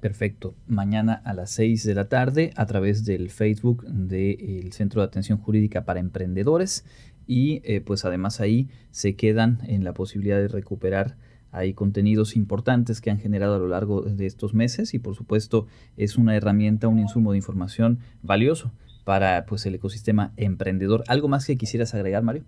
Perfecto. 0.02 0.56
Mañana 0.68 1.22
a 1.26 1.34
las 1.34 1.52
6 1.52 1.84
de 1.84 1.96
la 1.96 2.10
tarde 2.10 2.52
a 2.56 2.66
través 2.66 3.06
del 3.06 3.30
Facebook 3.30 3.86
del 3.86 4.72
Centro 4.74 5.02
de 5.02 5.08
Atención 5.08 5.38
Jurídica 5.38 5.86
para 5.86 6.00
Emprendedores 6.00 6.86
y 7.26 7.62
eh, 7.64 7.82
pues 7.82 8.06
además 8.06 8.40
ahí 8.40 8.70
se 8.92 9.16
quedan 9.16 9.60
en 9.68 9.84
la 9.84 9.94
posibilidad 9.94 10.38
de 10.38 10.48
recuperar 10.48 11.18
hay 11.52 11.74
contenidos 11.74 12.36
importantes 12.36 13.02
que 13.02 13.10
han 13.10 13.20
generado 13.20 13.56
a 13.56 13.60
lo 13.60 13.68
largo 13.68 14.02
de 14.02 14.26
estos 14.26 14.54
meses 14.54 14.94
y 14.94 15.00
por 15.00 15.16
supuesto 15.16 15.68
es 15.96 16.18
una 16.18 16.36
herramienta, 16.36 16.88
un 16.88 17.00
insumo 17.00 17.32
de 17.32 17.38
información 17.38 18.00
valioso 18.22 18.72
para 19.06 19.46
pues 19.46 19.66
el 19.66 19.76
ecosistema 19.76 20.34
emprendedor. 20.36 21.04
¿Algo 21.08 21.30
más 21.30 21.48
que 21.48 21.58
quisieras 21.58 21.94
agregar, 21.94 22.24
Mario? 22.24 22.44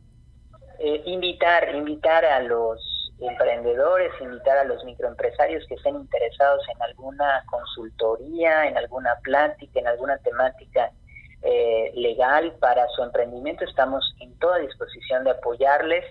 Eh, 0.79 1.01
invitar, 1.05 1.75
invitar 1.75 2.25
a 2.25 2.43
los 2.43 2.98
emprendedores, 3.21 4.11
invitar 4.21 4.57
a 4.57 4.63
los 4.63 4.83
microempresarios 4.83 5.65
que 5.67 5.75
estén 5.75 5.95
interesados 5.95 6.61
en 6.73 6.81
alguna 6.81 7.43
consultoría, 7.47 8.67
en 8.67 8.77
alguna 8.77 9.15
plática, 9.21 9.79
en 9.79 9.87
alguna 9.87 10.17
temática 10.19 10.91
eh, 11.41 11.91
legal 11.95 12.53
para 12.59 12.87
su 12.89 13.03
emprendimiento. 13.03 13.63
Estamos 13.65 14.15
en 14.19 14.37
toda 14.39 14.59
disposición 14.59 15.23
de 15.23 15.31
apoyarles. 15.31 16.05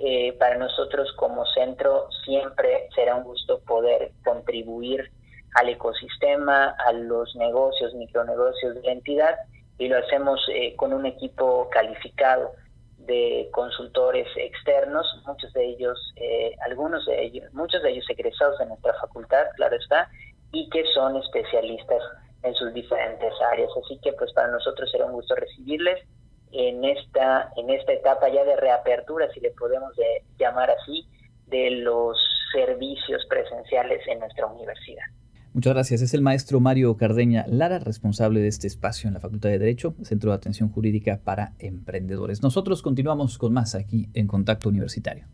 Eh, 0.00 0.32
para 0.38 0.56
nosotros 0.56 1.12
como 1.16 1.44
centro 1.46 2.08
siempre 2.24 2.88
será 2.94 3.16
un 3.16 3.24
gusto 3.24 3.60
poder 3.60 4.12
contribuir 4.24 5.10
al 5.54 5.68
ecosistema, 5.68 6.76
a 6.86 6.92
los 6.92 7.34
negocios, 7.34 7.94
micronegocios 7.94 8.76
de 8.76 8.82
la 8.82 8.92
entidad 8.92 9.36
y 9.78 9.88
lo 9.88 9.98
hacemos 9.98 10.40
eh, 10.52 10.74
con 10.76 10.92
un 10.92 11.06
equipo 11.06 11.68
calificado 11.70 12.52
de 13.08 13.48
consultores 13.52 14.28
externos, 14.36 15.04
muchos 15.26 15.52
de 15.54 15.64
ellos, 15.64 15.98
algunos 16.64 17.04
de 17.06 17.24
ellos, 17.24 17.52
muchos 17.52 17.82
de 17.82 17.90
ellos 17.90 18.08
egresados 18.08 18.58
de 18.58 18.66
nuestra 18.66 18.94
facultad, 19.00 19.46
claro 19.56 19.74
está, 19.74 20.08
y 20.52 20.68
que 20.70 20.84
son 20.94 21.16
especialistas 21.16 22.02
en 22.42 22.54
sus 22.54 22.72
diferentes 22.72 23.32
áreas. 23.50 23.70
Así 23.84 23.98
que 24.00 24.12
pues 24.12 24.32
para 24.32 24.48
nosotros 24.48 24.90
será 24.92 25.06
un 25.06 25.12
gusto 25.12 25.34
recibirles 25.34 26.06
en 26.52 26.84
esta, 26.84 27.50
en 27.56 27.70
esta 27.70 27.92
etapa 27.92 28.28
ya 28.28 28.44
de 28.44 28.56
reapertura, 28.56 29.28
si 29.32 29.40
le 29.40 29.50
podemos 29.50 29.92
llamar 30.38 30.70
así, 30.70 31.06
de 31.46 31.70
los 31.70 32.16
servicios 32.52 33.24
presenciales 33.28 34.06
en 34.06 34.20
nuestra 34.20 34.46
universidad. 34.46 35.04
Muchas 35.58 35.74
gracias. 35.74 36.02
Es 36.02 36.14
el 36.14 36.22
maestro 36.22 36.60
Mario 36.60 36.96
Cardeña 36.96 37.44
Lara, 37.48 37.80
responsable 37.80 38.38
de 38.38 38.46
este 38.46 38.68
espacio 38.68 39.08
en 39.08 39.14
la 39.14 39.18
Facultad 39.18 39.48
de 39.48 39.58
Derecho, 39.58 39.96
Centro 40.04 40.30
de 40.30 40.36
Atención 40.36 40.68
Jurídica 40.68 41.20
para 41.24 41.54
Emprendedores. 41.58 42.44
Nosotros 42.44 42.80
continuamos 42.80 43.38
con 43.38 43.54
más 43.54 43.74
aquí 43.74 44.08
en 44.14 44.28
Contacto 44.28 44.68
Universitario. 44.68 45.26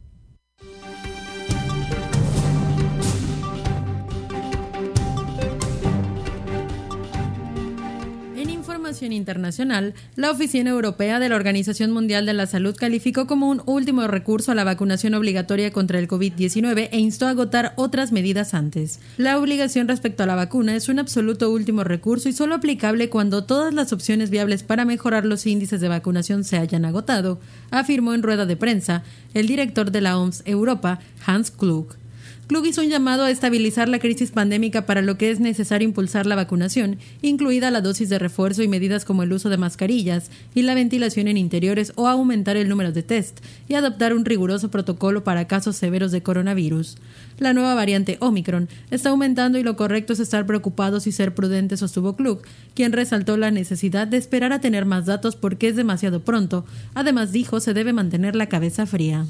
Internacional, 9.03 9.95
la 10.17 10.31
Oficina 10.31 10.71
Europea 10.71 11.19
de 11.19 11.29
la 11.29 11.37
Organización 11.37 11.91
Mundial 11.91 12.27
de 12.27 12.33
la 12.33 12.47
Salud 12.47 12.75
calificó 12.77 13.27
como 13.27 13.49
un 13.49 13.63
último 13.67 14.07
recurso 14.07 14.53
a 14.53 14.55
la 14.55 14.65
vacunación 14.65 15.15
obligatoria 15.15 15.73
contra 15.73 15.99
el 15.99 16.09
COVID-19 16.09 16.89
e 16.93 16.99
instó 16.99 17.27
a 17.27 17.31
agotar 17.31 17.73
otras 17.77 18.13
medidas 18.13 18.55
antes. 18.55 19.01
La 19.17 19.39
obligación 19.39 19.89
respecto 19.89 20.23
a 20.23 20.27
la 20.27 20.35
vacuna 20.35 20.77
es 20.77 20.89
un 20.89 20.99
absoluto 20.99 21.51
último 21.51 21.85
recurso 21.85 22.29
y 22.29 22.33
solo 22.33 22.55
aplicable 22.55 23.09
cuando 23.09 23.45
todas 23.45 23.75
las 23.75 23.93
opciones 23.93 24.31
viables 24.31 24.63
para 24.63 24.85
mejorar 24.85 25.25
los 25.25 25.47
índices 25.47 25.81
de 25.81 25.89
vacunación 25.89 26.45
se 26.45 26.59
hayan 26.59 26.85
agotado, 26.85 27.41
afirmó 27.71 28.15
en 28.15 28.23
rueda 28.23 28.47
de 28.47 28.57
prensa 28.57 29.03
el 29.35 29.47
director 29.47 29.91
de 29.91 30.01
la 30.01 30.19
OMS 30.19 30.43
Europa, 30.47 31.01
Hans 31.27 31.51
Klug. 31.51 32.04
Klug 32.47 32.67
hizo 32.67 32.83
un 32.83 32.91
llamado 32.91 33.25
a 33.25 33.31
estabilizar 33.31 33.89
la 33.89 33.99
crisis 33.99 34.31
pandémica 34.31 34.85
para 34.85 35.01
lo 35.01 35.17
que 35.17 35.31
es 35.31 35.41
necesario 35.41 35.89
impulsar 35.89 36.27
la 36.27 36.37
vacunación, 36.37 36.99
incluida 37.23 37.71
la 37.71 37.81
dosis 37.81 38.11
de 38.11 38.19
refuerzo 38.19 38.63
y 38.63 38.69
medidas 38.69 39.07
como 39.07 39.23
el 39.23 39.33
uso 39.33 39.49
de 39.49 39.57
mascarillas 39.57 40.31
y 40.55 40.61
la 40.61 40.75
ventilación 40.75 41.27
en 41.29 41.39
interiores 41.39 41.93
o 41.97 42.07
aumentar 42.07 42.59
el 42.59 42.69
número 42.69 42.93
de 42.93 43.03
test 43.03 43.41
y 43.67 43.75
adoptar 43.75 44.13
un 44.13 44.27
riguroso 44.27 44.71
protocolo 44.71 45.25
para 45.25 45.47
casos 45.47 45.77
severos 45.77 46.13
de 46.13 46.23
coronavirus. 46.23 46.99
La 47.39 47.55
nueva 47.55 47.75
variante 47.75 48.19
Omicron 48.21 48.69
está 48.91 49.09
aumentando 49.09 49.59
y 49.59 49.63
lo 49.63 49.77
correcto 49.77 50.13
es 50.13 50.21
estar 50.21 50.45
preocupados 50.45 51.07
y 51.07 51.13
ser 51.13 51.35
prudentes, 51.35 51.81
sostuvo 51.81 52.15
Klug, 52.15 52.43
quien 52.75 52.93
resaltó 52.93 53.39
la 53.39 53.51
necesidad 53.53 54.07
de 54.07 54.19
esperar 54.19 54.53
a 54.53 54.61
tener 54.61 54.85
más 54.85 55.07
datos 55.07 55.35
porque 55.35 55.69
es 55.69 55.77
demasiado 55.77 56.21
pronto. 56.21 56.67
Además 56.93 57.33
dijo 57.33 57.59
se 57.61 57.73
debe 57.73 57.95
mantener 57.95 58.37
la 58.37 58.51
cabeza 58.51 58.85
fría. 58.85 59.25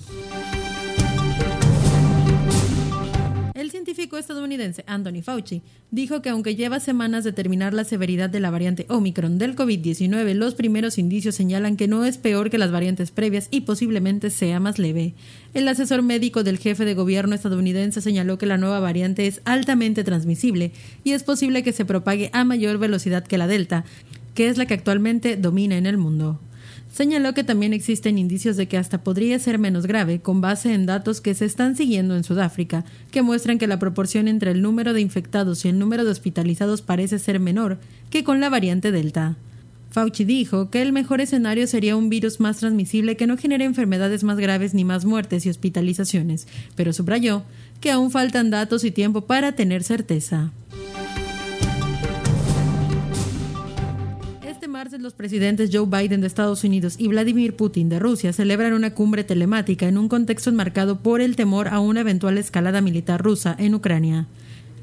Científico 3.95 4.19
estadounidense 4.19 4.83
Anthony 4.89 5.23
Fauci 5.23 5.63
dijo 5.93 6.21
que 6.21 6.29
aunque 6.29 6.57
lleva 6.57 6.81
semanas 6.81 7.23
de 7.23 7.33
terminar 7.33 7.73
la 7.75 7.85
severidad 7.85 8.29
de 8.29 8.41
la 8.41 8.51
variante 8.51 8.87
Omicron 8.89 9.39
del 9.39 9.55
COVID-19, 9.55 10.35
los 10.35 10.57
primeros 10.57 10.99
indicios 10.99 11.37
señalan 11.37 11.77
que 11.77 11.87
no 11.87 12.05
es 12.05 12.19
peor 12.19 12.51
que 12.51 12.59
las 12.59 12.73
variantes 12.73 13.13
previas 13.13 13.47
y 13.53 13.61
posiblemente 13.61 14.31
sea 14.31 14.59
más 14.59 14.81
leve. 14.81 15.15
El 15.55 15.69
asesor 15.69 16.03
médico 16.03 16.43
del 16.43 16.59
jefe 16.59 16.85
de 16.85 16.95
gobierno 16.95 17.37
estadounidense 17.37 18.01
señaló 18.01 18.37
que 18.37 18.47
la 18.47 18.59
nueva 18.59 18.81
variante 18.81 19.29
es 19.29 19.41
altamente 19.45 20.03
transmisible 20.03 20.73
y 21.05 21.13
es 21.13 21.23
posible 21.23 21.63
que 21.63 21.73
se 21.73 21.85
propague 21.85 22.31
a 22.33 22.43
mayor 22.43 22.79
velocidad 22.79 23.25
que 23.25 23.39
la 23.39 23.47
Delta, 23.47 23.85
que 24.35 24.49
es 24.49 24.59
la 24.59 24.67
que 24.67 24.75
actualmente 24.75 25.37
domina 25.37 25.77
en 25.77 25.87
el 25.87 25.99
mundo. 25.99 26.41
Señaló 26.95 27.35
que 27.35 27.43
también 27.43 27.73
existen 27.73 28.19
indicios 28.19 28.57
de 28.57 28.69
que 28.69 28.79
hasta 28.79 29.03
podría 29.03 29.37
ser 29.41 29.59
menos 29.59 29.85
grave 29.85 30.21
con 30.21 30.41
base 30.41 30.73
en 30.73 30.87
datos 30.87 31.21
que 31.21 31.35
se 31.35 31.45
están 31.45 31.75
siguiendo 31.75 32.15
en 32.15 32.23
Sudáfrica, 32.23 32.85
que 33.11 33.21
muestran 33.21 33.59
que 33.59 33.67
la 33.67 33.81
proporción 33.81 34.29
entre 34.29 34.53
el 34.53 34.63
número 34.63 34.93
de 34.93 35.01
infectados 35.01 35.65
y 35.65 35.69
el 35.71 35.81
número 35.81 36.05
de 36.05 36.13
hospitalizados 36.13 36.83
parece 36.83 37.19
ser 37.19 37.41
menor 37.41 37.81
que 38.11 38.23
con 38.23 38.39
la 38.39 38.49
variante 38.49 38.93
Delta. 38.93 39.35
Fauci 39.91 40.23
dijo 40.23 40.71
que 40.71 40.83
el 40.83 40.93
mejor 40.93 41.21
escenario 41.21 41.67
sería 41.67 41.97
un 41.97 42.11
virus 42.11 42.39
más 42.39 42.59
transmisible 42.59 43.17
que 43.17 43.27
no 43.27 43.37
genere 43.37 43.65
enfermedades 43.65 44.23
más 44.23 44.39
graves 44.39 44.73
ni 44.73 44.85
más 44.85 45.05
muertes 45.05 45.47
y 45.47 45.51
hospitalizaciones, 45.51 46.47
pero 46.77 46.93
subrayó 46.93 47.43
que 47.81 47.91
aún 47.91 48.13
faltan 48.13 48.51
datos 48.51 48.85
y 48.85 48.93
tiempo 48.93 49.23
para 49.23 49.51
tener 49.57 49.83
certeza. 49.83 50.53
Los 54.93 55.15
presidentes 55.15 55.71
Joe 55.73 55.87
Biden 55.87 56.21
de 56.21 56.27
Estados 56.27 56.63
Unidos 56.63 56.97
y 56.99 57.09
Vladimir 57.09 57.57
Putin 57.57 57.89
de 57.89 57.99
Rusia 57.99 58.35
celebran 58.35 58.75
una 58.75 58.93
cumbre 58.93 59.25
telemática 59.25 59.89
en 59.89 59.97
un 59.97 60.09
contexto 60.09 60.51
enmarcado 60.51 61.01
por 61.01 61.23
el 61.23 61.37
temor 61.37 61.69
a 61.69 61.81
una 61.81 62.01
eventual 62.01 62.37
escalada 62.37 62.83
militar 62.83 63.23
rusa 63.23 63.57
en 63.59 63.75
Ucrania. 63.75 64.27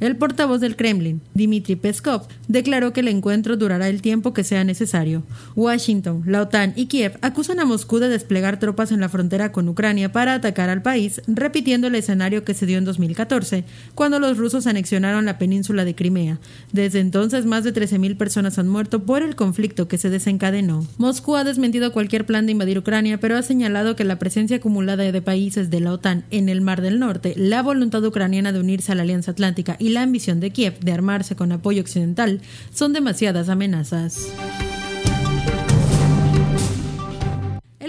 El 0.02 0.16
portavoz 0.16 0.60
del 0.60 0.76
Kremlin, 0.76 1.22
Dmitry 1.36 1.76
Peskov, 1.76 2.24
declaró 2.48 2.92
que 2.92 3.02
el 3.02 3.08
encuentro 3.08 3.56
durará 3.56 3.88
el 3.88 4.02
tiempo 4.02 4.34
que 4.34 4.44
sea 4.44 4.64
necesario. 4.64 5.22
Washington, 5.56 6.24
la 6.26 6.42
OTAN 6.42 6.74
y 6.76 6.88
Kiev 6.88 7.20
acusan 7.22 7.60
a 7.60 7.66
Moscú 7.66 8.00
de 8.00 8.10
desplegar 8.10 8.58
tropas 8.58 8.92
en 8.92 9.00
la 9.00 9.10
frontera 9.10 9.52
con 9.52 9.70
Ucrania 9.70 10.12
para 10.12 10.34
atacar 10.34 10.72
al 10.72 10.82
país, 10.82 11.22
repitiendo 11.28 11.86
el 11.86 11.94
escenario 11.94 12.44
que 12.44 12.56
se 12.56 12.66
dio 12.66 12.80
en 12.80 12.86
2014, 12.86 13.64
cuando 13.94 14.20
los 14.20 14.40
rusos 14.40 14.66
anexionaron 14.66 15.26
la 15.26 15.38
península 15.38 15.86
de 15.86 15.94
Crimea. 15.94 16.40
Desde 16.72 17.00
entonces, 17.00 17.46
más 17.46 17.64
de 17.64 17.72
13.000 17.72 18.18
personas 18.18 18.58
han 18.58 18.68
muerto 18.68 19.04
por 19.04 19.22
el 19.22 19.36
conflicto 19.36 19.88
que 19.88 20.00
se 20.00 20.10
desencadenó. 20.10 20.84
Moscú 20.98 21.36
ha 21.36 21.44
desmentido 21.44 21.94
cualquier 21.94 22.26
plan 22.26 22.48
de 22.48 22.54
invadir 22.54 22.80
Ucrania, 22.80 23.20
pero 23.20 23.38
ha 23.38 23.44
señalado 23.44 23.96
que 23.96 24.04
la 24.04 24.18
presencia 24.18 24.58
acumulada 24.58 25.12
de 25.12 25.22
países 25.22 25.70
de 25.70 25.80
la 25.80 25.94
OTAN 25.94 26.24
en 26.32 26.50
el 26.50 26.62
Mar 26.62 26.82
del 26.82 26.98
Norte, 26.98 27.36
la 27.38 27.62
voluntad 27.62 28.04
ucraniana 28.04 28.52
de 28.52 28.60
unirse 28.60 28.92
a 28.92 28.96
la 28.96 29.04
Alianza 29.04 29.30
Atlántica 29.30 29.76
y 29.78 29.91
la 29.92 30.02
ambición 30.02 30.40
de 30.40 30.52
Kiev 30.52 30.80
de 30.80 30.92
armarse 30.92 31.36
con 31.36 31.52
apoyo 31.52 31.82
occidental 31.82 32.42
son 32.74 32.94
demasiadas 32.94 33.50
amenazas. 33.50 34.32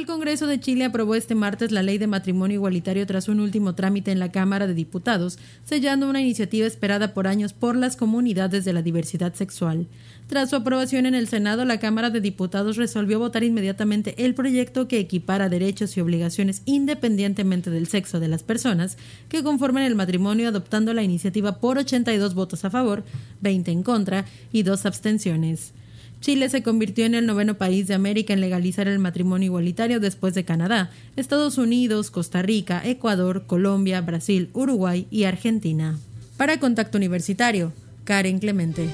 El 0.03 0.09
Congreso 0.09 0.49
de 0.49 0.59
Chile 0.59 0.85
aprobó 0.85 1.15
este 1.15 1.37
martes 1.37 1.71
la 1.71 1.85
ley 1.85 1.97
de 1.97 2.09
matrimonio 2.09 2.57
igualitario 2.57 3.07
tras 3.07 3.29
un 3.29 3.39
último 3.39 3.77
trámite 3.77 4.11
en 4.11 4.19
la 4.19 4.33
Cámara 4.33 4.67
de 4.67 4.75
Diputados, 4.75 5.39
sellando 5.63 6.11
una 6.11 6.21
iniciativa 6.21 6.67
esperada 6.67 7.15
por 7.15 7.29
años 7.29 7.53
por 7.53 7.77
las 7.77 7.95
comunidades 7.95 8.65
de 8.65 8.73
la 8.73 8.83
diversidad 8.83 9.33
sexual. 9.35 9.87
Tras 10.27 10.51
su 10.51 10.57
aprobación 10.57 11.07
en 11.07 11.15
el 11.15 11.29
Senado, 11.29 11.65
la 11.65 11.79
Cámara 11.79 12.11
de 12.11 12.21
Diputados 12.21 12.79
resolvió 12.79 13.21
votar 13.21 13.45
inmediatamente 13.45 14.17
el 14.25 14.35
proyecto 14.35 14.89
que 14.89 14.99
equipara 14.99 15.49
derechos 15.49 15.97
y 15.97 16.01
obligaciones 16.01 16.63
independientemente 16.65 17.71
del 17.71 17.87
sexo 17.87 18.19
de 18.19 18.27
las 18.27 18.43
personas 18.43 18.99
que 19.29 19.45
conforman 19.45 19.85
el 19.85 19.95
matrimonio, 19.95 20.49
adoptando 20.49 20.95
la 20.95 21.05
iniciativa 21.05 21.61
por 21.61 21.79
82 21.79 22.35
votos 22.35 22.65
a 22.65 22.71
favor, 22.71 23.05
20 23.41 23.71
en 23.71 23.85
contra 23.85 24.25
y 24.51 24.65
dos 24.65 24.85
abstenciones. 24.85 25.73
Chile 26.23 26.49
se 26.49 26.63
convirtió 26.63 27.05
en 27.05 27.17
el 27.17 27.27
noveno 27.27 27.55
país 27.55 27.89
de 27.89 27.95
América 27.95 28.33
en 28.33 28.41
legalizar 28.41 28.87
el 28.87 29.01
matrimonio 29.01 29.47
igualitario 29.47 29.99
después 29.99 30.35
de 30.35 30.45
Canadá, 30.45 30.93
Estados 31.17 31.59
Unidos, 31.59 32.13
Costa 32.13 32.43
Rica, 32.43 32.81
Ecuador, 32.85 33.45
Colombia, 33.45 34.01
Brasil, 34.03 34.49
Uruguay 34.53 35.09
y 35.11 35.25
Argentina. 35.25 35.99
Para 36.37 36.61
Contacto 36.61 36.97
Universitario, 36.97 37.73
Karen 38.05 38.39
Clemente. 38.39 38.89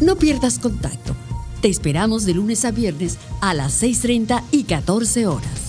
No 0.00 0.16
pierdas 0.16 0.58
contacto. 0.58 1.14
Te 1.60 1.68
esperamos 1.68 2.24
de 2.24 2.32
lunes 2.32 2.64
a 2.64 2.70
viernes 2.70 3.18
a 3.42 3.52
las 3.52 3.82
6.30 3.82 4.42
y 4.52 4.64
14 4.64 5.26
horas. 5.26 5.65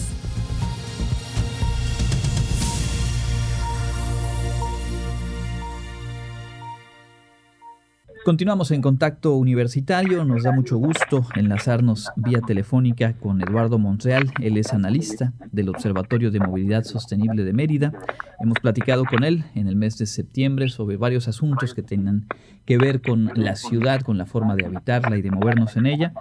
Continuamos 8.27 8.71
en 8.71 8.81
contacto 8.81 9.37
universitario. 9.37 10.25
Nos 10.25 10.43
da 10.43 10.51
mucho 10.51 10.75
gusto 10.75 11.25
enlazarnos 11.35 12.09
vía 12.17 12.41
telefónica 12.41 13.13
con 13.13 13.41
Eduardo 13.41 13.79
Monreal. 13.79 14.33
Él 14.41 14.57
es 14.57 14.73
analista 14.73 15.31
del 15.53 15.69
Observatorio 15.69 16.29
de 16.29 16.41
Movilidad 16.41 16.83
Sostenible 16.83 17.45
de 17.45 17.53
Mérida. 17.53 17.93
Hemos 18.41 18.59
platicado 18.59 19.05
con 19.05 19.23
él 19.23 19.45
en 19.55 19.69
el 19.69 19.77
mes 19.77 19.97
de 19.97 20.07
septiembre 20.07 20.67
sobre 20.67 20.97
varios 20.97 21.29
asuntos 21.29 21.73
que 21.73 21.83
tengan 21.83 22.27
que 22.65 22.77
ver 22.77 23.01
con 23.01 23.31
la 23.33 23.55
ciudad, 23.55 24.01
con 24.01 24.17
la 24.17 24.25
forma 24.25 24.57
de 24.57 24.65
habitarla 24.65 25.15
y 25.15 25.21
de 25.21 25.31
movernos 25.31 25.77
en 25.77 25.85
ella. 25.85 26.11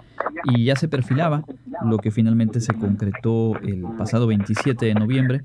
Y 0.45 0.63
ya 0.63 0.77
se 0.77 0.87
perfilaba 0.87 1.43
lo 1.83 1.97
que 1.97 2.11
finalmente 2.11 2.61
se 2.61 2.73
concretó 2.73 3.59
el 3.59 3.83
pasado 3.97 4.27
27 4.27 4.85
de 4.85 4.93
noviembre 4.93 5.43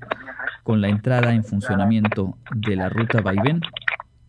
con 0.62 0.80
la 0.80 0.90
entrada 0.90 1.34
en 1.34 1.42
funcionamiento 1.42 2.38
de 2.54 2.76
la 2.76 2.88
ruta 2.88 3.20
Vaivén, 3.20 3.62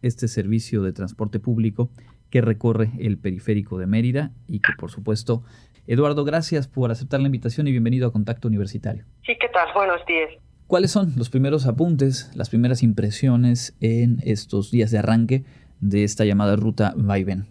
este 0.02 0.28
servicio 0.28 0.82
de 0.82 0.94
transporte 0.94 1.40
público 1.40 1.92
que 2.34 2.42
recorre 2.42 2.90
el 2.98 3.20
periférico 3.20 3.78
de 3.78 3.86
Mérida 3.86 4.32
y 4.48 4.60
que 4.60 4.72
por 4.76 4.90
supuesto, 4.90 5.44
Eduardo, 5.86 6.26
gracias 6.26 6.68
por 6.68 6.90
aceptar 6.90 7.20
la 7.20 7.28
invitación 7.28 7.68
y 7.68 7.72
bienvenido 7.72 8.08
a 8.08 8.12
Contacto 8.12 8.48
Universitario. 8.48 9.06
Sí, 9.24 9.34
¿qué 9.40 9.50
tal? 9.50 9.68
Buenos 9.76 10.04
días. 10.08 10.32
¿Cuáles 10.66 10.90
son 10.90 11.14
los 11.16 11.30
primeros 11.30 11.68
apuntes, 11.68 12.32
las 12.34 12.50
primeras 12.50 12.82
impresiones 12.82 13.78
en 13.82 14.18
estos 14.24 14.72
días 14.72 14.90
de 14.90 14.98
arranque 14.98 15.44
de 15.80 16.04
esta 16.04 16.26
llamada 16.26 16.56
ruta 16.56 16.96
Vaivén? 16.98 17.46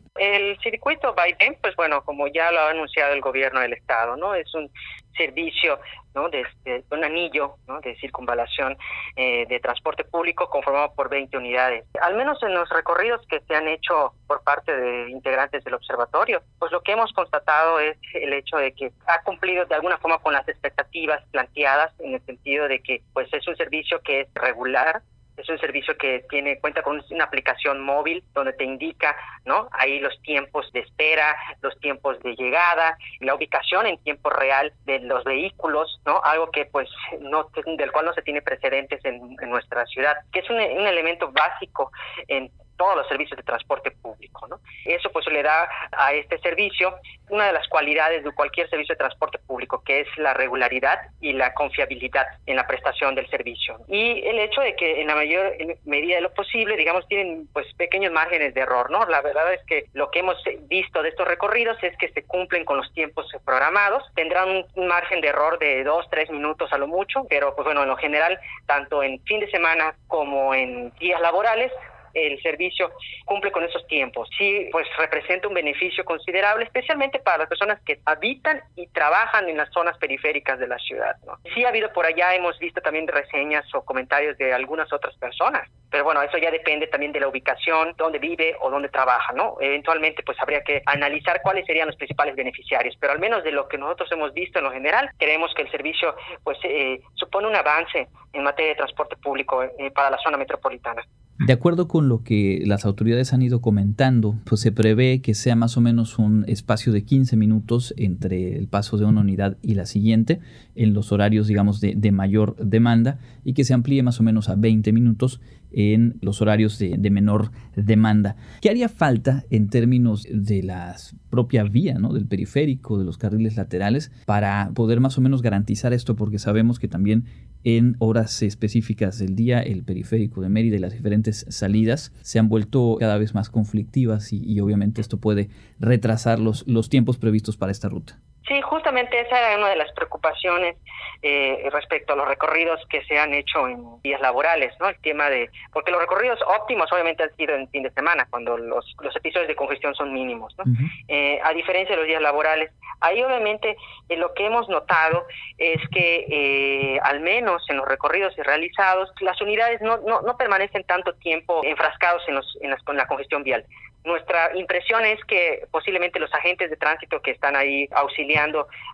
Circuito 0.63 1.15
Vaivén, 1.15 1.57
pues 1.61 1.75
bueno, 1.77 2.03
como 2.05 2.29
ya 2.29 2.51
lo 2.51 2.61
ha 2.61 2.71
anunciado 2.71 3.13
el 3.13 3.21
gobierno 3.21 3.61
del 3.61 3.73
estado, 3.73 4.17
¿no? 4.17 4.35
Es 4.35 4.53
un 4.55 4.71
servicio 5.17 5.79
¿no? 6.15 6.29
de, 6.29 6.43
este, 6.43 6.85
un 6.91 7.05
anillo 7.05 7.57
¿no? 7.67 7.81
de 7.81 7.95
circunvalación 7.97 8.77
eh, 9.17 9.47
de 9.47 9.61
transporte 9.61 10.05
público 10.05 10.49
conformado 10.49 10.95
por 10.95 11.09
20 11.09 11.37
unidades. 11.37 11.85
Al 12.01 12.17
menos 12.17 12.43
en 12.43 12.55
los 12.55 12.69
recorridos 12.69 13.27
que 13.29 13.41
se 13.41 13.55
han 13.55 13.69
hecho 13.69 14.15
por 14.27 14.43
parte 14.43 14.75
de 14.75 15.11
integrantes 15.11 15.65
del 15.65 15.75
observatorio, 15.75 16.43
pues 16.59 16.73
lo 16.73 16.83
que 16.83 16.93
hemos 16.93 17.13
constatado 17.13 17.81
es 17.81 17.97
el 18.15 18.33
hecho 18.33 18.57
de 18.57 18.73
que 18.73 18.93
ha 19.07 19.23
cumplido 19.23 19.65
de 19.65 19.75
alguna 19.75 19.99
forma 19.99 20.19
con 20.19 20.33
las 20.33 20.49
expectativas 20.49 21.23
planteadas 21.31 21.93
en 22.01 22.15
el 22.15 22.25
sentido 22.25 22.69
de 22.69 22.83
que 22.83 23.03
pues 23.13 23.33
es 23.33 23.47
un 23.47 23.57
servicio 23.57 24.01
que 24.03 24.23
es 24.23 24.29
regular, 24.35 25.03
es 25.37 25.49
un 25.49 25.59
servicio 25.59 25.97
que 25.97 26.25
tiene 26.29 26.59
cuenta 26.61 26.83
con 26.83 27.03
una 27.11 27.25
aplicación 27.25 27.81
móvil 27.81 28.23
donde 28.35 28.53
te 28.53 28.65
indica, 28.65 29.17
¿no? 29.45 29.69
Ahí 29.73 29.99
los 29.99 30.21
tiempos 30.23 30.71
de 30.73 30.81
espera, 30.81 31.37
los 31.63 31.79
tiempos 31.81 32.21
de 32.21 32.35
llegada, 32.35 32.97
la 33.21 33.35
ubicación 33.35 33.87
en 33.87 33.99
tiempo 33.99 34.31
real 34.31 34.73
de 34.85 35.01
los 35.01 35.25
vehículos, 35.25 36.01
¿no? 36.05 36.21
Algo 36.23 36.51
que 36.51 36.67
pues 36.67 36.89
no 37.21 37.49
del 37.77 37.93
cual 37.93 38.07
no 38.07 38.15
se 38.15 38.23
tiene 38.23 38.43
precedentes 38.43 39.05
en, 39.05 39.37
nuestra 39.49 39.85
ciudad, 39.87 40.17
que 40.33 40.41
es 40.41 40.51
un 40.51 40.61
elemento 40.61 41.31
básico 41.33 41.91
en 42.29 42.51
todos 42.83 42.97
los 42.97 43.07
servicios 43.07 43.37
de 43.37 43.45
transporte 43.45 43.93
público. 43.93 44.49
¿no? 44.49 44.59
Eso 44.85 45.09
pues 45.13 45.25
le 45.29 45.41
da 45.45 45.69
a 45.93 46.13
este 46.15 46.37
servicio 46.41 46.93
una 47.29 47.47
de 47.47 47.53
las 47.53 47.69
cualidades 47.69 48.25
de 48.25 48.33
cualquier 48.33 48.69
servicio 48.69 48.95
de 48.95 48.99
transporte 48.99 49.39
público, 49.39 49.85
que 49.85 50.01
es 50.01 50.09
la 50.17 50.35
regularidad 50.35 50.99
y 51.21 51.33
la 51.33 51.55
confiabilidad 51.55 52.27
en 52.45 52.57
la 52.57 52.67
prestación 52.67 53.15
del 53.15 53.31
servicio. 53.31 53.79
Y 53.87 54.27
el 54.27 54.41
hecho 54.41 54.61
de 54.63 54.75
que 54.75 55.01
en 55.01 55.07
la 55.07 55.15
mayor 55.15 55.57
medida 55.85 56.17
de 56.17 56.23
lo 56.23 56.35
posible, 56.35 56.77
digamos, 56.77 57.07
tienen 57.07 57.47
pues 57.53 57.73
pequeños 57.75 58.13
márgenes 58.13 58.53
de 58.53 58.63
error, 58.63 58.91
¿no? 58.91 59.07
La 59.07 59.23
verdad 59.23 59.55
es 59.55 59.65
que 59.65 59.87
lo 59.93 60.11
que 60.11 60.19
hemos 60.19 60.37
visto 60.69 61.03
de 61.03 61.11
estos 61.11 61.29
recorridos 61.29 61.79
es 61.83 61.97
que 61.99 62.09
se 62.09 62.25
cumplen 62.25 62.65
con 62.65 62.79
los 62.79 62.93
tiempos 62.93 63.31
programados, 63.45 64.03
tendrán 64.17 64.67
un 64.75 64.87
margen 64.89 65.21
de 65.21 65.29
error 65.29 65.61
de 65.61 65.85
dos, 65.85 66.05
tres 66.11 66.29
minutos 66.31 66.73
a 66.73 66.79
lo 66.79 66.89
mucho, 66.89 67.25
pero 67.31 67.55
pues 67.55 67.65
bueno, 67.65 67.85
en 67.85 67.89
lo 67.89 67.97
general, 67.97 68.41
tanto 68.67 69.05
en 69.05 69.23
fin 69.23 69.39
de 69.39 69.51
semana 69.51 69.95
como 70.09 70.53
en 70.53 70.91
días 70.99 71.21
laborales, 71.21 71.71
el 72.15 72.41
servicio 72.43 72.93
cumple 73.25 73.53
con 73.53 73.65
esos 73.65 73.87
tiempos. 73.87 74.29
Sí, 74.37 74.69
pues 74.73 74.87
representa 74.99 75.49
un 75.49 75.55
beneficio 75.55 76.05
considerable, 76.05 76.65
especialmente 76.65 77.19
para 77.19 77.39
las 77.39 77.49
personas 77.49 77.81
que 77.85 78.01
habitan 78.05 78.63
y 78.77 78.87
trabajan 78.89 79.49
en 79.49 79.57
las 79.57 79.71
zonas 79.73 79.97
periféricas 79.99 80.59
de 80.59 80.69
la 80.69 80.79
ciudad. 80.79 81.17
¿no? 81.27 81.39
Sí 81.55 81.65
ha 81.65 81.69
habido 81.69 81.93
por 81.93 82.07
allá, 82.07 82.35
hemos 82.35 82.59
visto 82.59 82.81
también 82.81 83.07
reseñas 83.07 83.65
o 83.75 83.85
comentarios 83.85 84.37
de 84.39 84.53
algunas 84.53 84.93
otras 84.93 85.17
personas, 85.17 85.69
pero 85.91 86.05
bueno, 86.05 86.23
eso 86.23 86.39
ya 86.39 86.51
depende 86.51 86.87
también 86.87 87.13
de 87.13 87.21
la 87.21 87.29
ubicación, 87.29 87.95
dónde 87.97 88.19
vive 88.19 88.57
o 88.61 88.71
dónde 88.71 88.89
trabaja, 88.89 89.33
¿no? 89.35 89.57
Eventualmente 89.61 90.23
pues 90.23 90.41
habría 90.41 90.63
que 90.63 90.83
analizar 90.87 91.41
cuáles 91.43 91.67
serían 91.67 91.87
los 91.87 91.97
principales 91.97 92.35
beneficiarios, 92.35 92.97
pero 92.99 93.13
al 93.13 93.19
menos 93.19 93.45
de 93.45 93.53
lo 93.53 93.69
que 93.69 93.79
nosotros 93.79 94.11
hemos 94.13 94.33
visto 94.33 94.59
en 94.59 94.65
lo 94.65 94.73
general, 94.73 95.11
creemos 95.19 95.53
que 95.55 95.63
el 95.63 95.71
servicio 95.71 96.17
pues 96.43 96.59
eh, 96.65 97.01
supone 97.15 97.49
un 97.49 97.57
avance 97.57 98.09
en 98.33 98.43
materia 98.43 98.71
de 98.71 98.77
transporte 98.77 99.17
público 99.17 99.63
eh, 99.63 99.91
para 99.95 100.11
la 100.11 100.19
zona 100.19 100.37
metropolitana. 100.37 101.03
De 101.39 101.53
acuerdo 101.53 101.89
con 101.89 102.09
lo 102.09 102.23
que 102.23 102.63
las 102.67 102.85
autoridades 102.85 103.33
han 103.33 103.43
ido 103.43 103.61
comentando, 103.61 104.39
pues 104.45 104.61
se 104.61 104.71
prevé 104.71 105.23
que 105.23 105.35
sea 105.35 105.57
más 105.57 105.77
o 105.77 105.81
menos 105.81 106.19
un 106.19 106.45
espacio 106.47 106.93
de 106.93 107.05
15 107.05 107.37
minutos 107.37 107.95
entre 107.97 108.57
el 108.57 108.69
paso 108.69 108.97
de 108.97 109.07
una 109.07 109.23
unidad 109.23 109.57
y 109.61 109.75
la 109.75 109.87
siguiente, 109.87 110.41
en 110.77 110.95
los 110.95 111.11
horarios, 111.11 111.49
digamos, 111.49 111.81
de, 111.81 111.95
de 111.97 112.13
mayor 112.13 112.55
demanda, 112.57 113.19
y 113.45 113.55
que 113.55 113.65
se 113.65 113.75
amplíe 113.75 114.03
más 114.03 114.21
o 114.21 114.23
menos 114.23 114.49
a 114.49 114.55
20 114.55 114.93
minutos 114.93 115.41
en 115.73 116.19
los 116.21 116.41
horarios 116.43 116.79
de, 116.79 117.11
menor 117.11 117.51
demanda. 117.77 118.37
¿Qué 118.61 118.71
haría 118.71 118.89
falta 118.89 119.45
en 119.51 119.69
términos 119.69 120.27
de 120.31 120.63
la 120.63 120.97
propia 121.31 121.65
vía, 121.65 121.99
¿no? 121.99 122.13
del 122.13 122.27
periférico, 122.27 122.99
de 122.99 123.05
los 123.05 123.19
carriles 123.19 123.57
laterales, 123.57 124.11
para 124.27 124.71
poder 124.75 125.01
más 125.01 125.19
o 125.19 125.21
menos 125.21 125.43
garantizar 125.43 125.93
esto? 125.93 126.17
Porque 126.17 126.39
sabemos 126.39 126.79
que 126.79 126.89
también 126.89 127.25
en 127.65 127.97
horas 127.99 128.43
específicas 128.43 129.19
del 129.19 129.37
día 129.37 129.61
el 129.61 129.85
periférico 129.85 130.41
de 130.41 130.49
Mérida 130.49 130.77
y 130.77 130.81
las 130.81 130.93
diferentes 130.93 131.47
salidas 131.49 132.13
se 132.23 132.39
han 132.39 132.49
vuelto 132.49 132.97
cada 132.99 133.19
vez 133.19 133.35
más 133.35 133.51
conflictivas 133.51 134.33
y, 134.33 134.61
obviamente 134.61 135.01
esto 135.01 135.19
puede 135.19 135.49
retrasar 135.79 136.39
los, 136.39 136.67
los 136.67 136.89
tiempos 136.89 137.19
previstos 137.19 137.57
para 137.57 137.73
esta 137.73 137.89
ruta. 137.89 138.21
Sí, 138.53 138.61
justamente 138.61 139.19
esa 139.19 139.39
era 139.39 139.57
una 139.57 139.71
de 139.71 139.77
las 139.77 139.91
preocupaciones 139.93 140.77
eh, 141.23 141.67
respecto 141.73 142.13
a 142.13 142.17
los 142.17 142.29
recorridos 142.29 142.85
que 142.91 143.03
se 143.05 143.19
han 143.19 143.33
hecho 143.33 143.67
en 143.67 143.83
días 144.03 144.21
laborales, 144.21 144.75
¿no? 144.79 144.91
El 144.91 144.99
tema 145.01 145.31
de, 145.31 145.49
porque 145.73 145.91
los 145.91 145.99
recorridos 145.99 146.39
óptimos 146.47 146.93
obviamente 146.93 147.23
han 147.23 147.35
sido 147.37 147.55
en 147.55 147.67
fin 147.71 147.83
de 147.83 147.91
semana, 147.93 148.27
cuando 148.29 148.59
los, 148.59 148.95
los 149.01 149.17
episodios 149.17 149.49
de 149.49 149.57
congestión 149.57 149.95
son 149.95 150.13
mínimos, 150.13 150.55
¿no? 150.59 150.65
eh, 151.09 151.41
a 151.43 151.55
diferencia 151.55 151.95
de 151.97 152.03
los 152.03 152.07
días 152.07 152.21
laborales, 152.21 152.71
ahí 153.01 153.23
obviamente 153.23 153.75
eh, 154.11 154.17
lo 154.19 154.35
que 154.35 154.45
hemos 154.45 154.69
notado 154.69 155.27
es 155.57 155.81
que 155.89 156.27
eh, 156.29 157.01
al 157.05 157.21
menos 157.21 157.65
en 157.71 157.79
los 157.79 157.89
recorridos 157.89 158.37
realizados, 158.37 159.11
las 159.21 159.41
unidades 159.41 159.81
no, 159.81 159.97
no, 159.97 160.21
no 160.21 160.37
permanecen 160.37 160.85
tanto 160.85 161.15
tiempo 161.15 161.63
enfrascados 161.65 162.23
en, 162.29 162.35
los, 162.35 162.59
en, 162.61 162.69
las, 162.69 162.81
en 162.87 162.97
la 162.99 163.07
congestión 163.07 163.45
vial. 163.45 163.65
Nuestra 164.05 164.51
impresión 164.57 165.05
es 165.05 165.25
que 165.27 165.65
posiblemente 165.71 166.19
los 166.19 166.33
agentes 166.35 166.69
de 166.69 166.77
tránsito 166.77 167.23
que 167.23 167.31
están 167.31 167.55
ahí 167.55 167.89
auxiliando 167.93 168.42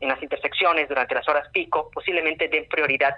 en 0.01 0.09
las 0.09 0.23
intersecciones 0.23 0.89
durante 0.89 1.15
las 1.15 1.29
horas 1.29 1.49
pico 1.53 1.91
posiblemente 1.93 2.49
den 2.49 2.67
prioridad. 2.69 3.15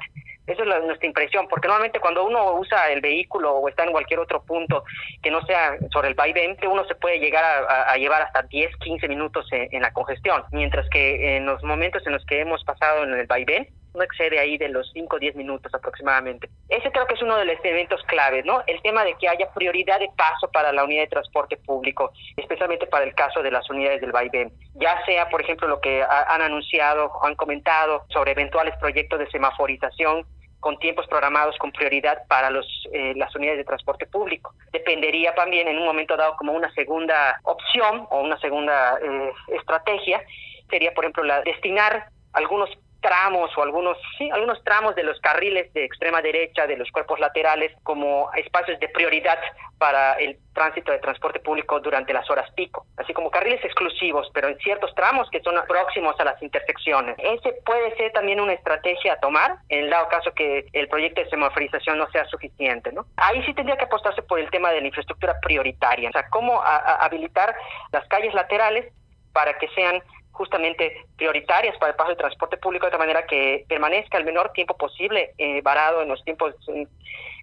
Esa 0.46 0.62
es 0.62 0.84
nuestra 0.84 1.06
impresión, 1.06 1.46
porque 1.48 1.68
normalmente 1.68 2.00
cuando 2.00 2.24
uno 2.24 2.54
usa 2.54 2.90
el 2.90 3.00
vehículo 3.00 3.52
o 3.52 3.68
está 3.68 3.84
en 3.84 3.92
cualquier 3.92 4.18
otro 4.18 4.42
punto 4.42 4.84
que 5.22 5.30
no 5.30 5.42
sea 5.42 5.76
sobre 5.92 6.08
el 6.08 6.14
vaivén, 6.14 6.56
uno 6.68 6.84
se 6.86 6.96
puede 6.96 7.20
llegar 7.20 7.44
a, 7.44 7.96
llevar 7.96 8.22
hasta 8.22 8.42
10, 8.42 8.76
15 8.76 9.06
minutos 9.06 9.46
en, 9.52 9.80
la 9.80 9.92
congestión, 9.92 10.42
mientras 10.50 10.88
que 10.90 11.36
en 11.36 11.46
los 11.46 11.62
momentos 11.62 12.04
en 12.06 12.14
los 12.14 12.24
que 12.26 12.40
hemos 12.40 12.64
pasado 12.64 13.04
en 13.04 13.14
el 13.14 13.26
vaivén, 13.26 13.68
no 13.94 14.02
excede 14.02 14.38
ahí 14.38 14.58
de 14.58 14.68
los 14.68 14.90
5 14.92 15.16
o 15.16 15.18
10 15.18 15.36
minutos 15.36 15.72
aproximadamente. 15.74 16.48
Ese 16.68 16.90
creo 16.90 17.06
que 17.06 17.14
es 17.14 17.22
uno 17.22 17.36
de 17.36 17.44
los 17.44 17.56
elementos 17.64 18.02
claves, 18.04 18.44
¿no? 18.44 18.62
El 18.66 18.80
tema 18.82 19.04
de 19.04 19.14
que 19.14 19.28
haya 19.28 19.50
prioridad 19.52 19.98
de 19.98 20.10
paso 20.16 20.50
para 20.50 20.72
la 20.72 20.84
unidad 20.84 21.02
de 21.02 21.08
transporte 21.08 21.56
público, 21.56 22.12
especialmente 22.36 22.86
para 22.86 23.04
el 23.04 23.14
caso 23.14 23.42
de 23.42 23.50
las 23.50 23.68
unidades 23.70 24.00
del 24.00 24.12
vaivén. 24.12 24.52
Ya 24.74 25.04
sea, 25.04 25.28
por 25.28 25.40
ejemplo, 25.40 25.68
lo 25.68 25.80
que 25.80 26.02
han 26.02 26.42
anunciado 26.42 27.06
o 27.06 27.26
han 27.26 27.34
comentado 27.34 28.04
sobre 28.08 28.32
eventuales 28.32 28.74
proyectos 28.78 29.18
de 29.18 29.30
semaforización 29.30 30.26
con 30.60 30.78
tiempos 30.78 31.06
programados 31.06 31.56
con 31.58 31.72
prioridad 31.72 32.22
para 32.28 32.50
los, 32.50 32.66
eh, 32.92 33.14
las 33.16 33.34
unidades 33.34 33.58
de 33.58 33.64
transporte 33.64 34.06
público. 34.06 34.54
Dependería 34.72 35.34
también 35.34 35.66
en 35.68 35.78
un 35.78 35.86
momento 35.86 36.16
dado 36.16 36.36
como 36.36 36.52
una 36.52 36.70
segunda 36.74 37.40
opción 37.44 38.06
o 38.10 38.20
una 38.20 38.38
segunda 38.40 38.98
eh, 39.02 39.32
estrategia, 39.58 40.22
sería 40.68 40.92
por 40.92 41.04
ejemplo 41.04 41.24
la 41.24 41.40
destinar 41.42 42.10
algunos 42.32 42.70
tramos 43.00 43.56
o 43.56 43.62
algunos, 43.62 43.96
sí, 44.18 44.30
algunos 44.30 44.62
tramos 44.64 44.94
de 44.94 45.02
los 45.02 45.20
carriles 45.20 45.72
de 45.72 45.84
extrema 45.84 46.20
derecha, 46.22 46.66
de 46.66 46.76
los 46.76 46.90
cuerpos 46.90 47.18
laterales, 47.18 47.72
como 47.82 48.30
espacios 48.34 48.78
de 48.80 48.88
prioridad 48.88 49.38
para 49.78 50.14
el 50.14 50.38
tránsito 50.52 50.92
de 50.92 50.98
transporte 50.98 51.40
público 51.40 51.80
durante 51.80 52.12
las 52.12 52.28
horas 52.30 52.50
pico, 52.52 52.84
así 52.98 53.14
como 53.14 53.30
carriles 53.30 53.64
exclusivos, 53.64 54.30
pero 54.34 54.48
en 54.48 54.58
ciertos 54.58 54.94
tramos 54.94 55.30
que 55.30 55.40
son 55.40 55.54
próximos 55.66 56.14
a 56.20 56.24
las 56.24 56.42
intersecciones. 56.42 57.16
Ese 57.18 57.54
puede 57.64 57.96
ser 57.96 58.12
también 58.12 58.40
una 58.40 58.52
estrategia 58.52 59.14
a 59.14 59.20
tomar 59.20 59.56
en 59.70 59.84
el 59.84 59.90
dado 59.90 60.08
caso 60.08 60.32
que 60.34 60.66
el 60.72 60.88
proyecto 60.88 61.22
de 61.22 61.30
semaforización 61.30 61.96
no 61.96 62.10
sea 62.10 62.26
suficiente, 62.26 62.92
¿no? 62.92 63.06
Ahí 63.16 63.42
sí 63.44 63.54
tendría 63.54 63.78
que 63.78 63.84
apostarse 63.84 64.20
por 64.22 64.38
el 64.38 64.50
tema 64.50 64.70
de 64.70 64.82
la 64.82 64.88
infraestructura 64.88 65.40
prioritaria, 65.40 66.10
o 66.10 66.12
sea, 66.12 66.28
cómo 66.28 66.62
habilitar 66.62 67.54
las 67.92 68.06
calles 68.08 68.34
laterales 68.34 68.92
para 69.32 69.56
que 69.58 69.68
sean 69.68 70.02
justamente 70.40 71.04
prioritarias 71.18 71.76
para 71.76 71.90
el 71.90 71.96
paso 71.96 72.08
de 72.08 72.16
transporte 72.16 72.56
público 72.56 72.86
de 72.86 72.92
tal 72.92 73.00
manera 73.00 73.26
que 73.26 73.66
permanezca 73.68 74.16
el 74.16 74.24
menor 74.24 74.52
tiempo 74.52 74.74
posible 74.74 75.34
eh, 75.36 75.60
varado 75.60 76.00
en 76.00 76.08
los 76.08 76.24
tiempos 76.24 76.54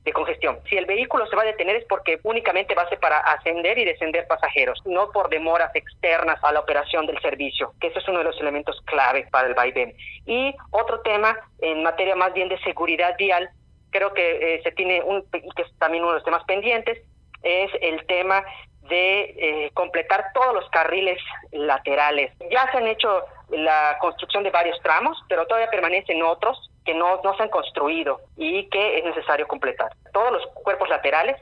de 0.04 0.14
congestión. 0.14 0.58
Si 0.68 0.78
el 0.78 0.88
vehículo 0.88 1.28
se 1.28 1.36
va 1.36 1.43
a 1.43 1.45
detener 1.45 1.76
es 1.76 1.86
porque 1.86 2.20
únicamente 2.24 2.74
va 2.74 2.82
a 2.82 2.89
ser 2.89 3.00
para 3.00 3.20
ascender 3.20 3.78
y 3.78 3.86
descender 3.86 4.26
pasajeros, 4.26 4.82
no 4.86 5.12
por 5.12 5.30
demoras 5.30 5.76
externas 5.76 6.43
a 6.43 6.52
la 6.52 6.60
operación 6.60 7.06
del 7.06 7.22
servicio, 7.22 7.72
que 7.80 7.88
eso 7.88 8.00
es 8.00 8.08
uno 8.08 8.18
de 8.18 8.24
los 8.24 8.41
elementos 8.41 8.82
clave 8.86 9.28
para 9.30 9.48
el 9.48 9.54
vaivén. 9.54 9.93
Y 10.26 10.56
otro 10.72 11.02
tema 11.02 11.38
en 11.60 11.84
materia 11.84 12.16
más 12.16 12.34
bien 12.34 12.50
de 12.50 12.58
seguridad 12.62 13.16
vial, 13.16 13.48
creo 13.91 14.12
que 14.16 14.56
eh, 14.56 14.62
se 14.64 14.72
tiene 14.72 15.04
un, 15.04 15.24
que 15.30 15.62
es 15.62 15.72
también 15.78 16.02
uno 16.02 16.14
de 16.14 16.18
los 16.18 16.26
temas 16.26 16.43
pendientes, 16.45 16.98
es 17.43 17.70
el 17.80 18.04
tema 18.08 18.43
de 18.90 19.36
eh, 19.38 19.72
completar 19.74 20.32
todos 20.34 20.54
los 20.54 20.70
carriles 20.70 21.20
laterales. 21.52 22.32
Ya 22.52 22.70
se 22.72 22.78
han 22.78 22.88
hecho 22.88 23.24
la 23.50 23.98
construcción 24.00 24.44
de 24.44 24.52
varios 24.52 24.80
tramos, 24.82 25.18
pero 25.30 25.46
todavía 25.46 25.70
permanecen 25.70 26.22
otros 26.24 26.70
que 26.86 26.94
no, 26.94 27.22
no 27.24 27.36
se 27.36 27.44
han 27.44 27.50
construido 27.50 28.22
y 28.36 28.70
que 28.70 29.00
es 29.00 29.06
necesario 29.06 29.48
completar. 29.48 29.92
Todos 30.14 30.32
los 30.32 30.48
cuerpos 30.64 30.90
laterales, 30.90 31.38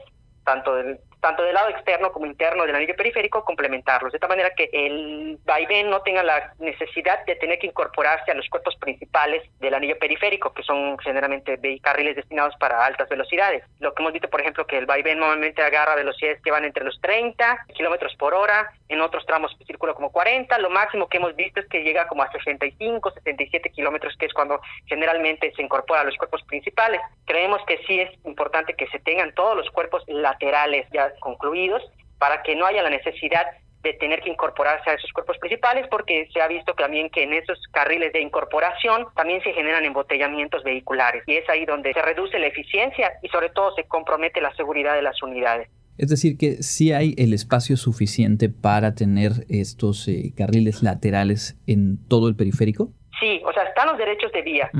tanto 0.46 0.76
del 0.76 0.98
tanto 1.20 1.42
del 1.42 1.54
lado 1.54 1.70
externo 1.70 2.12
como 2.12 2.26
interno 2.26 2.64
del 2.64 2.76
anillo 2.76 2.94
periférico, 2.94 3.44
complementarlos, 3.44 4.12
de 4.12 4.18
tal 4.20 4.28
manera 4.28 4.50
que 4.50 4.68
el 4.72 5.38
vaivén 5.44 5.90
no 5.90 6.00
tenga 6.02 6.22
la 6.22 6.52
necesidad 6.60 7.24
de 7.24 7.34
tener 7.34 7.58
que 7.58 7.66
incorporarse 7.66 8.30
a 8.30 8.34
los 8.34 8.48
cuerpos 8.48 8.76
principales 8.76 9.42
del 9.58 9.74
anillo 9.74 9.98
periférico, 9.98 10.52
que 10.52 10.62
son 10.62 10.96
generalmente 10.98 11.58
carriles 11.80 12.14
destinados 12.14 12.54
para 12.60 12.84
altas 12.84 13.08
velocidades. 13.08 13.64
Lo 13.80 13.92
que 13.92 14.02
hemos 14.02 14.12
visto, 14.12 14.30
por 14.30 14.40
ejemplo, 14.40 14.66
que 14.66 14.78
el 14.78 14.86
vaivén 14.86 15.18
normalmente 15.18 15.62
agarra 15.62 15.96
velocidades 15.96 16.40
que 16.42 16.52
van 16.52 16.64
entre 16.64 16.84
los 16.84 17.00
30 17.00 17.66
kilómetros 17.74 18.14
por 18.16 18.32
hora, 18.32 18.70
en 18.88 19.00
otros 19.00 19.26
tramos 19.26 19.56
circula 19.66 19.94
como 19.94 20.12
40, 20.12 20.58
lo 20.58 20.70
máximo 20.70 21.08
que 21.08 21.16
hemos 21.16 21.34
visto 21.34 21.58
es 21.58 21.66
que 21.66 21.82
llega 21.82 22.06
como 22.06 22.22
a 22.22 22.30
65, 22.30 23.10
67 23.10 23.70
kilómetros, 23.70 24.16
que 24.16 24.26
es 24.26 24.32
cuando 24.32 24.60
generalmente 24.86 25.52
se 25.56 25.62
incorpora 25.62 26.02
a 26.02 26.04
los 26.04 26.16
cuerpos 26.16 26.42
principales. 26.44 27.00
Creemos 27.24 27.60
que 27.66 27.78
sí 27.86 27.98
es 27.98 28.10
importante 28.24 28.74
que 28.74 28.86
se 28.88 29.00
tengan 29.00 29.34
todos 29.34 29.56
los 29.56 29.68
cuerpos 29.70 30.04
laterales 30.36 30.86
ya 30.92 31.12
concluidos 31.20 31.82
para 32.18 32.42
que 32.42 32.54
no 32.54 32.66
haya 32.66 32.82
la 32.82 32.90
necesidad 32.90 33.46
de 33.82 33.92
tener 33.94 34.20
que 34.20 34.30
incorporarse 34.30 34.90
a 34.90 34.94
esos 34.94 35.12
cuerpos 35.12 35.38
principales 35.38 35.86
porque 35.88 36.28
se 36.32 36.40
ha 36.40 36.48
visto 36.48 36.74
también 36.74 37.08
que 37.10 37.22
en 37.22 37.34
esos 37.34 37.58
carriles 37.70 38.12
de 38.12 38.20
incorporación 38.20 39.06
también 39.14 39.40
se 39.42 39.52
generan 39.52 39.84
embotellamientos 39.84 40.64
vehiculares 40.64 41.22
y 41.26 41.36
es 41.36 41.48
ahí 41.48 41.64
donde 41.64 41.92
se 41.92 42.02
reduce 42.02 42.38
la 42.38 42.48
eficiencia 42.48 43.12
y 43.22 43.28
sobre 43.28 43.50
todo 43.50 43.74
se 43.76 43.84
compromete 43.84 44.40
la 44.40 44.54
seguridad 44.56 44.94
de 44.94 45.02
las 45.02 45.22
unidades. 45.22 45.68
Es 45.98 46.08
decir, 46.08 46.36
que 46.36 46.62
sí 46.62 46.92
hay 46.92 47.14
el 47.16 47.32
espacio 47.32 47.76
suficiente 47.76 48.50
para 48.50 48.94
tener 48.94 49.46
estos 49.48 50.06
eh, 50.08 50.32
carriles 50.36 50.82
laterales 50.82 51.56
en 51.66 51.96
todo 52.08 52.28
el 52.28 52.36
periférico. 52.36 52.92
Sí, 53.18 53.40
o 53.46 53.52
sea, 53.52 53.62
están 53.64 53.86
los 53.86 53.96
derechos 53.96 54.30
de 54.32 54.42
vía. 54.42 54.70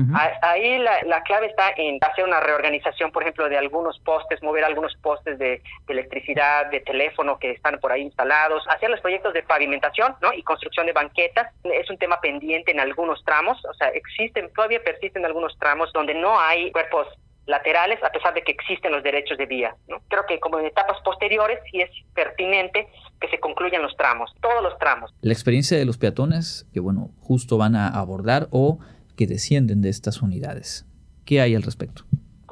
Ahí 0.41 0.77
la, 0.77 1.23
clave 1.23 1.47
está 1.47 1.71
en 1.75 1.97
hacer 2.01 2.23
una 2.23 2.39
reorganización, 2.39 3.11
por 3.11 3.23
ejemplo, 3.23 3.49
de 3.49 3.57
algunos 3.57 3.99
postes, 3.99 4.43
mover 4.43 4.63
algunos 4.63 4.95
postes 4.97 5.39
de, 5.39 5.61
electricidad, 5.87 6.67
de 6.67 6.81
teléfono 6.81 7.39
que 7.39 7.51
están 7.51 7.79
por 7.79 7.91
ahí 7.91 8.01
instalados, 8.01 8.63
hacer 8.67 8.89
los 8.89 9.01
proyectos 9.01 9.33
de 9.33 9.41
pavimentación 9.43 10.15
¿no? 10.21 10.33
y 10.33 10.43
construcción 10.43 10.85
de 10.85 10.93
banquetas. 10.93 11.51
Es 11.63 11.89
un 11.89 11.97
tema 11.97 12.21
pendiente 12.21 12.71
en 12.71 12.79
algunos 12.79 13.23
tramos, 13.25 13.63
o 13.65 13.73
sea, 13.73 13.89
existen, 13.89 14.51
todavía 14.53 14.83
persisten 14.83 15.25
algunos 15.25 15.57
tramos 15.57 15.91
donde 15.93 16.13
no 16.13 16.39
hay 16.39 16.71
cuerpos 16.71 17.07
laterales, 17.47 18.03
a 18.03 18.11
pesar 18.11 18.33
de 18.33 18.43
que 18.43 18.51
existen 18.51 18.91
los 18.91 19.01
derechos 19.01 19.37
de 19.37 19.45
vía. 19.45 19.75
¿no? 19.87 20.01
Creo 20.09 20.25
que 20.27 20.39
como 20.39 20.59
en 20.59 20.67
etapas 20.67 20.97
posteriores 21.03 21.59
sí 21.71 21.81
es 21.81 21.89
pertinente 22.13 22.87
que 23.19 23.29
se 23.29 23.39
concluyan 23.39 23.81
los 23.81 23.95
tramos, 23.97 24.31
todos 24.41 24.61
los 24.61 24.77
tramos. 24.77 25.11
La 25.21 25.33
experiencia 25.33 25.77
de 25.77 25.85
los 25.85 25.97
peatones, 25.97 26.67
que 26.73 26.79
bueno, 26.79 27.09
justo 27.21 27.57
van 27.57 27.75
a 27.75 27.87
abordar 27.87 28.47
o 28.51 28.79
que 29.17 29.25
descienden 29.25 29.81
de 29.81 29.89
estas 29.89 30.21
unidades. 30.21 30.85
¿Qué 31.25 31.41
hay 31.41 31.55
al 31.55 31.63
respecto? 31.63 32.03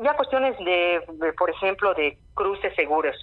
Ya 0.03 0.15
cuestiones 0.15 0.57
de, 0.59 1.01
por 1.37 1.49
ejemplo, 1.49 1.93
de 1.93 2.17
cruces 2.33 2.73
seguros, 2.75 3.15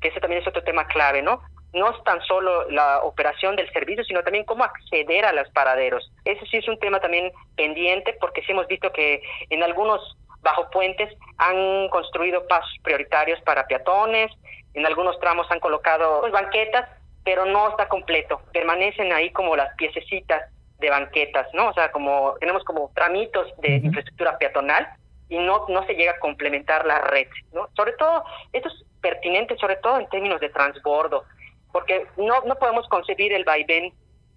que 0.00 0.08
ese 0.08 0.20
también 0.20 0.42
es 0.42 0.48
otro 0.48 0.62
tema 0.64 0.86
clave, 0.86 1.22
¿no? 1.22 1.40
no 1.72 1.90
es 1.90 2.02
tan 2.04 2.20
solo 2.22 2.68
la 2.70 3.00
operación 3.02 3.56
del 3.56 3.70
servicio, 3.72 4.04
sino 4.04 4.22
también 4.22 4.44
cómo 4.44 4.64
acceder 4.64 5.24
a 5.24 5.32
los 5.32 5.48
paraderos. 5.50 6.10
Ese 6.24 6.44
sí 6.46 6.56
es 6.56 6.68
un 6.68 6.78
tema 6.78 7.00
también 7.00 7.30
pendiente 7.56 8.16
porque 8.20 8.42
sí 8.42 8.52
hemos 8.52 8.66
visto 8.68 8.90
que 8.92 9.22
en 9.50 9.62
algunos 9.62 10.16
bajo 10.42 10.70
puentes 10.70 11.12
han 11.38 11.88
construido 11.88 12.46
pasos 12.46 12.74
prioritarios 12.82 13.40
para 13.42 13.66
peatones, 13.66 14.30
en 14.74 14.86
algunos 14.86 15.18
tramos 15.18 15.50
han 15.50 15.60
colocado 15.60 16.20
pues, 16.20 16.32
banquetas, 16.32 16.88
pero 17.24 17.44
no 17.44 17.70
está 17.70 17.88
completo. 17.88 18.40
Permanecen 18.52 19.12
ahí 19.12 19.30
como 19.30 19.56
las 19.56 19.74
piececitas 19.76 20.42
de 20.78 20.90
banquetas, 20.90 21.46
¿no? 21.52 21.68
O 21.68 21.74
sea, 21.74 21.90
como 21.90 22.34
tenemos 22.40 22.62
como 22.64 22.90
tramitos 22.94 23.52
de 23.58 23.76
infraestructura 23.76 24.38
peatonal 24.38 24.88
y 25.28 25.38
no 25.38 25.66
no 25.68 25.84
se 25.86 25.94
llega 25.94 26.12
a 26.12 26.18
complementar 26.20 26.86
la 26.86 27.00
red, 27.00 27.26
¿no? 27.52 27.68
Sobre 27.76 27.92
todo 27.94 28.24
esto 28.52 28.68
es 28.68 28.84
pertinente 29.00 29.56
sobre 29.58 29.76
todo 29.76 29.98
en 29.98 30.08
términos 30.08 30.40
de 30.40 30.48
transbordo, 30.50 31.24
porque 31.72 32.06
no 32.16 32.42
no 32.42 32.54
podemos 32.56 32.88
concebir 32.88 33.32
el 33.32 33.44
vaivén 33.44 33.92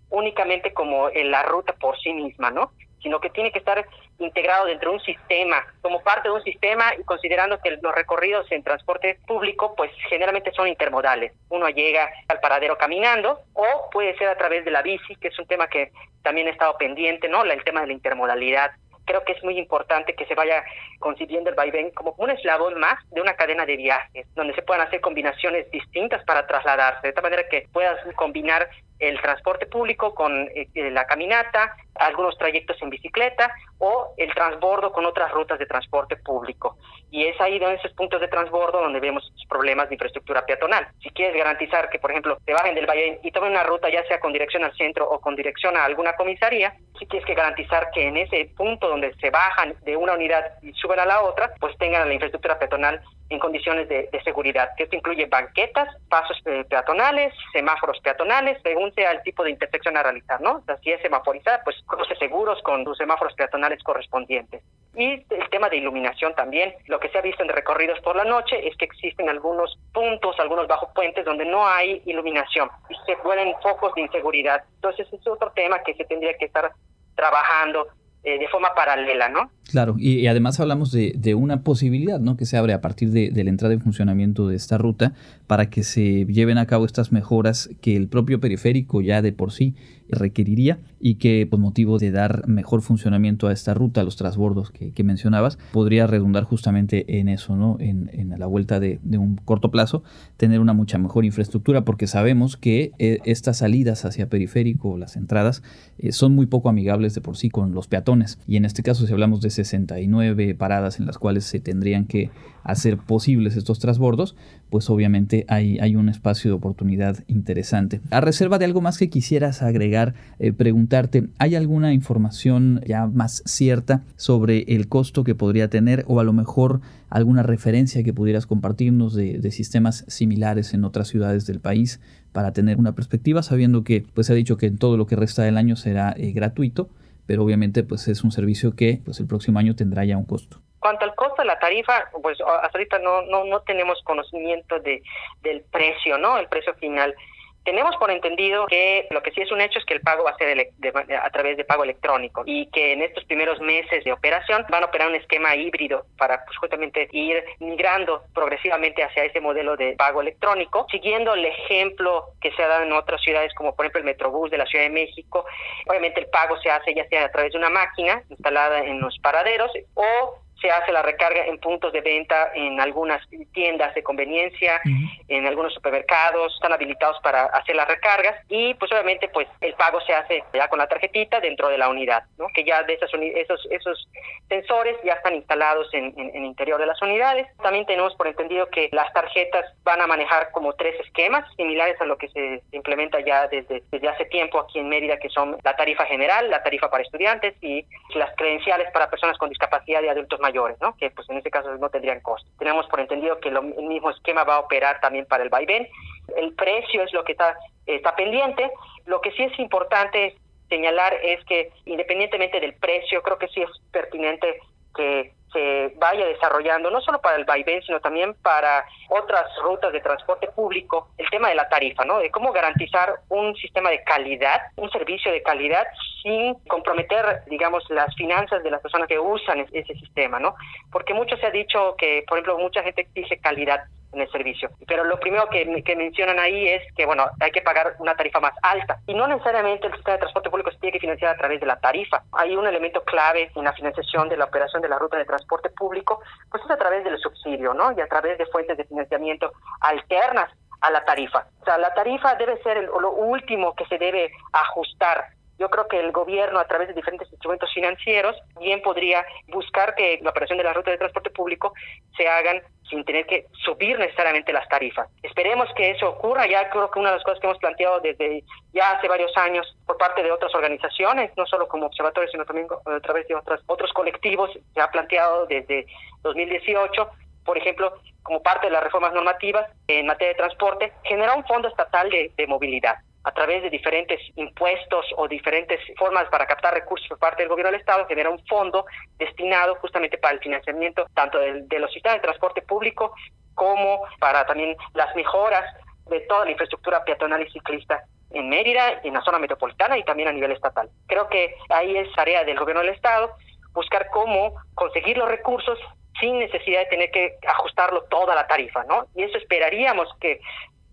únicamente 0.10 0.74
como 0.74 1.10
en 1.10 1.32
la 1.32 1.44
ruta 1.44 1.74
por 1.74 1.98
sí 2.00 2.14
misma, 2.14 2.50
¿no? 2.52 2.72
Sino 3.02 3.20
que 3.20 3.30
tiene 3.30 3.52
que 3.52 3.60
estar 3.60 3.86
integrado 4.20 4.66
dentro 4.66 4.92
de 4.92 4.98
un 4.98 5.04
sistema, 5.04 5.66
como 5.82 6.02
parte 6.02 6.30
de 6.30 6.36
un 6.36 6.44
sistema 6.44 6.94
y 6.98 7.04
considerando 7.04 7.60
que 7.60 7.78
los 7.82 7.96
recorridos 7.96 8.52
en 8.52 8.64
transporte 8.64 9.20
público 9.28 9.76
pues 9.76 9.92
generalmente 10.10 10.52
son 10.54 10.68
intermodales. 10.68 11.34
Uno 11.50 11.70
llega 11.70 12.10
al 12.28 12.40
paradero 12.40 12.78
caminando 12.78 13.40
o 13.54 13.90
puede 13.92 14.18
ser 14.18 14.28
a 14.28 14.38
través 14.38 14.66
de 14.66 14.72
la 14.72 14.82
bici, 14.82 15.16
que 15.16 15.30
es 15.30 15.40
un 15.40 15.48
tema 15.48 15.68
que 15.68 15.92
también 16.24 16.48
ha 16.48 16.52
estado 16.52 16.78
pendiente, 16.78 17.28
¿no? 17.28 17.44
El 17.44 17.64
tema 17.64 17.82
de 17.82 17.88
la 17.88 17.94
intermodalidad 17.94 18.72
creo 19.06 19.24
que 19.26 19.34
es 19.34 19.44
muy 19.44 19.58
importante 19.58 20.16
que 20.16 20.26
se 20.26 20.36
vaya 20.36 20.64
concibiendo 21.00 21.50
el 21.50 21.56
vaivén 21.56 21.92
como 21.92 22.14
un 22.18 22.30
eslabón 22.30 22.80
más 22.80 22.98
de 23.10 23.22
una 23.22 23.36
cadena 23.36 23.66
de 23.66 23.76
viajes, 23.76 24.26
donde 24.36 24.54
se 24.54 24.62
puedan 24.62 24.88
hacer 24.88 25.02
combinaciones 25.02 25.70
distintas 25.72 26.24
para 26.24 26.48
trasladarse, 26.48 27.08
de 27.08 27.14
tal 27.14 27.24
manera 27.24 27.44
que 27.50 27.68
puedas 27.74 28.00
combinar 28.16 28.70
el 29.02 29.20
transporte 29.20 29.66
público 29.66 30.14
con 30.14 30.48
eh, 30.54 30.68
la 30.92 31.06
caminata, 31.06 31.76
algunos 31.96 32.38
trayectos 32.38 32.80
en 32.82 32.92
bicicleta 32.92 33.52
o 33.80 34.14
el 34.16 34.32
transbordo 34.34 34.92
con 34.92 35.06
otras 35.08 35.32
rutas 35.32 35.58
de 35.58 35.66
transporte 35.66 36.16
público. 36.18 36.78
Y 37.10 37.26
es 37.26 37.40
ahí 37.42 37.58
en 37.58 37.64
esos 37.72 37.92
puntos 37.94 38.22
de 38.22 38.28
transbordo 38.28 38.80
donde 38.80 39.00
vemos 39.00 39.34
problemas 39.50 39.90
de 39.90 39.96
infraestructura 39.96 40.46
peatonal. 40.46 40.88
Si 41.02 41.10
quieres 41.10 41.36
garantizar 41.36 41.90
que, 41.90 42.00
por 42.00 42.12
ejemplo, 42.12 42.38
te 42.46 42.54
bajen 42.54 42.76
del 42.76 42.86
valle 42.86 43.20
y 43.24 43.32
tomen 43.32 43.52
una 43.52 43.64
ruta 43.64 43.90
ya 43.90 44.06
sea 44.06 44.20
con 44.20 44.32
dirección 44.32 44.64
al 44.64 44.78
centro 44.78 45.10
o 45.10 45.20
con 45.20 45.36
dirección 45.36 45.76
a 45.76 45.84
alguna 45.84 46.14
comisaría, 46.14 46.76
si 47.00 47.08
tienes 47.08 47.26
que 47.26 47.34
garantizar 47.34 47.90
que 47.92 48.08
en 48.08 48.18
ese 48.18 48.52
punto 48.56 48.88
donde 48.88 49.14
se 49.16 49.32
bajan 49.32 49.74
de 49.82 49.98
una 49.98 50.14
unidad 50.14 50.46
y 50.62 50.72
suben 50.74 51.00
a 51.00 51.06
la 51.06 51.22
otra, 51.24 51.52
pues 51.60 51.76
tengan 51.80 52.08
la 52.08 52.14
infraestructura 52.14 52.60
peatonal 52.60 53.02
en 53.32 53.40
condiciones 53.40 53.88
de, 53.88 54.10
seguridad. 54.24 54.70
Esto 54.78 54.96
incluye 54.96 55.26
banquetas, 55.26 55.88
pasos 56.10 56.38
eh, 56.46 56.64
peatonales, 56.70 57.34
semáforos 57.54 58.00
peatonales, 58.02 58.60
según 58.62 58.94
sea 58.94 59.12
el 59.12 59.24
tipo 59.24 59.44
de 59.44 59.52
intersección 59.52 59.98
a 59.98 60.04
realizar, 60.04 60.40
¿no? 60.42 60.58
O 60.58 60.62
sea, 60.66 60.78
si 60.78 60.92
es 60.92 61.02
semaforizada, 61.02 61.62
pues 61.64 61.76
cruces 61.88 62.20
seguros 62.20 62.62
con 62.62 62.84
sus 62.84 62.98
semáforos 62.98 63.34
peatonales 63.34 63.82
correspondientes. 63.84 64.62
Y 64.96 65.26
el 65.30 65.50
tema 65.50 65.70
de 65.70 65.78
iluminación 65.78 66.36
también. 66.36 66.74
Lo 66.88 67.00
que 67.00 67.10
se 67.10 67.18
ha 67.18 67.22
visto 67.22 67.42
en 67.42 67.50
recorridos 67.50 68.00
por 68.02 68.16
la 68.16 68.26
noche 68.26 68.68
es 68.68 68.76
que 68.76 68.86
existen 68.86 69.30
algunos 69.30 69.78
puntos, 69.94 70.38
algunos 70.40 70.68
bajo 70.68 70.94
puentes 70.94 71.24
donde 71.24 71.46
no 71.46 71.66
hay 71.66 72.02
iluminación 72.06 72.70
y 72.90 72.96
se 73.06 73.16
vuelven 73.24 73.56
focos 73.64 73.94
de 73.96 74.02
inseguridad. 74.02 74.64
Entonces, 74.76 75.08
es 75.12 75.28
otro 75.28 75.52
tema 75.54 75.80
que 75.84 75.94
se 75.94 76.06
tendría 76.06 76.38
que 76.38 76.46
estar 76.46 76.72
trabajando 77.16 77.88
eh, 78.24 78.38
de 78.38 78.48
forma 78.50 78.70
paralela, 78.76 79.30
¿no? 79.30 79.50
Claro, 79.72 79.96
y, 79.98 80.28
además 80.28 80.60
hablamos 80.60 80.92
de, 80.92 81.14
de, 81.18 81.34
una 81.34 81.64
posibilidad, 81.64 82.20
¿no? 82.20 82.38
Que 82.38 82.46
se 82.46 82.56
abre 82.56 82.74
a 82.74 82.82
partir 82.82 83.10
de, 83.10 83.32
de, 83.32 83.44
la 83.44 83.50
entrada 83.50 83.74
en 83.74 83.82
funcionamiento 83.82 84.48
de 84.48 84.56
esta 84.56 84.78
ruta 84.78 85.14
para 85.48 85.72
que 85.72 85.84
se 85.84 86.26
lleven 86.26 86.60
a 86.60 86.68
cabo 86.68 86.86
estas 86.86 87.12
mejoras 87.12 87.70
que 87.82 87.96
el 87.96 88.08
propio 88.08 88.40
periférico 88.40 89.02
ya 89.02 89.24
de 89.24 89.32
por 89.32 89.52
sí 89.52 89.74
requeriría 90.12 90.80
y 91.00 91.16
que 91.16 91.48
por 91.50 91.60
motivo 91.60 91.98
de 91.98 92.12
dar 92.12 92.48
mejor 92.48 92.82
funcionamiento 92.82 93.48
a 93.48 93.54
esta 93.54 93.74
ruta, 93.74 94.02
a 94.02 94.04
los 94.04 94.16
transbordos 94.16 94.72
que, 94.72 95.04
mencionabas, 95.04 95.58
podría 95.72 96.06
redundar 96.06 96.44
justamente 96.44 97.20
en 97.20 97.28
eso, 97.28 97.56
¿no? 97.56 97.78
En, 97.80 98.02
la 98.38 98.46
vuelta 98.46 98.80
de, 98.80 99.00
un 99.18 99.36
corto 99.36 99.72
plazo, 99.72 100.04
tener 100.38 100.60
una 100.60 100.74
mucha 100.74 100.98
mejor 100.98 101.26
infraestructura, 101.26 101.84
porque 101.84 102.08
sabemos 102.08 102.56
que 102.58 102.92
eh, 102.98 103.20
estas 103.26 103.58
salidas 103.58 104.06
hacia 104.06 104.30
periférico, 104.30 104.98
las 104.98 105.16
entradas, 105.16 105.64
eh, 105.98 106.12
son 106.12 106.34
muy 106.34 106.46
poco 106.46 106.70
amigables 106.70 107.14
de 107.14 107.22
por 107.22 107.38
sí 107.38 107.50
con 107.50 107.74
los 107.74 107.88
peatones. 107.88 108.40
Y 108.48 108.58
en 108.58 108.66
este 108.66 108.84
caso, 108.84 109.06
si 109.06 109.14
hablamos 109.14 109.42
de 109.42 109.50
69 109.50 110.56
paradas 110.56 111.00
en 111.00 111.06
las 111.06 111.18
cuales 111.18 111.46
se 111.46 111.60
tendrían 111.60 112.06
que 112.06 112.32
hacer 112.64 112.98
posibles 112.98 113.56
estos 113.56 113.80
transbordos, 113.80 114.36
pues 114.70 114.90
obviamente 114.90 115.46
hay, 115.48 115.80
hay 115.80 115.96
un 115.96 116.10
espacio 116.10 116.52
de 116.52 116.56
oportunidad 116.56 117.24
interesante. 117.28 118.02
A 118.10 118.22
reserva 118.22 118.58
de 118.58 118.66
algo 118.66 118.82
más 118.82 118.98
que 118.98 119.10
quisieras 119.10 119.62
agregar, 119.62 120.14
eh, 120.40 120.54
preguntarte, 120.54 121.28
¿hay 121.40 121.56
alguna 121.56 121.94
información 121.94 122.82
ya 122.88 123.08
más 123.08 123.44
cierta 123.46 124.04
sobre 124.16 124.64
el 124.68 124.88
costo 124.88 125.24
que 125.24 125.36
podría 125.36 125.70
tener 125.70 126.06
o 126.08 126.20
a 126.20 126.24
lo 126.24 126.34
mejor 126.34 126.82
alguna 127.10 127.44
referencia 127.44 128.04
que 128.04 128.14
pudieras 128.14 128.46
compartirnos 128.46 129.14
de, 129.14 129.52
sistemas 129.52 130.06
similares 130.08 130.74
en 130.74 130.86
otras 130.86 131.10
ciudades 131.10 131.46
del 131.46 131.60
país 131.60 132.00
para 132.32 132.54
tener 132.54 132.78
una 132.78 132.96
perspectiva, 132.96 133.44
sabiendo 133.44 133.84
que 133.84 134.06
pues 134.14 134.28
se 134.28 134.34
ha 134.34 134.36
dicho 134.36 134.56
que 134.56 134.68
en 134.68 134.78
todo 134.78 134.96
lo 134.96 135.08
que 135.08 135.18
resta 135.18 135.44
del 135.44 135.58
año 135.58 135.76
será 135.76 136.16
eh, 136.18 136.32
gratuito, 136.32 136.90
pero 137.26 137.44
obviamente 137.44 137.84
pues 137.84 138.08
es 138.08 138.24
un 138.24 138.32
servicio 138.32 138.76
que 138.76 139.02
pues 139.04 139.20
el 139.20 139.28
próximo 139.28 139.60
año 139.60 139.76
tendrá 139.76 140.06
ya 140.06 140.18
un 140.18 140.24
costo. 140.24 140.62
Cuanto 140.82 141.06
al 141.06 141.16
costo 141.16 141.44
de 141.44 141.48
la 141.48 141.60
tarifa, 141.60 142.10
pues 142.22 142.42
hasta 142.42 142.78
ahorita 142.78 143.00
no, 143.00 143.22
no, 143.22 143.46
no 143.46 143.62
tenemos 143.62 144.02
conocimiento 144.04 144.80
de, 144.80 145.04
del 145.42 145.62
precio, 145.72 146.18
¿no? 146.18 146.40
El 146.40 146.48
precio 146.48 146.74
final. 146.74 147.16
Tenemos 147.64 147.96
por 147.98 148.10
entendido 148.10 148.66
que 148.66 149.08
lo 149.12 149.22
que 149.22 149.30
sí 149.32 149.42
es 149.42 149.52
un 149.52 149.62
hecho 149.62 149.78
es 149.78 149.86
que 149.86 149.94
el 149.94 150.02
pago 150.02 150.24
va 150.24 150.32
a 150.32 150.38
ser 150.38 150.74
a 151.22 151.30
través 151.30 151.58
de 151.58 151.64
pago 151.64 151.84
electrónico 151.84 152.42
y 152.48 152.66
que 152.72 152.94
en 152.94 153.04
estos 153.04 153.24
primeros 153.26 153.60
meses 153.60 154.04
de 154.04 154.12
operación 154.12 154.66
van 154.70 154.82
a 154.82 154.88
operar 154.88 155.10
un 155.10 155.16
esquema 155.16 155.56
híbrido 155.56 156.06
para 156.18 156.44
pues, 156.44 156.58
justamente 156.58 157.08
ir 157.12 157.44
migrando 157.60 158.24
progresivamente 158.34 159.04
hacia 159.04 159.26
ese 159.26 159.40
modelo 159.40 159.78
de 159.78 159.94
pago 159.94 160.22
electrónico, 160.22 160.88
siguiendo 160.90 161.36
el 161.36 161.46
ejemplo 161.46 162.30
que 162.42 162.52
se 162.54 162.64
ha 162.64 162.68
dado 162.68 162.84
en 162.84 162.94
otras 162.94 163.22
ciudades 163.22 163.54
como 163.54 163.76
por 163.76 163.86
ejemplo 163.86 164.00
el 164.00 164.06
Metrobús 164.06 164.50
de 164.50 164.58
la 164.58 164.66
Ciudad 164.66 164.86
de 164.86 164.90
México. 164.90 165.46
Obviamente 165.88 166.20
el 166.20 166.28
pago 166.28 166.58
se 166.62 166.72
hace 166.72 166.96
ya 166.96 167.08
sea 167.10 167.26
a 167.26 167.32
través 167.32 167.52
de 167.52 167.60
una 167.60 167.70
máquina 167.70 168.24
instalada 168.32 168.80
en 168.80 169.00
los 169.00 169.20
paraderos 169.20 169.72
o 169.94 170.36
se 170.62 170.70
hace 170.70 170.92
la 170.92 171.02
recarga 171.02 171.46
en 171.46 171.58
puntos 171.58 171.92
de 171.92 172.02
venta 172.02 172.52
en 172.54 172.80
algunas 172.80 173.22
tiendas 173.54 173.94
de 173.96 174.04
conveniencia, 174.04 174.80
en 175.28 175.48
algunos 175.48 175.74
supermercados, 175.74 176.54
están 176.54 176.74
habilitados 176.74 177.18
para 177.22 177.46
hacer 177.46 177.76
las 177.76 177.88
recargas 177.88 178.36
y 178.48 178.74
pues 178.76 178.92
obviamente 178.92 179.28
pues 179.30 179.48
el 179.62 179.74
pago 179.74 180.00
se 180.02 180.14
hace 180.14 180.44
ya 180.54 180.68
con 180.68 180.80
la 180.80 180.88
tarjetita 180.88 181.40
dentro 181.40 181.70
de 181.70 181.78
la 181.78 181.90
unidad, 181.90 182.24
¿no? 182.38 182.48
que 182.54 182.64
ya 182.64 182.84
de 182.84 182.94
esas 182.94 183.10
esos 183.14 183.68
esos 183.72 184.08
sensores 184.48 184.98
ya 185.04 185.14
están 185.14 185.36
instalados 185.36 185.92
en, 185.94 186.14
en, 186.18 186.46
interior 186.46 186.80
de 186.80 186.86
las 186.86 187.02
unidades. 187.02 187.48
También 187.62 187.86
tenemos 187.86 188.14
por 188.16 188.28
entendido 188.28 188.68
que 188.70 188.90
las 188.92 189.12
tarjetas 189.14 189.66
van 189.84 190.02
a 190.02 190.08
manejar 190.08 190.52
como 190.52 190.74
tres 190.74 191.00
esquemas 191.00 191.46
similares 191.56 192.00
a 192.02 192.06
lo 192.06 192.18
que 192.18 192.30
se 192.30 192.62
implementa 192.72 193.20
ya 193.22 193.48
desde, 193.48 193.84
desde 193.92 194.10
hace 194.10 194.26
tiempo 194.26 194.60
aquí 194.60 194.80
en 194.80 194.90
Mérida, 194.90 195.18
que 195.18 195.30
son 195.30 195.58
la 195.64 195.76
tarifa 195.76 196.06
general, 196.06 196.50
la 196.50 196.62
tarifa 196.64 196.90
para 196.90 197.04
estudiantes 197.04 197.56
y 197.62 197.86
las 198.16 198.36
credenciales 198.36 198.92
para 198.92 199.10
personas 199.10 199.38
con 199.38 199.50
discapacidad 199.50 200.04
y 200.04 200.10
adultos 200.10 200.40
mayores 200.40 200.51
mayores, 200.52 200.78
que 200.98 201.10
pues 201.12 201.30
en 201.30 201.38
este 201.38 201.50
caso 201.50 201.74
no 201.78 201.90
tendrían 201.90 202.20
costo. 202.20 202.50
Tenemos 202.60 202.86
por 202.88 203.00
entendido 203.00 203.40
que 203.40 203.50
el 203.50 203.62
mismo 203.62 204.10
esquema 204.10 204.44
va 204.44 204.56
a 204.56 204.60
operar 204.60 205.00
también 205.00 205.26
para 205.26 205.44
el 205.44 205.50
vaivén. 205.50 205.88
El 206.36 206.54
precio 206.54 207.04
es 207.04 207.14
lo 207.14 207.24
que 207.24 207.32
está, 207.34 207.58
está 207.86 208.16
pendiente. 208.16 208.72
Lo 209.06 209.22
que 209.22 209.32
sí 209.32 209.44
es 209.44 209.58
importante 209.60 210.36
señalar 210.70 211.14
es 211.22 211.44
que 211.46 211.72
independientemente 211.86 212.60
del 212.60 212.74
precio, 212.74 213.22
creo 213.22 213.38
que 213.38 213.48
sí 213.48 213.62
es 213.62 213.70
pertinente 213.92 214.60
que 214.96 215.34
se 215.52 215.94
vaya 215.98 216.26
desarrollando, 216.26 216.90
no 216.90 217.02
solo 217.02 217.20
para 217.20 217.38
el 217.38 217.46
vaivén, 217.46 217.82
sino 217.84 218.00
también 218.00 218.34
para 218.36 218.86
otras 219.10 219.46
rutas 219.62 219.92
de 219.92 220.00
transporte 220.00 220.48
público, 220.48 221.10
el 221.18 221.30
tema 221.30 221.50
de 221.50 221.56
la 221.56 221.68
tarifa, 221.68 222.06
¿no? 222.06 222.20
De 222.20 222.32
cómo 222.32 222.52
garantizar 222.52 223.16
un 223.30 223.56
sistema 223.56 223.90
de 223.90 224.04
calidad, 224.04 224.62
un 224.78 224.90
servicio 224.92 225.32
de 225.32 225.44
calidad 225.44 225.86
sin 226.24 226.56
comprometer, 226.68 227.44
digamos, 227.48 227.84
las 227.90 228.16
finanzas 228.16 228.64
de 228.64 228.72
las 228.72 228.82
personas 228.82 229.08
que 229.08 229.20
usan 229.20 229.66
ese 229.72 229.94
sistema, 229.96 230.40
¿no? 230.40 230.56
Porque 230.92 231.14
mucho 231.14 231.36
se 231.38 231.48
ha 231.48 231.52
dicho 231.52 231.96
que, 231.98 232.24
por 232.28 232.38
ejemplo, 232.38 232.58
mucha 232.58 232.84
gente 232.84 233.08
dice 233.14 233.38
calidad, 233.40 233.84
en 234.12 234.22
el 234.22 234.32
servicio. 234.32 234.70
Pero 234.88 235.04
lo 235.04 235.20
primero 235.20 235.48
que, 235.50 235.66
mencionan 235.96 236.40
ahí 236.40 236.68
es 236.68 236.82
que, 236.96 237.06
bueno, 237.06 237.26
hay 237.40 237.52
que 237.52 237.62
pagar 237.62 237.96
una 238.00 238.16
tarifa 238.16 238.40
más 238.40 238.54
alta. 238.62 239.00
Y 239.08 239.14
no 239.14 239.28
necesariamente 239.28 239.88
el 239.88 239.94
sistema 239.94 240.14
de 240.14 240.22
transporte 240.22 240.50
público 240.50 240.72
se 240.72 240.78
tiene 240.80 240.94
que 240.94 241.00
financiar 241.00 241.34
a 241.34 241.38
través 241.38 241.60
de 241.60 241.66
la 241.66 241.80
tarifa. 241.80 242.24
Hay 242.34 242.56
un 242.56 242.68
elemento 242.68 243.04
clave 243.04 243.52
en 243.56 243.64
la 243.64 243.74
financiación 243.74 244.30
de 244.30 244.38
la 244.38 244.46
operación 244.46 244.82
de 244.82 244.90
la 244.90 245.00
ruta 245.00 245.18
de 245.18 245.26
transporte 245.26 245.70
público, 245.70 246.22
pues 246.50 246.64
es 246.64 246.72
a 246.72 246.78
través 246.78 247.04
del 247.04 247.18
subsidio, 247.20 247.74
¿no? 247.74 247.92
Y 247.92 248.02
a 248.02 248.08
través 248.08 248.38
de 248.38 248.46
fuentes 248.48 248.78
de 248.78 248.86
financiamiento 248.86 249.52
alternas 249.82 250.50
a 250.82 250.92
la 250.92 251.06
tarifa. 251.06 251.46
O 251.62 251.66
sea, 251.66 251.78
la 251.78 251.94
tarifa 251.94 252.36
debe 252.36 252.62
ser 252.64 252.84
lo 252.84 253.12
último 253.12 253.76
que 253.76 253.86
se 253.86 253.98
debe 253.98 254.32
ajustar 254.52 255.26
yo 255.62 255.70
creo 255.70 255.88
que 255.88 256.00
el 256.00 256.12
gobierno, 256.12 256.58
a 256.58 256.66
través 256.66 256.88
de 256.88 256.96
diferentes 256.96 257.32
instrumentos 257.32 257.72
financieros, 257.72 258.36
bien 258.60 258.82
podría 258.82 259.24
buscar 259.48 259.94
que 259.94 260.20
la 260.24 260.32
operación 260.32 260.58
de 260.58 260.64
la 260.64 260.74
ruta 260.74 260.90
de 260.90 260.98
transporte 260.98 261.30
público 261.30 261.74
se 262.18 262.28
hagan 262.28 262.64
sin 262.90 263.06
tener 263.06 263.28
que 263.28 263.46
subir 263.64 264.00
necesariamente 264.00 264.52
las 264.52 264.68
tarifas. 264.68 265.08
Esperemos 265.22 265.70
que 265.76 265.92
eso 265.92 266.10
ocurra. 266.10 266.48
Ya 266.48 266.68
creo 266.72 266.90
que 266.90 266.98
una 266.98 267.12
de 267.12 267.18
las 267.18 267.24
cosas 267.24 267.40
que 267.40 267.46
hemos 267.46 267.60
planteado 267.60 268.00
desde 268.00 268.44
ya 268.74 268.92
hace 268.94 269.08
varios 269.08 269.32
años 269.38 269.78
por 269.86 269.98
parte 269.98 270.24
de 270.24 270.32
otras 270.32 270.54
organizaciones, 270.56 271.32
no 271.38 271.46
solo 271.46 271.68
como 271.68 271.86
observatorio, 271.86 272.30
sino 272.32 272.44
también 272.44 272.68
a 272.86 273.00
través 273.00 273.28
de 273.28 273.36
otros, 273.36 273.62
otros 273.68 273.94
colectivos, 273.94 274.50
se 274.74 274.82
ha 274.82 274.90
planteado 274.90 275.46
desde 275.46 275.86
2018 276.24 277.08
por 277.44 277.58
ejemplo, 277.58 277.96
como 278.22 278.44
parte 278.44 278.68
de 278.68 278.72
las 278.72 278.84
reformas 278.84 279.14
normativas 279.14 279.66
en 279.88 280.06
materia 280.06 280.34
de 280.34 280.38
transporte, 280.38 280.94
generar 281.04 281.36
un 281.36 281.44
fondo 281.46 281.70
estatal 281.70 282.08
de 282.08 282.48
movilidad 282.48 282.98
a 283.24 283.32
través 283.32 283.62
de 283.64 283.70
diferentes 283.70 284.20
impuestos 284.36 285.06
o 285.18 285.28
diferentes 285.28 285.80
formas 285.98 286.28
para 286.30 286.48
captar 286.48 286.74
recursos 286.74 287.08
por 287.08 287.20
parte 287.20 287.44
del 287.44 287.50
gobierno 287.50 287.72
del 287.72 287.80
Estado, 287.80 288.06
genera 288.08 288.30
un 288.30 288.44
fondo 288.48 288.86
destinado 289.18 289.76
justamente 289.76 290.18
para 290.18 290.34
el 290.34 290.40
financiamiento 290.40 291.06
tanto 291.14 291.38
de, 291.38 291.80
los 291.80 291.92
sistemas 291.92 292.18
de 292.18 292.24
transporte 292.24 292.62
público 292.62 293.14
como 293.54 294.02
para 294.20 294.46
también 294.46 294.76
las 294.94 295.16
mejoras 295.16 295.64
de 296.10 296.22
toda 296.22 296.46
la 296.46 296.52
infraestructura 296.52 297.04
peatonal 297.04 297.46
y 297.46 297.52
ciclista 297.52 298.04
en 298.32 298.50
Mérida, 298.50 299.02
en 299.04 299.14
la 299.14 299.22
zona 299.22 299.40
metropolitana 299.40 299.98
y 299.98 300.04
también 300.04 300.30
a 300.30 300.32
nivel 300.32 300.52
estatal. 300.52 300.90
Creo 301.08 301.28
que 301.28 301.56
ahí 301.70 301.96
es 301.98 302.12
tarea 302.14 302.44
del 302.44 302.58
gobierno 302.58 302.82
del 302.82 302.96
Estado 302.96 303.36
buscar 303.74 304.10
cómo 304.12 304.56
conseguir 304.74 305.18
los 305.18 305.30
recursos 305.30 305.78
sin 306.20 306.40
necesidad 306.40 306.82
de 306.82 306.86
tener 306.88 307.12
que 307.12 307.38
ajustarlo 307.48 308.04
toda 308.04 308.36
la 308.36 308.48
tarifa, 308.48 308.84
¿no? 308.84 309.08
Y 309.16 309.24
eso 309.24 309.38
esperaríamos 309.38 310.08
que 310.20 310.40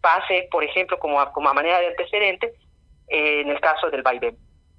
pase, 0.01 0.49
por 0.51 0.65
ejemplo, 0.65 0.99
como 0.99 1.21
a, 1.21 1.33
como 1.33 1.49
a 1.49 1.55
manera 1.55 1.81
de 1.81 1.89
antecedente 1.89 2.55
eh, 3.09 3.43
en 3.43 3.49
el 3.49 3.61
caso 3.61 3.91
del 3.91 4.03
vaivén. 4.03 4.37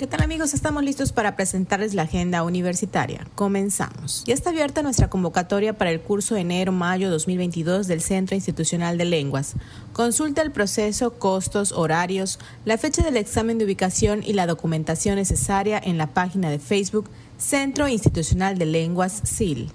¿Qué 0.00 0.06
tal 0.06 0.22
amigos? 0.22 0.54
Estamos 0.54 0.82
listos 0.82 1.12
para 1.12 1.36
presentarles 1.36 1.92
la 1.92 2.04
agenda 2.04 2.42
universitaria. 2.42 3.26
Comenzamos. 3.34 4.24
Ya 4.26 4.32
está 4.32 4.48
abierta 4.48 4.80
nuestra 4.80 5.10
convocatoria 5.10 5.76
para 5.76 5.90
el 5.90 6.00
curso 6.00 6.38
enero-mayo 6.38 7.10
2022 7.10 7.86
del 7.86 8.00
Centro 8.00 8.34
Institucional 8.34 8.96
de 8.96 9.04
Lenguas. 9.04 9.56
Consulta 9.92 10.40
el 10.40 10.52
proceso, 10.52 11.18
costos, 11.18 11.72
horarios, 11.72 12.38
la 12.64 12.78
fecha 12.78 13.02
del 13.02 13.18
examen 13.18 13.58
de 13.58 13.66
ubicación 13.66 14.22
y 14.24 14.32
la 14.32 14.46
documentación 14.46 15.16
necesaria 15.16 15.78
en 15.84 15.98
la 15.98 16.06
página 16.06 16.48
de 16.48 16.58
Facebook 16.58 17.10
Centro 17.36 17.86
Institucional 17.86 18.56
de 18.56 18.64
Lenguas 18.64 19.20
CIL. 19.26 19.70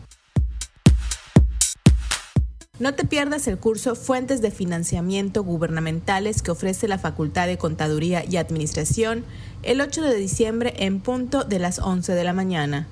No 2.77 2.93
te 2.93 3.05
pierdas 3.05 3.47
el 3.47 3.57
curso 3.57 3.95
Fuentes 3.95 4.41
de 4.41 4.51
Financiamiento 4.51 5.45
Gubernamentales 5.45 6.41
que 6.41 6.51
ofrece 6.51 6.89
la 6.89 6.97
Facultad 6.97 7.47
de 7.47 7.57
Contaduría 7.57 8.25
y 8.29 8.35
Administración 8.35 9.23
el 9.63 9.79
8 9.79 10.01
de 10.01 10.15
diciembre 10.15 10.73
en 10.79 10.99
punto 10.99 11.45
de 11.45 11.59
las 11.59 11.79
11 11.79 12.13
de 12.13 12.23
la 12.25 12.33
mañana. 12.33 12.85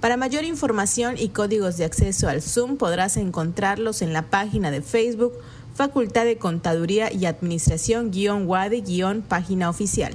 Para 0.00 0.16
mayor 0.16 0.42
información 0.42 1.14
y 1.16 1.28
códigos 1.28 1.76
de 1.76 1.84
acceso 1.84 2.28
al 2.28 2.42
Zoom 2.42 2.78
podrás 2.78 3.16
encontrarlos 3.16 4.02
en 4.02 4.12
la 4.12 4.22
página 4.22 4.72
de 4.72 4.82
Facebook 4.82 5.34
Facultad 5.72 6.24
de 6.24 6.38
Contaduría 6.38 7.12
y 7.12 7.26
Administración-WADI-página 7.26 9.70
oficial. 9.70 10.14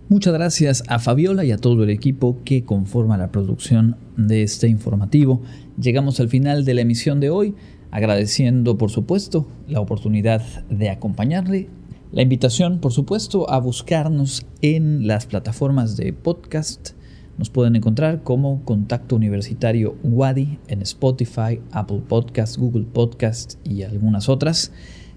Muchas 0.09 0.35
gracias 0.35 0.85
a 0.87 1.01
Fabiola 1.01 1.45
y 1.45 1.51
a 1.51 1.59
todo 1.59 1.83
el 1.83 1.91
equipo 1.91 2.45
que 2.45 2.65
conforma 2.65 3.19
la 3.19 3.33
producción 3.33 3.97
de 4.17 4.45
este 4.45 4.69
informativo. 4.69 5.43
Llegamos 5.77 6.21
al 6.21 6.29
final 6.29 6.65
de 6.65 6.75
la 6.75 6.83
emisión 6.83 7.19
de 7.19 7.31
hoy, 7.31 7.57
agradeciendo 7.91 8.79
por 8.79 8.93
supuesto 8.93 9.49
la 9.67 9.81
oportunidad 9.81 10.43
de 10.71 10.91
acompañarle. 10.91 11.71
La 12.13 12.23
invitación, 12.23 12.79
por 12.79 12.93
supuesto, 12.93 13.51
a 13.51 13.59
buscarnos 13.59 14.47
en 14.63 15.09
las 15.09 15.27
plataformas 15.27 15.97
de 15.97 16.13
podcast. 16.13 16.94
Nos 17.37 17.51
pueden 17.51 17.75
encontrar 17.75 18.23
como 18.23 18.65
Contacto 18.65 19.17
Universitario 19.17 19.97
Wadi 20.05 20.59
en 20.69 20.83
Spotify, 20.83 21.61
Apple 21.73 22.03
Podcast, 22.09 22.57
Google 22.57 22.85
Podcast 22.85 23.55
y 23.67 23.83
algunas 23.83 24.29
otras. 24.29 24.73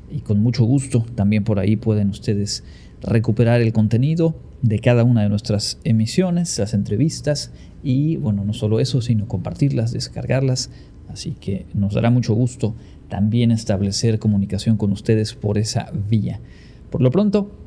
Y 0.10 0.22
con 0.22 0.42
mucho 0.42 0.64
gusto 0.64 1.06
también 1.14 1.44
por 1.44 1.60
ahí 1.60 1.76
pueden 1.76 2.10
ustedes 2.10 2.64
recuperar 3.02 3.62
el 3.62 3.72
contenido 3.72 4.36
de 4.64 4.80
cada 4.80 5.04
una 5.04 5.22
de 5.22 5.30
nuestras 5.30 5.80
emisiones, 5.84 6.58
las 6.58 6.74
entrevistas 6.74 7.52
y 7.84 8.16
bueno, 8.16 8.44
no 8.44 8.54
solo 8.54 8.80
eso, 8.80 9.02
sino 9.02 9.28
compartirlas, 9.28 9.92
descargarlas. 9.92 10.72
Así 11.10 11.34
que 11.40 11.68
nos 11.76 11.94
dará 11.94 12.10
mucho 12.10 12.34
gusto 12.34 12.74
también 13.10 13.52
establecer 13.52 14.18
comunicación 14.18 14.78
con 14.78 14.92
ustedes 14.92 15.36
por 15.36 15.60
esa 15.60 15.92
vía. 16.10 16.42
Por 16.90 17.02
lo 17.02 17.12
pronto, 17.12 17.52